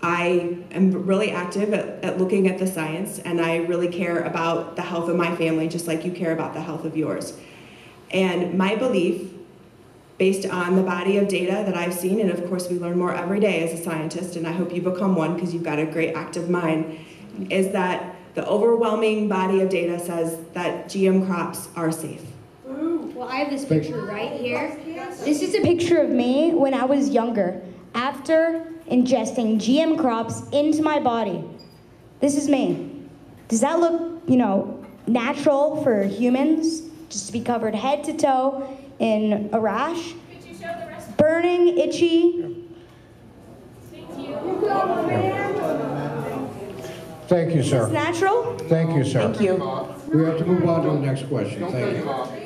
I 0.00 0.58
am 0.70 0.92
really 1.06 1.32
active 1.32 1.74
at, 1.74 2.04
at, 2.04 2.18
looking 2.18 2.46
at 2.46 2.60
the 2.60 2.68
science 2.68 3.18
and 3.18 3.40
I 3.40 3.56
really 3.56 3.88
care 3.88 4.20
about 4.20 4.76
the 4.76 4.82
health 4.82 5.08
of 5.08 5.16
my 5.16 5.34
family 5.34 5.66
just 5.66 5.88
like 5.88 6.04
you 6.04 6.12
care 6.12 6.30
about 6.30 6.54
the 6.54 6.60
health 6.60 6.84
of 6.84 6.96
yours. 6.96 7.36
And 8.12 8.56
my 8.56 8.76
belief, 8.76 9.28
based 10.18 10.46
on 10.48 10.76
the 10.76 10.84
body 10.84 11.16
of 11.16 11.26
data 11.26 11.64
that 11.66 11.76
I've 11.76 11.92
seen, 11.92 12.20
and 12.20 12.30
of 12.30 12.46
course 12.48 12.70
we 12.70 12.78
learn 12.78 12.96
more 12.96 13.12
every 13.12 13.40
day 13.40 13.68
as 13.68 13.80
a 13.80 13.82
scientist, 13.82 14.36
and 14.36 14.46
I 14.46 14.52
hope 14.52 14.72
you 14.72 14.80
become 14.80 15.16
one 15.16 15.34
because 15.34 15.52
you've 15.52 15.64
got 15.64 15.80
a 15.80 15.86
great 15.86 16.14
active 16.14 16.48
mind, 16.48 16.96
is 17.50 17.72
that 17.72 18.14
the 18.36 18.46
overwhelming 18.46 19.28
body 19.28 19.62
of 19.62 19.68
data 19.68 19.98
says 19.98 20.38
that 20.52 20.86
GM 20.86 21.26
crops 21.26 21.66
are 21.74 21.90
safe. 21.90 22.22
Well, 23.24 23.32
I 23.32 23.36
have 23.36 23.48
this 23.48 23.64
picture 23.64 24.02
right 24.02 24.38
here. 24.38 24.76
This 25.24 25.40
is 25.40 25.54
a 25.54 25.62
picture 25.62 25.98
of 25.98 26.10
me 26.10 26.52
when 26.52 26.74
I 26.74 26.84
was 26.84 27.08
younger, 27.08 27.58
after 27.94 28.70
ingesting 28.90 29.56
GM 29.56 29.98
crops 29.98 30.42
into 30.52 30.82
my 30.82 31.00
body. 31.00 31.42
This 32.20 32.36
is 32.36 32.50
me. 32.50 33.02
Does 33.48 33.62
that 33.62 33.80
look, 33.80 34.22
you 34.26 34.36
know, 34.36 34.84
natural 35.06 35.82
for 35.82 36.04
humans? 36.04 36.82
Just 37.08 37.28
to 37.28 37.32
be 37.32 37.40
covered 37.40 37.74
head 37.74 38.04
to 38.04 38.14
toe 38.14 38.78
in 38.98 39.48
a 39.54 39.58
rash? 39.58 40.12
Burning, 41.16 41.78
itchy. 41.78 42.66
Thank 43.90 44.18
you. 44.18 44.36
Thank 47.26 47.54
you, 47.54 47.62
sir. 47.62 47.84
It's 47.84 47.92
natural? 47.92 48.58
Thank 48.68 48.94
you, 48.94 49.02
sir. 49.02 49.32
Thank 49.32 49.40
you. 49.40 49.54
We 50.12 50.26
have 50.26 50.36
to 50.36 50.44
move 50.44 50.68
on 50.68 50.82
to 50.82 50.90
the 50.90 50.98
next 50.98 51.26
question. 51.30 51.66
Thank 51.70 52.04
you. 52.04 52.43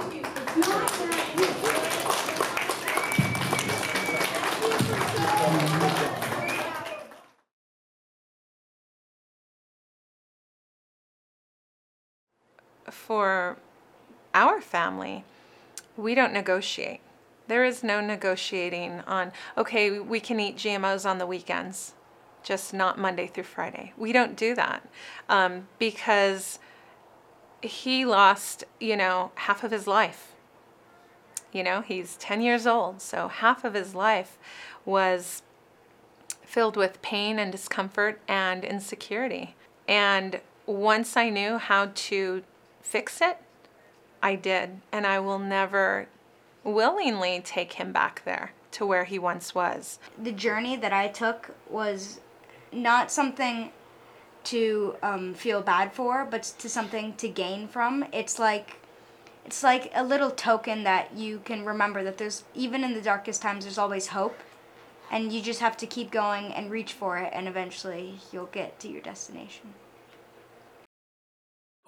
For 12.90 13.56
our 14.34 14.60
family, 14.60 15.24
we 15.96 16.14
don't 16.14 16.32
negotiate. 16.32 17.00
There 17.46 17.64
is 17.64 17.82
no 17.82 18.00
negotiating 18.00 19.00
on, 19.06 19.32
okay, 19.56 19.98
we 19.98 20.20
can 20.20 20.40
eat 20.40 20.56
GMOs 20.56 21.08
on 21.08 21.18
the 21.18 21.26
weekends, 21.26 21.94
just 22.42 22.72
not 22.72 22.98
Monday 22.98 23.26
through 23.26 23.44
Friday. 23.44 23.92
We 23.96 24.12
don't 24.12 24.36
do 24.36 24.54
that 24.54 24.88
um, 25.28 25.68
because 25.78 26.58
he 27.60 28.04
lost, 28.04 28.64
you 28.80 28.96
know, 28.96 29.32
half 29.34 29.62
of 29.64 29.70
his 29.70 29.86
life 29.86 30.34
you 31.52 31.62
know, 31.62 31.80
he's 31.80 32.16
10 32.16 32.40
years 32.42 32.66
old, 32.66 33.00
so 33.00 33.28
half 33.28 33.64
of 33.64 33.74
his 33.74 33.94
life 33.94 34.36
was 34.84 35.42
filled 36.42 36.76
with 36.76 37.00
pain 37.02 37.38
and 37.38 37.52
discomfort 37.52 38.20
and 38.28 38.64
insecurity. 38.64 39.54
And 39.86 40.40
once 40.66 41.16
I 41.16 41.30
knew 41.30 41.58
how 41.58 41.90
to 41.94 42.42
fix 42.82 43.20
it, 43.20 43.38
I 44.22 44.34
did. 44.34 44.80
And 44.92 45.06
I 45.06 45.20
will 45.20 45.38
never 45.38 46.08
willingly 46.64 47.40
take 47.44 47.74
him 47.74 47.92
back 47.92 48.22
there 48.24 48.52
to 48.72 48.86
where 48.86 49.04
he 49.04 49.18
once 49.18 49.54
was. 49.54 49.98
The 50.22 50.32
journey 50.32 50.76
that 50.76 50.92
I 50.92 51.08
took 51.08 51.54
was 51.70 52.20
not 52.72 53.10
something 53.10 53.72
to 54.44 54.96
um, 55.02 55.34
feel 55.34 55.62
bad 55.62 55.92
for, 55.92 56.26
but 56.30 56.42
to 56.42 56.68
something 56.68 57.14
to 57.16 57.28
gain 57.28 57.68
from. 57.68 58.04
It's 58.12 58.38
like 58.38 58.77
it's 59.48 59.62
like 59.62 59.90
a 59.94 60.04
little 60.04 60.30
token 60.30 60.84
that 60.84 61.16
you 61.16 61.38
can 61.42 61.64
remember 61.64 62.04
that 62.04 62.18
there's 62.18 62.44
even 62.54 62.84
in 62.84 62.92
the 62.92 63.00
darkest 63.00 63.40
times 63.40 63.64
there's 63.64 63.78
always 63.78 64.08
hope 64.08 64.38
and 65.10 65.32
you 65.32 65.40
just 65.40 65.60
have 65.60 65.74
to 65.74 65.86
keep 65.86 66.10
going 66.10 66.52
and 66.52 66.70
reach 66.70 66.92
for 66.92 67.16
it 67.16 67.30
and 67.32 67.48
eventually 67.48 68.16
you'll 68.30 68.44
get 68.52 68.78
to 68.78 68.88
your 68.88 69.00
destination. 69.00 69.72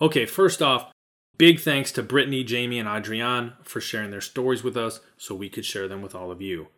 Okay, 0.01 0.25
first 0.25 0.63
off, 0.63 0.91
big 1.37 1.61
thanks 1.61 1.93
to 1.93 2.03
Brittany, 2.03 2.45
Jamie, 2.45 2.79
and 2.79 2.89
Adrian 2.89 3.53
for 3.63 3.79
sharing 3.79 4.11
their 4.11 4.23
stories 4.23 4.65
with 4.65 4.75
us 4.75 5.01
so 5.19 5.35
we 5.35 5.51
could 5.51 5.67
share 5.67 5.87
them 5.87 6.01
with 6.01 6.15
all 6.15 6.31
of 6.31 6.41
you. 6.41 6.69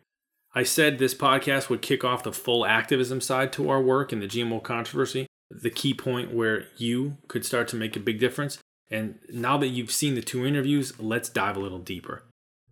I 0.52 0.64
said 0.64 0.98
this 0.98 1.14
podcast 1.14 1.68
would 1.68 1.80
kick 1.80 2.02
off 2.02 2.24
the 2.24 2.32
full 2.32 2.66
activism 2.66 3.20
side 3.20 3.52
to 3.52 3.70
our 3.70 3.80
work 3.80 4.12
in 4.12 4.18
the 4.18 4.26
GMO 4.26 4.60
controversy, 4.60 5.28
the 5.48 5.70
key 5.70 5.94
point 5.94 6.34
where 6.34 6.66
you 6.76 7.18
could 7.28 7.46
start 7.46 7.68
to 7.68 7.76
make 7.76 7.94
a 7.94 8.00
big 8.00 8.18
difference. 8.18 8.58
And 8.92 9.18
now 9.30 9.56
that 9.56 9.68
you've 9.68 9.90
seen 9.90 10.14
the 10.14 10.20
two 10.20 10.46
interviews, 10.46 10.92
let's 11.00 11.30
dive 11.30 11.56
a 11.56 11.60
little 11.60 11.78
deeper. 11.78 12.24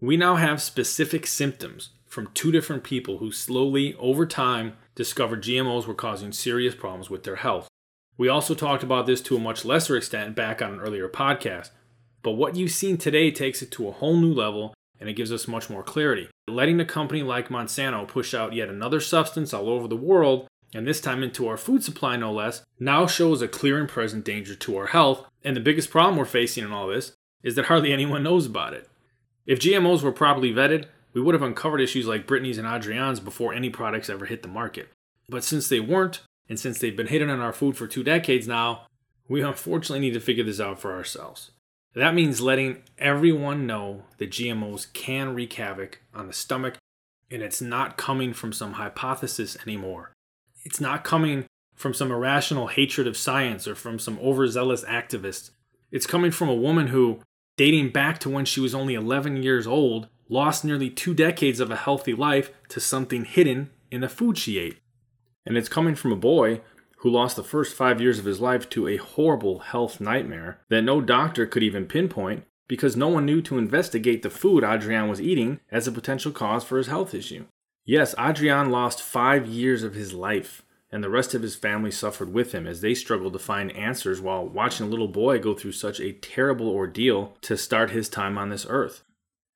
We 0.03 0.19
now 0.19 0.37
have 0.37 0.61
specific 0.61 1.27
symptoms 1.27 1.91
from 2.07 2.29
two 2.35 2.53
different 2.53 2.85
people 2.85 3.19
who 3.19 3.33
slowly, 3.33 3.95
over 3.95 4.27
time, 4.27 4.75
discovered 4.95 5.43
GMOs 5.43 5.87
were 5.87 5.95
causing 5.95 6.33
serious 6.33 6.75
problems 6.75 7.09
with 7.09 7.25
their 7.25 7.37
health. 7.37 7.69
We 8.19 8.29
also 8.29 8.55
talked 8.55 8.83
about 8.83 9.07
this 9.07 9.23
to 9.23 9.37
a 9.37 9.41
much 9.41 9.65
lesser 9.65 9.97
extent 9.97 10.37
back 10.37 10.61
on 10.61 10.75
an 10.75 10.81
earlier 10.81 11.09
podcast. 11.09 11.71
But 12.23 12.33
what 12.33 12.55
you've 12.55 12.73
seen 12.73 12.99
today 12.99 13.31
takes 13.31 13.63
it 13.63 13.71
to 13.73 13.89
a 13.89 13.93
whole 13.93 14.17
new 14.17 14.35
level 14.35 14.75
and 14.99 15.09
it 15.09 15.15
gives 15.15 15.33
us 15.33 15.49
much 15.49 15.71
more 15.71 15.83
clarity. 15.83 16.29
Letting 16.47 16.79
a 16.81 16.85
company 16.85 17.23
like 17.23 17.49
Monsanto 17.49 18.07
push 18.07 18.35
out 18.35 18.53
yet 18.53 18.69
another 18.69 19.01
substance 19.01 19.55
all 19.55 19.71
over 19.71 19.89
the 19.89 19.97
world, 19.97 20.47
and 20.75 20.87
this 20.87 21.01
time 21.01 21.23
into 21.23 21.49
our 21.49 21.57
food 21.57 21.83
supply 21.83 22.17
no 22.17 22.33
less, 22.33 22.65
now 22.79 23.07
shows 23.07 23.43
a 23.43 23.49
clear 23.49 23.79
and 23.79 23.89
present 23.89 24.25
danger 24.25 24.55
to 24.55 24.77
our 24.77 24.87
health. 24.87 25.25
And 25.43 25.57
the 25.57 25.61
biggest 25.61 25.91
problem 25.91 26.17
we're 26.17 26.25
facing 26.25 26.65
in 26.65 26.73
all 26.73 26.89
this 26.89 27.13
is 27.43 27.55
that 27.57 27.67
hardly 27.67 27.93
anyone 27.93 28.23
knows 28.23 28.47
about 28.47 28.75
it. 28.75 28.89
If 29.47 29.61
GMOs 29.61 30.03
were 30.03 30.13
properly 30.13 30.53
vetted, 30.53 30.87
we 31.13 31.21
would 31.21 31.35
have 31.35 31.43
uncovered 31.43 31.81
issues 31.81 32.07
like 32.07 32.27
Brittany's 32.27 32.59
and 32.59 32.69
Adrian's 32.69 33.21
before 33.21 33.53
any 33.53 33.71
products 33.71 34.09
ever 34.09 34.27
hit 34.27 34.43
the 34.43 34.49
market. 34.49 34.89
But 35.29 35.45
since 35.45 35.69
they 35.69 35.81
weren't, 35.81 36.23
and 36.49 36.59
since 36.59 36.79
they've 36.79 36.97
been 36.97 37.09
hidden 37.09 37.31
in 37.31 37.41
our 37.41 37.53
food 37.53 37.77
for 37.77 37.87
two 37.87 38.05
decades 38.05 38.47
now, 38.47 38.87
we 39.29 39.43
unfortunately 39.43 40.01
need 40.01 40.15
to 40.15 40.21
figure 40.21 40.45
this 40.45 40.61
out 40.61 40.81
for 40.81 40.93
ourselves. 40.93 41.53
That 41.95 42.15
means 42.15 42.41
letting 42.41 42.83
everyone 42.99 43.67
know 43.67 44.05
that 44.19 44.31
GMOs 44.31 44.93
can 44.93 45.35
wreak 45.35 45.53
havoc 45.55 46.01
on 46.15 46.27
the 46.27 46.33
stomach, 46.33 46.77
and 47.31 47.43
it's 47.43 47.61
not 47.61 47.97
coming 47.97 48.33
from 48.33 48.53
some 48.53 48.75
hypothesis 48.75 49.57
anymore. 49.67 50.13
It's 50.63 50.81
not 50.81 51.05
coming 51.05 51.47
from 51.75 51.95
some 51.95 52.13
irrational 52.13 52.67
hatred 52.67 53.07
of 53.07 53.17
science 53.17 53.67
or 53.67 53.75
from 53.75 53.99
some 53.99 54.19
overzealous 54.19 54.85
activist. 54.85 55.51
It's 55.91 56.07
coming 56.07 56.31
from 56.31 56.49
a 56.49 56.55
woman 56.55 56.89
who, 56.89 57.21
dating 57.57 57.91
back 57.91 58.19
to 58.21 58.31
when 58.31 58.45
she 58.45 58.61
was 58.61 58.75
only 58.75 58.95
11 58.95 59.43
years 59.43 59.67
old, 59.67 60.09
lost 60.29 60.65
nearly 60.65 60.91
two 60.91 61.15
decades 61.15 61.59
of 61.59 61.71
a 61.71 61.77
healthy 61.77 62.15
life 62.15 62.51
to 62.69 62.81
something 62.81 63.25
hidden 63.25 63.71
in 63.91 64.03
the 64.03 64.09
food 64.09 64.37
she 64.39 64.59
ate. 64.59 64.79
And 65.47 65.57
it's 65.57 65.69
coming 65.69 65.95
from 65.95 66.13
a 66.13 66.17
boy 66.17 66.61
who 66.99 67.11
lost 67.11 67.37
the 67.37 67.43
first 67.43 67.75
five 67.75 68.01
years 68.01 68.19
of 68.19 68.27
his 68.27 68.41
life 68.41 68.69
to 68.71 68.87
a 68.87 68.99
horrible 68.99 69.61
health 69.61 70.01
nightmare 70.01 70.61
that 70.69 70.83
no 70.83 71.01
doctor 71.01 71.47
could 71.47 71.63
even 71.63 71.87
pinpoint 71.87 72.45
because 72.69 72.95
no 72.95 73.09
one 73.09 73.25
knew 73.25 73.41
to 73.43 73.59
investigate 73.59 74.23
the 74.23 74.31
food 74.31 74.63
Adrian 74.63 75.09
was 75.09 75.21
eating 75.21 75.61
as 75.73 75.89
a 75.89 75.93
potential 75.93 76.31
cause 76.31 76.63
for 76.63 76.77
his 76.77 76.87
health 76.89 77.15
issue. 77.15 77.47
Yes, 77.91 78.15
Adrian 78.17 78.71
lost 78.71 79.03
five 79.03 79.49
years 79.49 79.83
of 79.83 79.95
his 79.95 80.15
life, 80.15 80.63
and 80.93 81.03
the 81.03 81.11
rest 81.11 81.35
of 81.35 81.43
his 81.43 81.57
family 81.57 81.91
suffered 81.91 82.33
with 82.33 82.53
him 82.53 82.65
as 82.65 82.83
they 82.83 82.95
struggled 82.95 83.33
to 83.33 83.41
find 83.41 83.75
answers 83.75 84.21
while 84.21 84.47
watching 84.47 84.87
a 84.87 84.89
little 84.89 85.09
boy 85.09 85.41
go 85.41 85.55
through 85.55 85.73
such 85.73 85.99
a 85.99 86.13
terrible 86.13 86.69
ordeal 86.69 87.37
to 87.41 87.57
start 87.57 87.91
his 87.91 88.09
time 88.09 88.39
on 88.39 88.49
this 88.49 88.65
earth. 88.69 89.03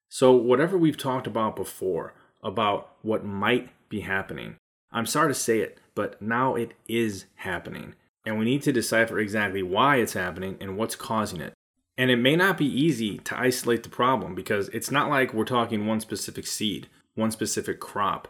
So, 0.08 0.32
whatever 0.32 0.76
we've 0.76 0.96
talked 0.96 1.28
about 1.28 1.54
before, 1.54 2.14
about 2.42 2.96
what 3.02 3.24
might 3.24 3.70
be 3.88 4.00
happening, 4.00 4.56
I'm 4.90 5.06
sorry 5.06 5.28
to 5.28 5.34
say 5.34 5.60
it, 5.60 5.78
but 5.94 6.20
now 6.20 6.56
it 6.56 6.72
is 6.88 7.26
happening. 7.36 7.94
And 8.26 8.36
we 8.36 8.44
need 8.44 8.62
to 8.62 8.72
decipher 8.72 9.20
exactly 9.20 9.62
why 9.62 9.98
it's 9.98 10.14
happening 10.14 10.56
and 10.60 10.76
what's 10.76 10.96
causing 10.96 11.40
it. 11.40 11.52
And 11.96 12.10
it 12.10 12.16
may 12.16 12.34
not 12.34 12.58
be 12.58 12.66
easy 12.66 13.18
to 13.18 13.38
isolate 13.38 13.84
the 13.84 13.90
problem 13.90 14.34
because 14.34 14.70
it's 14.70 14.90
not 14.90 15.08
like 15.08 15.32
we're 15.32 15.44
talking 15.44 15.86
one 15.86 16.00
specific 16.00 16.48
seed, 16.48 16.88
one 17.14 17.30
specific 17.30 17.80
crop. 17.80 18.28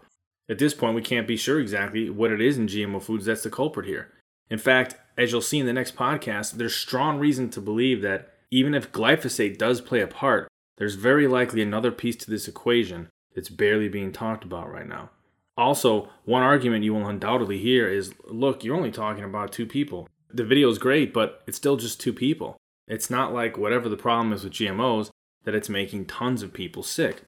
At 0.48 0.58
this 0.58 0.74
point, 0.74 0.94
we 0.94 1.02
can't 1.02 1.26
be 1.26 1.36
sure 1.36 1.58
exactly 1.58 2.10
what 2.10 2.30
it 2.30 2.40
is 2.40 2.58
in 2.58 2.66
GMO 2.66 3.02
foods 3.02 3.24
that's 3.24 3.42
the 3.42 3.50
culprit 3.50 3.86
here. 3.86 4.12
In 4.50 4.58
fact, 4.58 4.96
as 5.16 5.32
you'll 5.32 5.40
see 5.40 5.58
in 5.58 5.66
the 5.66 5.72
next 5.72 5.96
podcast, 5.96 6.52
there's 6.52 6.74
strong 6.74 7.18
reason 7.18 7.48
to 7.50 7.60
believe 7.60 8.02
that 8.02 8.34
even 8.50 8.74
if 8.74 8.92
glyphosate 8.92 9.58
does 9.58 9.80
play 9.80 10.00
a 10.00 10.06
part, 10.06 10.48
there's 10.76 10.96
very 10.96 11.26
likely 11.26 11.62
another 11.62 11.90
piece 11.90 12.16
to 12.16 12.30
this 12.30 12.46
equation 12.46 13.08
that's 13.34 13.48
barely 13.48 13.88
being 13.88 14.12
talked 14.12 14.44
about 14.44 14.70
right 14.70 14.86
now. 14.86 15.10
Also, 15.56 16.08
one 16.24 16.42
argument 16.42 16.84
you 16.84 16.92
will 16.92 17.06
undoubtedly 17.06 17.58
hear 17.58 17.88
is 17.88 18.12
look, 18.26 18.64
you're 18.64 18.76
only 18.76 18.90
talking 18.90 19.24
about 19.24 19.52
two 19.52 19.66
people. 19.66 20.08
The 20.32 20.44
video 20.44 20.68
is 20.68 20.78
great, 20.78 21.14
but 21.14 21.42
it's 21.46 21.56
still 21.56 21.76
just 21.76 22.00
two 22.00 22.12
people. 22.12 22.56
It's 22.88 23.08
not 23.08 23.32
like 23.32 23.56
whatever 23.56 23.88
the 23.88 23.96
problem 23.96 24.32
is 24.32 24.44
with 24.44 24.52
GMOs 24.52 25.10
that 25.44 25.54
it's 25.54 25.68
making 25.68 26.06
tons 26.06 26.42
of 26.42 26.52
people 26.52 26.82
sick. 26.82 27.22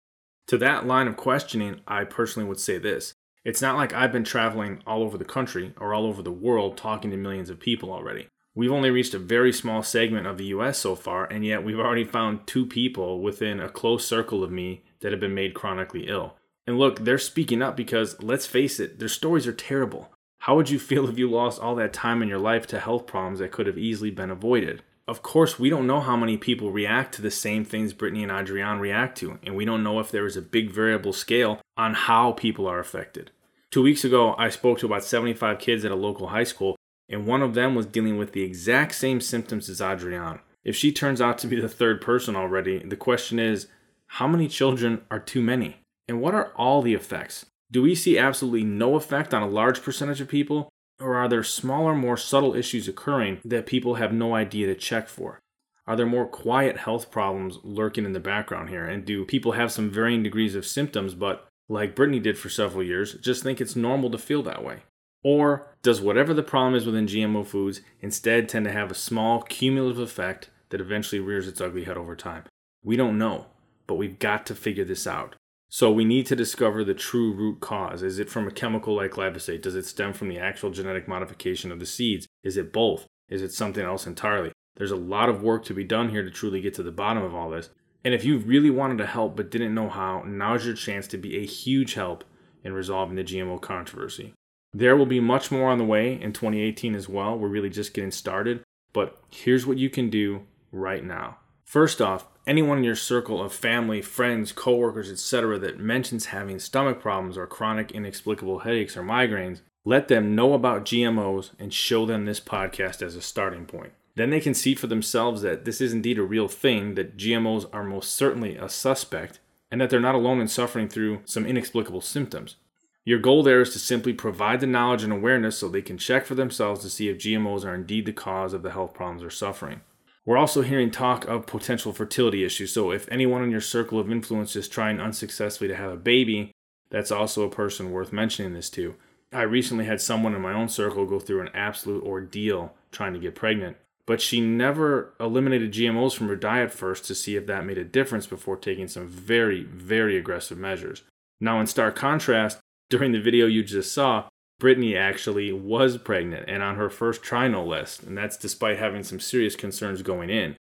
To 0.48 0.58
that 0.58 0.86
line 0.86 1.08
of 1.08 1.16
questioning, 1.16 1.80
I 1.88 2.04
personally 2.04 2.48
would 2.48 2.60
say 2.60 2.78
this 2.78 3.14
it's 3.44 3.62
not 3.62 3.76
like 3.76 3.92
I've 3.92 4.12
been 4.12 4.24
traveling 4.24 4.82
all 4.86 5.02
over 5.02 5.16
the 5.16 5.24
country 5.24 5.72
or 5.78 5.94
all 5.94 6.06
over 6.06 6.22
the 6.22 6.32
world 6.32 6.76
talking 6.76 7.10
to 7.10 7.16
millions 7.16 7.50
of 7.50 7.60
people 7.60 7.92
already. 7.92 8.28
We've 8.56 8.72
only 8.72 8.90
reached 8.90 9.14
a 9.14 9.18
very 9.18 9.52
small 9.52 9.82
segment 9.82 10.26
of 10.26 10.38
the 10.38 10.46
US 10.46 10.78
so 10.78 10.94
far, 10.94 11.26
and 11.26 11.44
yet 11.44 11.62
we've 11.62 11.78
already 11.78 12.04
found 12.04 12.46
two 12.46 12.64
people 12.64 13.20
within 13.20 13.60
a 13.60 13.68
close 13.68 14.06
circle 14.06 14.42
of 14.42 14.50
me 14.50 14.82
that 15.00 15.12
have 15.12 15.20
been 15.20 15.34
made 15.34 15.54
chronically 15.54 16.08
ill. 16.08 16.36
And 16.66 16.78
look, 16.78 17.04
they're 17.04 17.18
speaking 17.18 17.62
up 17.62 17.76
because, 17.76 18.20
let's 18.22 18.46
face 18.46 18.80
it, 18.80 18.98
their 18.98 19.08
stories 19.08 19.46
are 19.46 19.52
terrible. 19.52 20.10
How 20.40 20.56
would 20.56 20.70
you 20.70 20.78
feel 20.78 21.08
if 21.08 21.18
you 21.18 21.30
lost 21.30 21.60
all 21.60 21.74
that 21.76 21.92
time 21.92 22.22
in 22.22 22.28
your 22.28 22.38
life 22.38 22.66
to 22.68 22.80
health 22.80 23.06
problems 23.06 23.40
that 23.40 23.52
could 23.52 23.66
have 23.66 23.78
easily 23.78 24.10
been 24.10 24.30
avoided? 24.30 24.82
Of 25.08 25.22
course, 25.22 25.58
we 25.58 25.70
don't 25.70 25.86
know 25.86 26.00
how 26.00 26.16
many 26.16 26.36
people 26.36 26.72
react 26.72 27.14
to 27.14 27.22
the 27.22 27.30
same 27.30 27.64
things 27.64 27.92
Brittany 27.92 28.24
and 28.24 28.32
Adrian 28.32 28.80
react 28.80 29.16
to, 29.18 29.38
and 29.44 29.54
we 29.54 29.64
don't 29.64 29.84
know 29.84 30.00
if 30.00 30.10
there 30.10 30.26
is 30.26 30.36
a 30.36 30.42
big 30.42 30.70
variable 30.70 31.12
scale 31.12 31.60
on 31.76 31.94
how 31.94 32.32
people 32.32 32.66
are 32.66 32.80
affected. 32.80 33.30
Two 33.70 33.82
weeks 33.82 34.04
ago, 34.04 34.34
I 34.36 34.48
spoke 34.48 34.80
to 34.80 34.86
about 34.86 35.04
75 35.04 35.58
kids 35.58 35.84
at 35.84 35.92
a 35.92 35.96
local 35.96 36.28
high 36.28 36.44
school 36.44 36.76
and 37.08 37.26
one 37.26 37.42
of 37.42 37.54
them 37.54 37.74
was 37.74 37.86
dealing 37.86 38.18
with 38.18 38.32
the 38.32 38.42
exact 38.42 38.94
same 38.94 39.20
symptoms 39.20 39.68
as 39.68 39.80
Adrian. 39.80 40.40
If 40.64 40.74
she 40.74 40.92
turns 40.92 41.20
out 41.20 41.38
to 41.38 41.46
be 41.46 41.60
the 41.60 41.68
third 41.68 42.00
person 42.00 42.34
already, 42.34 42.78
the 42.78 42.96
question 42.96 43.38
is 43.38 43.68
how 44.06 44.26
many 44.26 44.48
children 44.48 45.02
are 45.10 45.20
too 45.20 45.40
many? 45.40 45.76
And 46.08 46.20
what 46.20 46.34
are 46.34 46.52
all 46.56 46.82
the 46.82 46.94
effects? 46.94 47.46
Do 47.70 47.82
we 47.82 47.94
see 47.94 48.18
absolutely 48.18 48.64
no 48.64 48.94
effect 48.94 49.34
on 49.34 49.42
a 49.42 49.48
large 49.48 49.82
percentage 49.82 50.20
of 50.20 50.28
people? 50.28 50.68
Or 51.00 51.16
are 51.16 51.28
there 51.28 51.42
smaller, 51.42 51.94
more 51.94 52.16
subtle 52.16 52.54
issues 52.54 52.88
occurring 52.88 53.40
that 53.44 53.66
people 53.66 53.96
have 53.96 54.12
no 54.12 54.34
idea 54.34 54.66
to 54.66 54.74
check 54.74 55.08
for? 55.08 55.40
Are 55.86 55.94
there 55.94 56.06
more 56.06 56.26
quiet 56.26 56.78
health 56.78 57.10
problems 57.10 57.58
lurking 57.62 58.04
in 58.04 58.12
the 58.12 58.20
background 58.20 58.70
here? 58.70 58.84
And 58.84 59.04
do 59.04 59.24
people 59.24 59.52
have 59.52 59.70
some 59.70 59.90
varying 59.90 60.22
degrees 60.22 60.54
of 60.54 60.66
symptoms, 60.66 61.14
but 61.14 61.46
like 61.68 61.94
Brittany 61.94 62.18
did 62.18 62.38
for 62.38 62.48
several 62.48 62.82
years, 62.82 63.14
just 63.14 63.42
think 63.42 63.60
it's 63.60 63.76
normal 63.76 64.10
to 64.10 64.18
feel 64.18 64.42
that 64.42 64.64
way? 64.64 64.82
Or 65.22 65.68
does 65.82 66.00
whatever 66.00 66.34
the 66.34 66.42
problem 66.42 66.74
is 66.74 66.86
within 66.86 67.06
GMO 67.06 67.46
foods 67.46 67.80
instead 68.00 68.48
tend 68.48 68.64
to 68.64 68.72
have 68.72 68.90
a 68.90 68.94
small 68.94 69.42
cumulative 69.42 69.98
effect 69.98 70.50
that 70.70 70.80
eventually 70.80 71.20
rears 71.20 71.46
its 71.46 71.60
ugly 71.60 71.84
head 71.84 71.96
over 71.96 72.16
time? 72.16 72.44
We 72.84 72.96
don't 72.96 73.18
know, 73.18 73.46
but 73.86 73.94
we've 73.94 74.18
got 74.18 74.46
to 74.46 74.54
figure 74.54 74.84
this 74.84 75.06
out. 75.06 75.35
So 75.68 75.90
we 75.90 76.04
need 76.04 76.26
to 76.26 76.36
discover 76.36 76.84
the 76.84 76.94
true 76.94 77.32
root 77.32 77.60
cause. 77.60 78.02
Is 78.02 78.18
it 78.18 78.30
from 78.30 78.46
a 78.46 78.52
chemical 78.52 78.96
like 78.96 79.12
glyphosate? 79.12 79.62
Does 79.62 79.74
it 79.74 79.84
stem 79.84 80.12
from 80.12 80.28
the 80.28 80.38
actual 80.38 80.70
genetic 80.70 81.08
modification 81.08 81.72
of 81.72 81.80
the 81.80 81.86
seeds? 81.86 82.26
Is 82.44 82.56
it 82.56 82.72
both? 82.72 83.06
Is 83.28 83.42
it 83.42 83.52
something 83.52 83.84
else 83.84 84.06
entirely? 84.06 84.52
There's 84.76 84.92
a 84.92 84.96
lot 84.96 85.28
of 85.28 85.42
work 85.42 85.64
to 85.64 85.74
be 85.74 85.84
done 85.84 86.10
here 86.10 86.22
to 86.22 86.30
truly 86.30 86.60
get 86.60 86.74
to 86.74 86.82
the 86.82 86.92
bottom 86.92 87.22
of 87.22 87.34
all 87.34 87.50
this. 87.50 87.70
And 88.04 88.14
if 88.14 88.24
you 88.24 88.38
really 88.38 88.70
wanted 88.70 88.98
to 88.98 89.06
help 89.06 89.36
but 89.36 89.50
didn't 89.50 89.74
know 89.74 89.88
how, 89.88 90.22
now's 90.24 90.64
your 90.64 90.76
chance 90.76 91.08
to 91.08 91.18
be 91.18 91.38
a 91.38 91.46
huge 91.46 91.94
help 91.94 92.22
in 92.62 92.72
resolving 92.72 93.16
the 93.16 93.24
GMO 93.24 93.60
controversy. 93.60 94.34
There 94.72 94.96
will 94.96 95.06
be 95.06 95.20
much 95.20 95.50
more 95.50 95.70
on 95.70 95.78
the 95.78 95.84
way 95.84 96.20
in 96.20 96.32
2018 96.32 96.94
as 96.94 97.08
well. 97.08 97.36
We're 97.36 97.48
really 97.48 97.70
just 97.70 97.94
getting 97.94 98.10
started, 98.10 98.62
but 98.92 99.20
here's 99.30 99.66
what 99.66 99.78
you 99.78 99.90
can 99.90 100.10
do 100.10 100.42
right 100.70 101.02
now. 101.02 101.38
First 101.64 102.00
off, 102.00 102.26
anyone 102.46 102.78
in 102.78 102.84
your 102.84 102.96
circle 102.96 103.42
of 103.42 103.52
family, 103.52 104.00
friends, 104.00 104.52
coworkers, 104.52 105.10
etc. 105.10 105.58
that 105.58 105.80
mentions 105.80 106.26
having 106.26 106.58
stomach 106.58 107.00
problems 107.00 107.36
or 107.36 107.46
chronic 107.46 107.90
inexplicable 107.92 108.60
headaches 108.60 108.96
or 108.96 109.02
migraines, 109.02 109.60
let 109.84 110.08
them 110.08 110.34
know 110.34 110.52
about 110.52 110.84
GMOs 110.84 111.50
and 111.58 111.72
show 111.72 112.06
them 112.06 112.24
this 112.24 112.40
podcast 112.40 113.02
as 113.02 113.16
a 113.16 113.22
starting 113.22 113.66
point. 113.66 113.92
Then 114.16 114.30
they 114.30 114.40
can 114.40 114.54
see 114.54 114.74
for 114.74 114.86
themselves 114.86 115.42
that 115.42 115.64
this 115.64 115.80
is 115.80 115.92
indeed 115.92 116.18
a 116.18 116.22
real 116.22 116.48
thing, 116.48 116.94
that 116.94 117.16
GMOs 117.16 117.68
are 117.72 117.84
most 117.84 118.12
certainly 118.12 118.56
a 118.56 118.68
suspect, 118.68 119.40
and 119.70 119.80
that 119.80 119.90
they're 119.90 120.00
not 120.00 120.14
alone 120.14 120.40
in 120.40 120.48
suffering 120.48 120.88
through 120.88 121.20
some 121.24 121.46
inexplicable 121.46 122.00
symptoms. 122.00 122.56
Your 123.04 123.20
goal 123.20 123.44
there 123.44 123.60
is 123.60 123.72
to 123.72 123.78
simply 123.78 124.12
provide 124.12 124.60
the 124.60 124.66
knowledge 124.66 125.04
and 125.04 125.12
awareness 125.12 125.58
so 125.58 125.68
they 125.68 125.82
can 125.82 125.98
check 125.98 126.26
for 126.26 126.34
themselves 126.34 126.80
to 126.80 126.90
see 126.90 127.08
if 127.08 127.18
GMOs 127.18 127.64
are 127.64 127.74
indeed 127.74 128.06
the 128.06 128.12
cause 128.12 128.52
of 128.52 128.62
the 128.62 128.72
health 128.72 128.94
problems 128.94 129.20
they're 129.20 129.30
suffering. 129.30 129.82
We're 130.26 130.36
also 130.36 130.62
hearing 130.62 130.90
talk 130.90 131.24
of 131.26 131.46
potential 131.46 131.92
fertility 131.92 132.44
issues, 132.44 132.72
so 132.72 132.90
if 132.90 133.08
anyone 133.12 133.44
in 133.44 133.52
your 133.52 133.60
circle 133.60 134.00
of 134.00 134.10
influence 134.10 134.56
is 134.56 134.68
trying 134.68 135.00
unsuccessfully 135.00 135.68
to 135.68 135.76
have 135.76 135.92
a 135.92 135.96
baby, 135.96 136.50
that's 136.90 137.12
also 137.12 137.44
a 137.44 137.50
person 137.50 137.92
worth 137.92 138.12
mentioning 138.12 138.52
this 138.52 138.68
to. 138.70 138.96
I 139.32 139.42
recently 139.42 139.84
had 139.84 140.00
someone 140.00 140.34
in 140.34 140.40
my 140.40 140.52
own 140.52 140.68
circle 140.68 141.06
go 141.06 141.20
through 141.20 141.42
an 141.42 141.50
absolute 141.54 142.02
ordeal 142.02 142.74
trying 142.90 143.12
to 143.12 143.20
get 143.20 143.36
pregnant, 143.36 143.76
but 144.04 144.20
she 144.20 144.40
never 144.40 145.14
eliminated 145.20 145.72
GMOs 145.72 146.16
from 146.16 146.26
her 146.26 146.36
diet 146.36 146.72
first 146.72 147.04
to 147.04 147.14
see 147.14 147.36
if 147.36 147.46
that 147.46 147.64
made 147.64 147.78
a 147.78 147.84
difference 147.84 148.26
before 148.26 148.56
taking 148.56 148.88
some 148.88 149.06
very, 149.06 149.62
very 149.62 150.18
aggressive 150.18 150.58
measures. 150.58 151.02
Now, 151.40 151.60
in 151.60 151.68
stark 151.68 151.94
contrast, 151.94 152.58
during 152.90 153.12
the 153.12 153.20
video 153.20 153.46
you 153.46 153.62
just 153.62 153.92
saw, 153.92 154.24
Brittany 154.58 154.96
actually 154.96 155.52
was 155.52 155.98
pregnant 155.98 156.48
and 156.48 156.62
on 156.62 156.76
her 156.76 156.88
first 156.88 157.22
try, 157.22 157.46
no 157.48 157.64
less, 157.64 158.00
and 158.00 158.16
that's 158.16 158.36
despite 158.36 158.78
having 158.78 159.02
some 159.02 159.20
serious 159.20 159.56
concerns 159.56 160.02
going 160.02 160.30
in. 160.30 160.56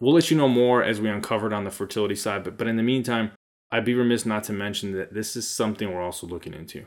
We'll 0.00 0.14
let 0.14 0.30
you 0.30 0.36
know 0.36 0.48
more 0.48 0.82
as 0.82 1.00
we 1.00 1.08
uncover 1.08 1.46
it 1.46 1.52
on 1.52 1.64
the 1.64 1.70
fertility 1.70 2.16
side, 2.16 2.44
but, 2.44 2.58
but 2.58 2.66
in 2.66 2.76
the 2.76 2.82
meantime, 2.82 3.32
I'd 3.70 3.84
be 3.84 3.94
remiss 3.94 4.26
not 4.26 4.44
to 4.44 4.52
mention 4.52 4.92
that 4.92 5.14
this 5.14 5.36
is 5.36 5.48
something 5.48 5.92
we're 5.92 6.02
also 6.02 6.26
looking 6.26 6.54
into. 6.54 6.86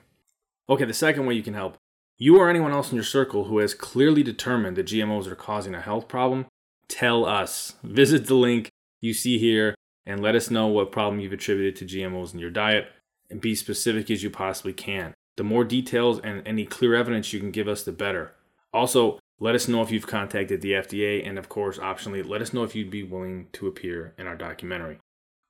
Okay, 0.70 0.86
the 0.86 0.94
second 0.94 1.26
way 1.26 1.34
you 1.34 1.44
can 1.44 1.56
help 1.56 1.78
you 2.20 2.38
or 2.38 2.50
anyone 2.50 2.74
else 2.74 2.92
in 2.92 2.96
your 2.96 3.04
circle 3.04 3.46
who 3.46 3.60
has 3.60 3.74
clearly 3.74 4.22
determined 4.22 4.76
that 4.76 4.88
GMOs 4.88 5.26
are 5.26 5.36
causing 5.36 5.74
a 5.74 5.82
health 5.82 6.10
problem, 6.10 6.46
tell 6.90 7.26
us. 7.26 7.76
Visit 7.82 8.28
the 8.28 8.36
link 8.36 8.70
you 9.00 9.14
see 9.14 9.40
here 9.40 9.74
and 10.06 10.22
let 10.22 10.36
us 10.36 10.52
know 10.52 10.68
what 10.68 10.92
problem 10.92 11.22
you've 11.22 11.34
attributed 11.34 11.78
to 11.78 11.98
GMOs 11.98 12.34
in 12.34 12.40
your 12.40 12.50
diet 12.50 12.88
and 13.30 13.40
be 13.40 13.56
specific 13.56 14.12
as 14.12 14.22
you 14.22 14.30
possibly 14.30 14.74
can. 14.74 15.14
The 15.40 15.46
more 15.46 15.64
details 15.64 16.20
and 16.20 16.46
any 16.46 16.66
clear 16.66 16.94
evidence 16.94 17.32
you 17.32 17.40
can 17.40 17.52
give 17.52 17.70
us, 17.70 17.84
the 17.84 17.94
better. 17.94 18.34
Also, 18.74 19.20
let 19.40 19.56
us 19.56 19.70
know 19.70 19.82
if 19.82 19.90
you've 19.90 20.06
contacted 20.06 20.60
the 20.60 20.74
FDA, 20.74 21.26
and 21.26 21.40
of 21.40 21.48
course, 21.48 21.78
optionally, 21.78 22.28
let 22.28 22.42
us 22.42 22.52
know 22.52 22.66
if 22.66 22.76
you'd 22.76 22.90
be 22.90 23.04
willing 23.04 23.48
to 23.54 23.66
appear 23.66 24.14
in 24.18 24.28
our 24.28 24.36
documentary. 24.36 25.00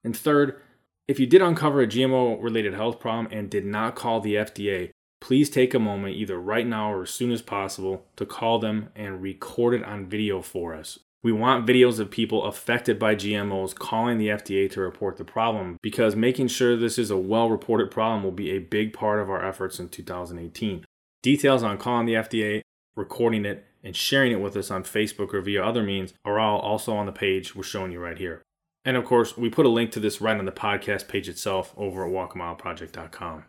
And 0.04 0.16
third, 0.16 0.62
if 1.08 1.20
you 1.20 1.26
did 1.26 1.42
uncover 1.42 1.82
a 1.82 1.88
GMO 1.88 2.38
related 2.40 2.76
health 2.76 3.00
problem 3.00 3.30
and 3.32 3.50
did 3.50 3.66
not 3.66 3.96
call 3.96 4.22
the 4.22 4.36
FDA, 4.36 4.92
please 5.22 5.50
take 5.50 5.74
a 5.74 5.80
moment, 5.80 6.16
either 6.16 6.40
right 6.40 6.68
now 6.68 6.94
or 6.94 7.02
as 7.02 7.10
soon 7.10 7.32
as 7.32 7.42
possible, 7.42 8.06
to 8.16 8.28
call 8.28 8.60
them 8.60 8.90
and 8.96 9.24
record 9.24 9.74
it 9.74 9.84
on 9.84 10.06
video 10.06 10.44
for 10.44 10.76
us. 10.76 11.00
We 11.22 11.32
want 11.34 11.68
videos 11.68 12.00
of 12.00 12.10
people 12.10 12.46
affected 12.46 12.98
by 12.98 13.16
GMOs 13.16 13.76
calling 13.76 14.18
the 14.18 14.30
FDA 14.30 14.72
to 14.72 14.80
report 14.80 15.18
the 15.18 15.26
problem 15.26 15.78
because 15.82 16.16
making 16.16 16.48
sure 16.48 16.78
this 16.78 16.98
is 16.98 17.12
a 17.12 17.18
well 17.18 17.50
reported 17.50 17.92
problem 17.92 18.24
will 18.24 18.32
be 18.32 18.52
a 18.52 18.60
big 18.60 18.94
part 18.94 19.20
of 19.20 19.30
our 19.30 19.46
efforts 19.46 19.80
in 19.80 19.90
2018. 19.90 20.86
Details 21.22 21.64
on 21.64 21.78
calling 21.78 22.06
the 22.06 22.14
FDA, 22.14 22.62
recording 22.96 23.44
it, 23.44 23.66
and 23.84 23.96
sharing 23.96 24.32
it 24.32 24.40
with 24.40 24.56
us 24.56 24.72
on 24.72 24.84
Facebook 24.84 25.34
or 25.34 25.42
via 25.42 25.64
other 25.64 25.84
means 25.84 26.14
are 26.24 26.40
all 26.40 26.60
also 26.60 26.96
on 26.96 27.06
the 27.06 27.12
page 27.12 27.54
we're 27.54 27.64
showing 27.64 27.92
you 27.92 28.00
right 28.00 28.18
here. 28.18 28.42
And 28.86 28.96
of 28.96 29.04
course, 29.04 29.38
we 29.38 29.50
put 29.50 29.66
a 29.66 29.70
link 29.70 29.92
to 29.92 30.00
this 30.00 30.22
right 30.22 30.38
on 30.38 30.46
the 30.46 30.52
podcast 30.54 31.10
page 31.10 31.28
itself 31.28 31.74
over 31.76 32.06
at 32.06 32.12
walkamileproject.com. 32.12 33.46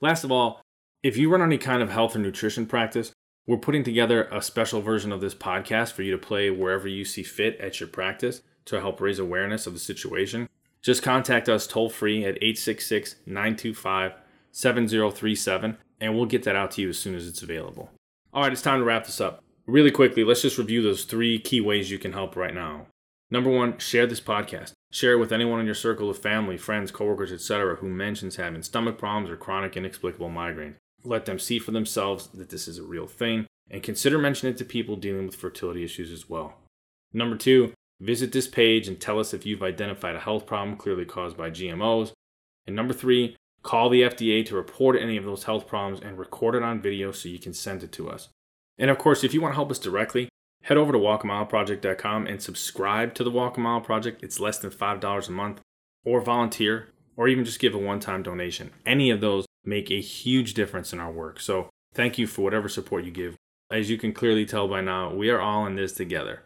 Last 0.00 0.22
of 0.22 0.30
all, 0.30 0.60
if 1.02 1.16
you 1.16 1.28
run 1.28 1.42
any 1.42 1.58
kind 1.58 1.82
of 1.82 1.90
health 1.90 2.14
or 2.14 2.20
nutrition 2.20 2.66
practice, 2.66 3.12
we're 3.46 3.58
putting 3.58 3.84
together 3.84 4.24
a 4.32 4.40
special 4.40 4.80
version 4.80 5.12
of 5.12 5.20
this 5.20 5.34
podcast 5.34 5.92
for 5.92 6.02
you 6.02 6.10
to 6.12 6.18
play 6.18 6.50
wherever 6.50 6.88
you 6.88 7.04
see 7.04 7.22
fit 7.22 7.58
at 7.60 7.78
your 7.78 7.88
practice 7.88 8.40
to 8.64 8.80
help 8.80 9.00
raise 9.00 9.18
awareness 9.18 9.66
of 9.66 9.74
the 9.74 9.78
situation. 9.78 10.48
Just 10.80 11.02
contact 11.02 11.48
us 11.48 11.66
toll 11.66 11.90
free 11.90 12.24
at 12.24 12.36
866 12.36 13.16
925 13.26 14.12
7037 14.52 15.76
and 16.00 16.14
we'll 16.14 16.26
get 16.26 16.44
that 16.44 16.56
out 16.56 16.70
to 16.72 16.82
you 16.82 16.88
as 16.88 16.98
soon 16.98 17.14
as 17.14 17.28
it's 17.28 17.42
available. 17.42 17.90
All 18.32 18.42
right, 18.42 18.52
it's 18.52 18.62
time 18.62 18.80
to 18.80 18.84
wrap 18.84 19.04
this 19.04 19.20
up. 19.20 19.42
Really 19.66 19.90
quickly, 19.90 20.24
let's 20.24 20.42
just 20.42 20.58
review 20.58 20.82
those 20.82 21.04
three 21.04 21.38
key 21.38 21.60
ways 21.60 21.90
you 21.90 21.98
can 21.98 22.12
help 22.12 22.36
right 22.36 22.54
now. 22.54 22.86
Number 23.30 23.50
one, 23.50 23.78
share 23.78 24.06
this 24.06 24.20
podcast. 24.20 24.72
Share 24.90 25.14
it 25.14 25.18
with 25.18 25.32
anyone 25.32 25.60
in 25.60 25.66
your 25.66 25.74
circle 25.74 26.10
of 26.10 26.18
family, 26.18 26.56
friends, 26.56 26.90
coworkers, 26.90 27.32
etc., 27.32 27.76
who 27.76 27.88
mentions 27.88 28.36
having 28.36 28.62
stomach 28.62 28.98
problems 28.98 29.30
or 29.30 29.36
chronic 29.36 29.76
inexplicable 29.76 30.28
migraine 30.28 30.76
let 31.04 31.26
them 31.26 31.38
see 31.38 31.58
for 31.58 31.70
themselves 31.70 32.28
that 32.28 32.50
this 32.50 32.66
is 32.66 32.78
a 32.78 32.82
real 32.82 33.06
thing, 33.06 33.46
and 33.70 33.82
consider 33.82 34.18
mentioning 34.18 34.54
it 34.54 34.58
to 34.58 34.64
people 34.64 34.96
dealing 34.96 35.26
with 35.26 35.36
fertility 35.36 35.84
issues 35.84 36.10
as 36.10 36.28
well. 36.28 36.54
Number 37.12 37.36
two, 37.36 37.72
visit 38.00 38.32
this 38.32 38.48
page 38.48 38.88
and 38.88 39.00
tell 39.00 39.18
us 39.20 39.32
if 39.32 39.46
you've 39.46 39.62
identified 39.62 40.16
a 40.16 40.20
health 40.20 40.46
problem 40.46 40.76
clearly 40.76 41.04
caused 41.04 41.36
by 41.36 41.50
GMOs. 41.50 42.12
And 42.66 42.74
number 42.74 42.94
three, 42.94 43.36
call 43.62 43.88
the 43.88 44.02
FDA 44.02 44.44
to 44.46 44.56
report 44.56 45.00
any 45.00 45.16
of 45.16 45.24
those 45.24 45.44
health 45.44 45.66
problems 45.66 46.00
and 46.00 46.18
record 46.18 46.54
it 46.54 46.62
on 46.62 46.82
video 46.82 47.12
so 47.12 47.28
you 47.28 47.38
can 47.38 47.54
send 47.54 47.82
it 47.82 47.92
to 47.92 48.10
us. 48.10 48.28
And 48.78 48.90
of 48.90 48.98
course, 48.98 49.22
if 49.22 49.32
you 49.32 49.40
want 49.40 49.52
to 49.52 49.56
help 49.56 49.70
us 49.70 49.78
directly, 49.78 50.28
head 50.62 50.76
over 50.76 50.92
to 50.92 50.98
walkamileproject.com 50.98 52.26
and 52.26 52.42
subscribe 52.42 53.14
to 53.14 53.24
the 53.24 53.30
Walk 53.30 53.56
a 53.56 53.60
Mile 53.60 53.80
Project. 53.80 54.22
It's 54.22 54.40
less 54.40 54.58
than 54.58 54.70
$5 54.70 55.28
a 55.28 55.32
month, 55.32 55.60
or 56.04 56.20
volunteer, 56.20 56.88
or 57.16 57.28
even 57.28 57.44
just 57.44 57.60
give 57.60 57.74
a 57.74 57.78
one 57.78 58.00
time 58.00 58.22
donation. 58.22 58.72
Any 58.84 59.10
of 59.10 59.20
those 59.20 59.46
make 59.64 59.90
a 59.90 60.00
huge 60.00 60.54
difference 60.54 60.92
in 60.92 61.00
our 61.00 61.10
work. 61.10 61.40
So 61.40 61.70
thank 61.92 62.18
you 62.18 62.26
for 62.26 62.42
whatever 62.42 62.68
support 62.68 63.04
you 63.04 63.10
give. 63.10 63.36
As 63.70 63.90
you 63.90 63.98
can 63.98 64.12
clearly 64.12 64.46
tell 64.46 64.68
by 64.68 64.80
now, 64.80 65.12
we 65.12 65.30
are 65.30 65.40
all 65.40 65.66
in 65.66 65.76
this 65.76 65.92
together. 65.92 66.42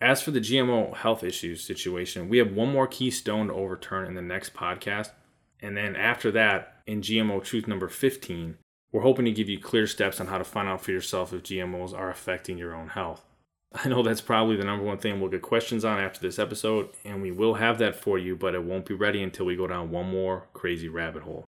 As 0.00 0.22
for 0.22 0.30
the 0.30 0.40
GMO 0.40 0.96
health 0.96 1.22
issues 1.22 1.62
situation, 1.64 2.28
we 2.28 2.38
have 2.38 2.52
one 2.52 2.72
more 2.72 2.86
keystone 2.86 3.48
to 3.48 3.54
overturn 3.54 4.06
in 4.06 4.14
the 4.14 4.22
next 4.22 4.54
podcast. 4.54 5.10
And 5.60 5.76
then 5.76 5.94
after 5.94 6.30
that, 6.32 6.82
in 6.86 7.02
GMO 7.02 7.42
Truth 7.42 7.68
number 7.68 7.88
15, 7.88 8.56
we're 8.90 9.02
hoping 9.02 9.24
to 9.24 9.30
give 9.30 9.48
you 9.48 9.58
clear 9.58 9.86
steps 9.86 10.20
on 10.20 10.26
how 10.26 10.38
to 10.38 10.44
find 10.44 10.68
out 10.68 10.82
for 10.82 10.90
yourself 10.90 11.32
if 11.32 11.42
GMOs 11.42 11.96
are 11.96 12.10
affecting 12.10 12.58
your 12.58 12.74
own 12.74 12.88
health. 12.88 13.24
I 13.74 13.88
know 13.88 14.02
that's 14.02 14.20
probably 14.20 14.56
the 14.56 14.64
number 14.64 14.84
one 14.84 14.98
thing 14.98 15.20
we'll 15.20 15.30
get 15.30 15.42
questions 15.42 15.84
on 15.84 15.98
after 15.98 16.20
this 16.20 16.38
episode, 16.38 16.90
and 17.04 17.22
we 17.22 17.30
will 17.30 17.54
have 17.54 17.78
that 17.78 17.96
for 17.96 18.18
you, 18.18 18.36
but 18.36 18.54
it 18.54 18.64
won't 18.64 18.86
be 18.86 18.94
ready 18.94 19.22
until 19.22 19.46
we 19.46 19.56
go 19.56 19.66
down 19.66 19.90
one 19.90 20.10
more 20.10 20.46
crazy 20.52 20.88
rabbit 20.88 21.22
hole. 21.22 21.44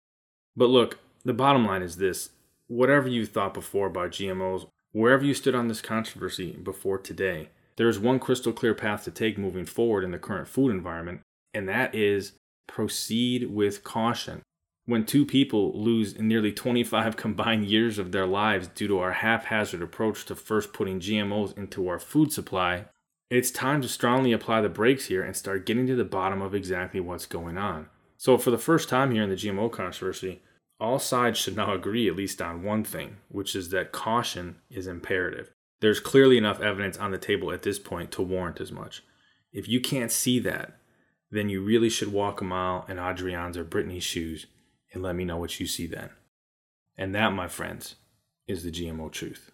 But 0.57 0.71
look, 0.71 0.99
the 1.25 1.33
bottom 1.33 1.67
line 1.67 1.83
is 1.83 1.97
this 1.97 2.31
whatever 2.67 3.09
you 3.09 3.27
thought 3.27 3.55
before 3.55 3.87
about 3.87 4.13
GMOs, 4.13 4.67
wherever 4.93 5.25
you 5.25 5.35
stood 5.35 5.55
on 5.55 5.69
this 5.69 5.81
controversy 5.81 6.53
before 6.53 6.99
today, 6.99 7.51
there 7.77 7.89
is 7.89 7.99
one 7.99 8.19
crystal 8.19 8.53
clear 8.53 8.75
path 8.75 9.05
to 9.05 9.11
take 9.11 9.37
moving 9.37 9.67
forward 9.67 10.05
in 10.05 10.13
the 10.13 10.19
current 10.19 10.49
food 10.49 10.71
environment, 10.71 11.21
and 11.53 11.69
that 11.69 11.95
is 11.95 12.33
proceed 12.67 13.51
with 13.51 13.85
caution. 13.85 14.43
When 14.87 15.07
two 15.07 15.25
people 15.25 15.73
lose 15.81 16.19
nearly 16.19 16.53
25 16.53 17.17
combined 17.17 17.67
years 17.67 17.99
of 17.99 18.13
their 18.13 18.27
lives 18.27 18.69
due 18.69 18.89
to 18.89 18.99
our 18.99 19.13
haphazard 19.13 19.83
approach 19.83 20.25
to 20.27 20.35
first 20.35 20.73
putting 20.73 21.01
GMOs 21.01 21.57
into 21.57 21.89
our 21.89 21.99
food 21.99 22.33
supply, 22.33 22.85
it's 23.31 23.51
time 23.51 23.81
to 23.83 23.89
strongly 23.89 24.33
apply 24.33 24.61
the 24.61 24.69
brakes 24.69 25.07
here 25.07 25.23
and 25.23 25.35
start 25.35 25.67
getting 25.67 25.87
to 25.87 25.97
the 25.97 26.05
bottom 26.05 26.43
of 26.43 26.55
exactly 26.55 27.01
what's 27.01 27.27
going 27.27 27.57
on. 27.57 27.89
So, 28.17 28.39
for 28.39 28.51
the 28.51 28.59
first 28.59 28.89
time 28.89 29.11
here 29.11 29.23
in 29.23 29.31
the 29.31 29.37
GMO 29.37 29.73
controversy, 29.73 30.41
all 30.81 30.99
sides 30.99 31.39
should 31.39 31.57
now 31.57 31.73
agree 31.73 32.09
at 32.09 32.17
least 32.17 32.43
on 32.43 32.63
one 32.63 32.85
thing, 32.85 33.19
which 33.29 33.55
is 33.55 33.71
that 33.71 33.93
caution 33.93 34.57
is 34.71 34.87
imperative. 34.87 35.51
There's 35.81 36.01
clearly 36.01 36.39
enough 36.39 36.61
evidence 36.61 36.97
on 36.97 37.11
the 37.11 37.19
table 37.19 37.53
at 37.53 37.63
this 37.63 37.79
point 37.79 38.11
to 38.13 38.23
warrant 38.23 38.61
as 38.61 38.73
much. 38.73 39.03
If 39.53 39.69
you 39.69 39.81
can't 39.81 40.11
see 40.11 40.39
that, 40.41 40.79
then 41.31 41.49
you 41.49 41.63
really 41.63 41.89
should 41.89 42.13
walk 42.13 42.41
a 42.41 42.45
mile 42.45 42.85
in 42.89 42.99
Adrian's 42.99 43.57
or 43.57 43.65
Brittany's 43.65 44.05
shoes 44.05 44.47
and 44.93 45.03
let 45.03 45.17
me 45.17 45.25
know 45.25 45.37
what 45.37 45.59
you 45.61 45.67
see 45.67 45.87
then. 45.87 46.11
And 46.97 47.15
that, 47.15 47.33
my 47.33 47.49
friends, 47.49 47.97
is 48.47 48.63
the 48.63 48.71
GMO 48.71 49.11
truth. 49.11 49.51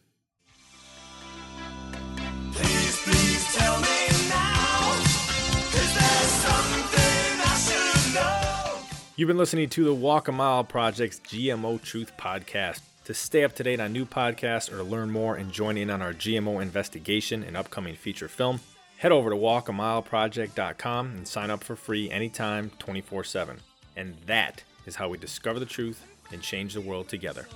You've 9.21 9.27
been 9.27 9.37
listening 9.37 9.69
to 9.69 9.85
the 9.85 9.93
Walk 9.93 10.29
a 10.29 10.33
Mile 10.33 10.65
Project's 10.65 11.21
GMO 11.21 11.83
Truth 11.83 12.13
podcast. 12.17 12.81
To 13.05 13.13
stay 13.13 13.45
up 13.45 13.55
to 13.57 13.63
date 13.63 13.79
on 13.79 13.93
new 13.93 14.07
podcasts 14.07 14.73
or 14.73 14.83
learn 14.83 15.11
more 15.11 15.37
and 15.37 15.53
join 15.53 15.77
in 15.77 15.91
on 15.91 16.01
our 16.01 16.15
GMO 16.15 16.63
investigation 16.63 17.43
and 17.43 17.55
upcoming 17.55 17.97
feature 17.97 18.29
film, 18.29 18.61
Head 18.97 19.13
over 19.13 19.29
to 19.29 19.37
walkamileproject.com 19.37 21.07
and 21.17 21.29
sign 21.29 21.51
up 21.51 21.63
for 21.63 21.77
free 21.77 22.11
anytime, 22.11 22.71
24 22.79 23.25
7. 23.25 23.59
And 23.95 24.17
that 24.25 24.65
is 24.87 24.97
how 24.97 25.11
we 25.11 25.19
discover 25.19 25.59
the 25.59 25.67
truth 25.67 26.03
and 26.33 26.41
change 26.41 26.73
the 26.73 26.81
world 26.81 27.11
together. 27.11 27.47